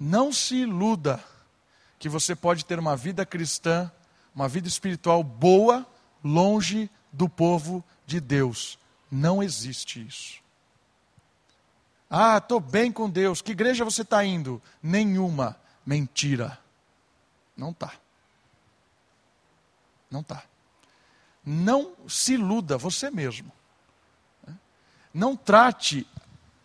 Não 0.00 0.32
se 0.32 0.56
iluda 0.56 1.22
que 1.98 2.08
você 2.08 2.34
pode 2.34 2.64
ter 2.64 2.78
uma 2.78 2.96
vida 2.96 3.26
cristã, 3.26 3.92
uma 4.34 4.48
vida 4.48 4.66
espiritual 4.66 5.22
boa, 5.22 5.86
longe 6.24 6.90
do 7.12 7.28
povo 7.28 7.84
de 8.06 8.18
Deus. 8.18 8.78
Não 9.10 9.42
existe 9.42 10.06
isso. 10.06 10.40
Ah, 12.08 12.38
estou 12.38 12.58
bem 12.58 12.90
com 12.90 13.10
Deus. 13.10 13.42
Que 13.42 13.52
igreja 13.52 13.84
você 13.84 14.00
está 14.00 14.24
indo? 14.24 14.62
Nenhuma. 14.82 15.60
Mentira. 15.84 16.58
Não 17.54 17.70
está. 17.70 17.92
Não 20.10 20.20
está. 20.20 20.42
Não 21.44 21.92
se 22.08 22.34
iluda 22.34 22.78
você 22.78 23.10
mesmo. 23.10 23.52
Não 25.12 25.36
trate 25.36 26.06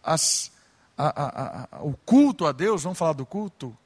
as, 0.01 0.51
a, 0.97 1.07
a, 1.07 1.67
a, 1.71 1.83
o 1.83 1.93
culto 1.93 2.45
a 2.45 2.51
Deus, 2.51 2.83
vamos 2.83 2.97
falar 2.97 3.13
do 3.13 3.25
culto, 3.25 3.77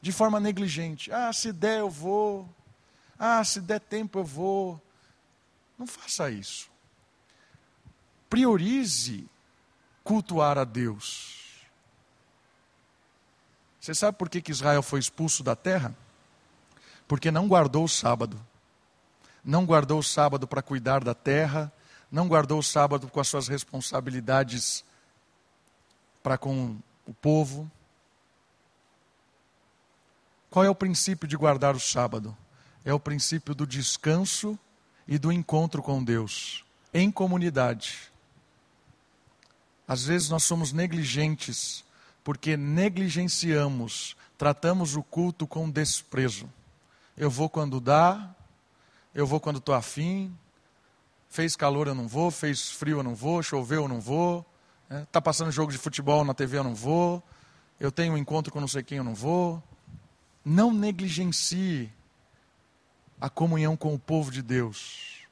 de 0.00 0.12
forma 0.12 0.38
negligente. 0.38 1.12
Ah, 1.12 1.32
se 1.32 1.52
der 1.52 1.80
eu 1.80 1.90
vou. 1.90 2.48
Ah, 3.18 3.42
se 3.44 3.60
der 3.60 3.80
tempo 3.80 4.18
eu 4.18 4.24
vou. 4.24 4.80
Não 5.78 5.86
faça 5.86 6.30
isso. 6.30 6.70
Priorize 8.28 9.28
cultuar 10.04 10.58
a 10.58 10.64
Deus. 10.64 11.38
Você 13.80 13.94
sabe 13.94 14.18
por 14.18 14.28
que, 14.28 14.42
que 14.42 14.50
Israel 14.50 14.82
foi 14.82 15.00
expulso 15.00 15.42
da 15.42 15.56
terra? 15.56 15.96
Porque 17.06 17.30
não 17.30 17.48
guardou 17.48 17.84
o 17.84 17.88
sábado. 17.88 18.38
Não 19.42 19.64
guardou 19.64 20.00
o 20.00 20.02
sábado 20.02 20.46
para 20.46 20.60
cuidar 20.60 21.02
da 21.02 21.14
terra, 21.14 21.72
não 22.10 22.28
guardou 22.28 22.58
o 22.58 22.62
sábado 22.62 23.08
com 23.08 23.20
as 23.20 23.28
suas 23.28 23.48
responsabilidades 23.48 24.84
para 26.22 26.38
com 26.38 26.76
o 27.06 27.14
povo. 27.14 27.70
Qual 30.50 30.64
é 30.64 30.70
o 30.70 30.74
princípio 30.74 31.28
de 31.28 31.36
guardar 31.36 31.74
o 31.74 31.80
sábado? 31.80 32.36
É 32.84 32.92
o 32.92 33.00
princípio 33.00 33.54
do 33.54 33.66
descanso 33.66 34.58
e 35.06 35.18
do 35.18 35.32
encontro 35.32 35.82
com 35.82 36.02
Deus, 36.02 36.64
em 36.92 37.10
comunidade. 37.10 38.10
Às 39.86 40.04
vezes 40.04 40.28
nós 40.28 40.44
somos 40.44 40.72
negligentes 40.72 41.84
porque 42.22 42.58
negligenciamos, 42.58 44.14
tratamos 44.36 44.96
o 44.96 45.02
culto 45.02 45.46
com 45.46 45.70
desprezo. 45.70 46.46
Eu 47.16 47.30
vou 47.30 47.48
quando 47.48 47.80
dá, 47.80 48.34
eu 49.14 49.26
vou 49.26 49.40
quando 49.40 49.58
estou 49.58 49.74
afim, 49.74 50.36
fez 51.30 51.56
calor 51.56 51.86
eu 51.86 51.94
não 51.94 52.06
vou, 52.06 52.30
fez 52.30 52.70
frio 52.70 52.98
eu 52.98 53.02
não 53.02 53.14
vou, 53.14 53.42
choveu 53.42 53.82
eu 53.84 53.88
não 53.88 54.00
vou, 54.00 54.44
está? 54.88 55.06
Tá 55.12 55.20
passando 55.20 55.50
jogo 55.50 55.72
de 55.72 55.78
futebol 55.78 56.24
na 56.24 56.34
TV 56.34 56.58
eu 56.58 56.64
não 56.64 56.74
vou, 56.74 57.22
eu 57.78 57.92
tenho 57.92 58.14
um 58.14 58.18
encontro 58.18 58.52
com 58.52 58.60
não 58.60 58.68
sei 58.68 58.82
quem 58.82 58.98
eu 58.98 59.04
não 59.04 59.14
vou. 59.14 59.62
Não 60.44 60.72
negligencie 60.72 61.92
a 63.20 63.28
comunhão 63.28 63.76
com 63.76 63.94
o 63.94 63.98
povo 63.98 64.30
de 64.30 64.40
Deus. 64.40 65.26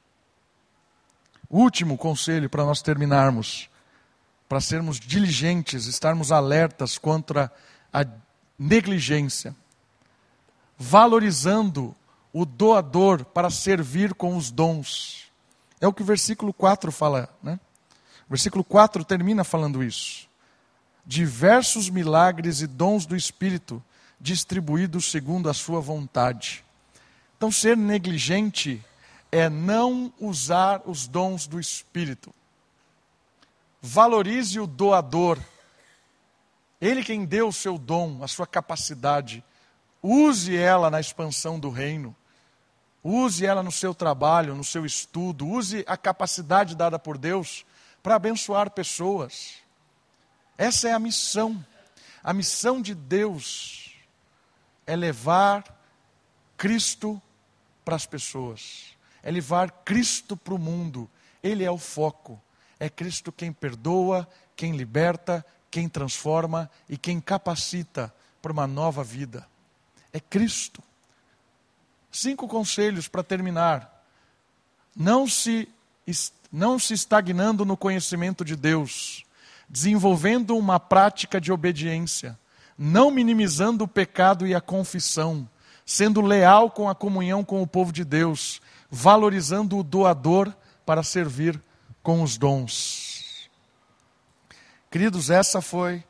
Último 1.49 1.97
conselho 1.97 2.49
para 2.49 2.63
nós 2.63 2.81
terminarmos 2.81 3.69
para 4.47 4.61
sermos 4.61 4.99
diligentes, 4.99 5.85
estarmos 5.87 6.31
alertas 6.31 6.97
contra 6.97 7.51
a 7.91 8.05
negligência, 8.57 9.55
valorizando 10.77 11.95
o 12.31 12.45
doador 12.45 13.25
para 13.25 13.49
servir 13.49 14.13
com 14.13 14.37
os 14.37 14.49
dons. 14.49 15.29
É 15.81 15.87
o 15.87 15.93
que 15.93 16.01
o 16.01 16.05
versículo 16.05 16.53
4 16.53 16.91
fala, 16.91 17.29
né? 17.43 17.59
O 18.27 18.29
versículo 18.29 18.63
4 18.63 19.03
termina 19.03 19.43
falando 19.43 19.83
isso. 19.83 20.27
Diversos 21.05 21.89
milagres 21.89 22.61
e 22.61 22.67
dons 22.67 23.05
do 23.05 23.15
Espírito 23.15 23.83
distribuídos 24.19 25.09
segundo 25.09 25.49
a 25.49 25.53
sua 25.53 25.79
vontade. 25.79 26.63
Então, 27.37 27.51
ser 27.51 27.77
negligente 27.77 28.83
é 29.31 29.49
não 29.49 30.11
usar 30.19 30.81
os 30.85 31.07
dons 31.07 31.47
do 31.47 31.59
Espírito 31.59 32.33
valorize 33.81 34.59
o 34.59 34.67
doador. 34.67 35.39
Ele 36.79 37.03
quem 37.03 37.25
deu 37.25 37.47
o 37.47 37.53
seu 37.53 37.77
dom, 37.77 38.23
a 38.23 38.27
sua 38.27 38.45
capacidade. 38.45 39.43
Use 40.01 40.55
ela 40.55 40.89
na 40.89 40.99
expansão 40.99 41.59
do 41.59 41.69
reino. 41.69 42.15
Use 43.03 43.45
ela 43.45 43.63
no 43.63 43.71
seu 43.71 43.93
trabalho, 43.93 44.55
no 44.55 44.63
seu 44.63 44.85
estudo. 44.85 45.47
Use 45.47 45.83
a 45.87 45.95
capacidade 45.95 46.75
dada 46.75 46.99
por 46.99 47.17
Deus 47.17 47.65
para 48.07 48.15
abençoar 48.15 48.71
pessoas. 48.71 49.55
Essa 50.57 50.87
é 50.87 50.93
a 50.93 50.99
missão. 50.99 51.61
A 52.23 52.31
missão 52.31 52.81
de 52.81 52.95
Deus 52.95 53.97
é 54.85 54.95
levar 54.95 55.77
Cristo 56.55 57.21
para 57.83 57.97
as 57.97 58.05
pessoas, 58.05 58.95
é 59.21 59.29
levar 59.29 59.69
Cristo 59.83 60.37
para 60.37 60.53
o 60.53 60.57
mundo. 60.57 61.09
Ele 61.43 61.65
é 61.65 61.69
o 61.69 61.77
foco. 61.77 62.41
É 62.79 62.89
Cristo 62.89 63.29
quem 63.29 63.51
perdoa, 63.51 64.25
quem 64.55 64.77
liberta, 64.77 65.45
quem 65.69 65.89
transforma 65.89 66.71
e 66.87 66.97
quem 66.97 67.19
capacita 67.19 68.15
para 68.41 68.53
uma 68.53 68.65
nova 68.65 69.03
vida. 69.03 69.45
É 70.13 70.19
Cristo. 70.21 70.81
Cinco 72.09 72.47
conselhos 72.47 73.09
para 73.09 73.21
terminar. 73.21 74.01
Não 74.95 75.27
se, 75.27 75.67
não 76.51 76.79
se 76.79 76.93
estagnando 76.93 77.65
no 77.65 77.75
conhecimento 77.75 78.45
de 78.45 78.55
Deus, 78.55 79.25
desenvolvendo 79.69 80.57
uma 80.57 80.79
prática 80.79 81.41
de 81.41 81.51
obediência, 81.51 82.37
não 82.77 83.11
minimizando 83.11 83.83
o 83.83 83.87
pecado 83.87 84.47
e 84.47 84.55
a 84.55 84.61
confissão, 84.61 85.47
sendo 85.85 86.21
leal 86.21 86.69
com 86.69 86.89
a 86.89 86.95
comunhão 86.95 87.43
com 87.43 87.61
o 87.61 87.67
povo 87.67 87.91
de 87.91 88.03
Deus, 88.03 88.61
valorizando 88.89 89.77
o 89.77 89.83
doador 89.83 90.53
para 90.85 91.03
servir 91.03 91.61
com 92.01 92.21
os 92.21 92.37
dons. 92.37 93.49
Queridos, 94.89 95.29
essa 95.29 95.61
foi 95.61 96.03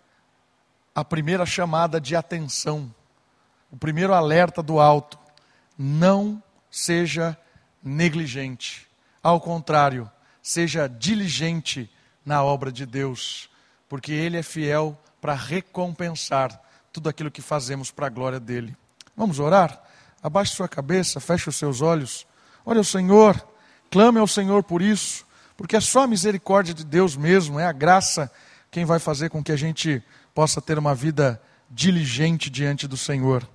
a 0.93 1.03
primeira 1.03 1.45
chamada 1.45 1.99
de 1.99 2.15
atenção, 2.15 2.93
o 3.71 3.77
primeiro 3.77 4.13
alerta 4.13 4.61
do 4.61 4.79
alto. 4.79 5.17
Não 5.77 6.41
seja 6.71 7.37
negligente. 7.83 8.86
Ao 9.27 9.41
contrário, 9.41 10.09
seja 10.41 10.87
diligente 10.87 11.91
na 12.25 12.41
obra 12.41 12.71
de 12.71 12.85
Deus, 12.85 13.49
porque 13.89 14.13
Ele 14.13 14.37
é 14.37 14.41
fiel 14.41 14.97
para 15.19 15.33
recompensar 15.33 16.61
tudo 16.93 17.09
aquilo 17.09 17.29
que 17.29 17.41
fazemos 17.41 17.91
para 17.91 18.07
a 18.07 18.09
glória 18.09 18.39
dele. 18.39 18.73
Vamos 19.17 19.37
orar? 19.37 19.83
Abaixe 20.23 20.55
sua 20.55 20.69
cabeça, 20.69 21.19
feche 21.19 21.49
os 21.49 21.57
seus 21.57 21.81
olhos. 21.81 22.25
Olha 22.65 22.79
o 22.79 22.85
Senhor, 22.85 23.35
clame 23.91 24.17
ao 24.17 24.27
Senhor 24.27 24.63
por 24.63 24.81
isso 24.81 25.27
porque 25.57 25.75
é 25.75 25.81
só 25.81 26.03
a 26.03 26.07
misericórdia 26.07 26.73
de 26.73 26.85
Deus 26.85 27.17
mesmo, 27.17 27.59
é 27.59 27.65
a 27.65 27.73
graça 27.73 28.31
quem 28.71 28.85
vai 28.85 28.97
fazer 28.97 29.29
com 29.29 29.43
que 29.43 29.51
a 29.51 29.57
gente 29.57 30.01
possa 30.33 30.61
ter 30.61 30.79
uma 30.79 30.95
vida 30.95 31.41
diligente 31.69 32.49
diante 32.49 32.87
do 32.87 32.95
Senhor. 32.95 33.45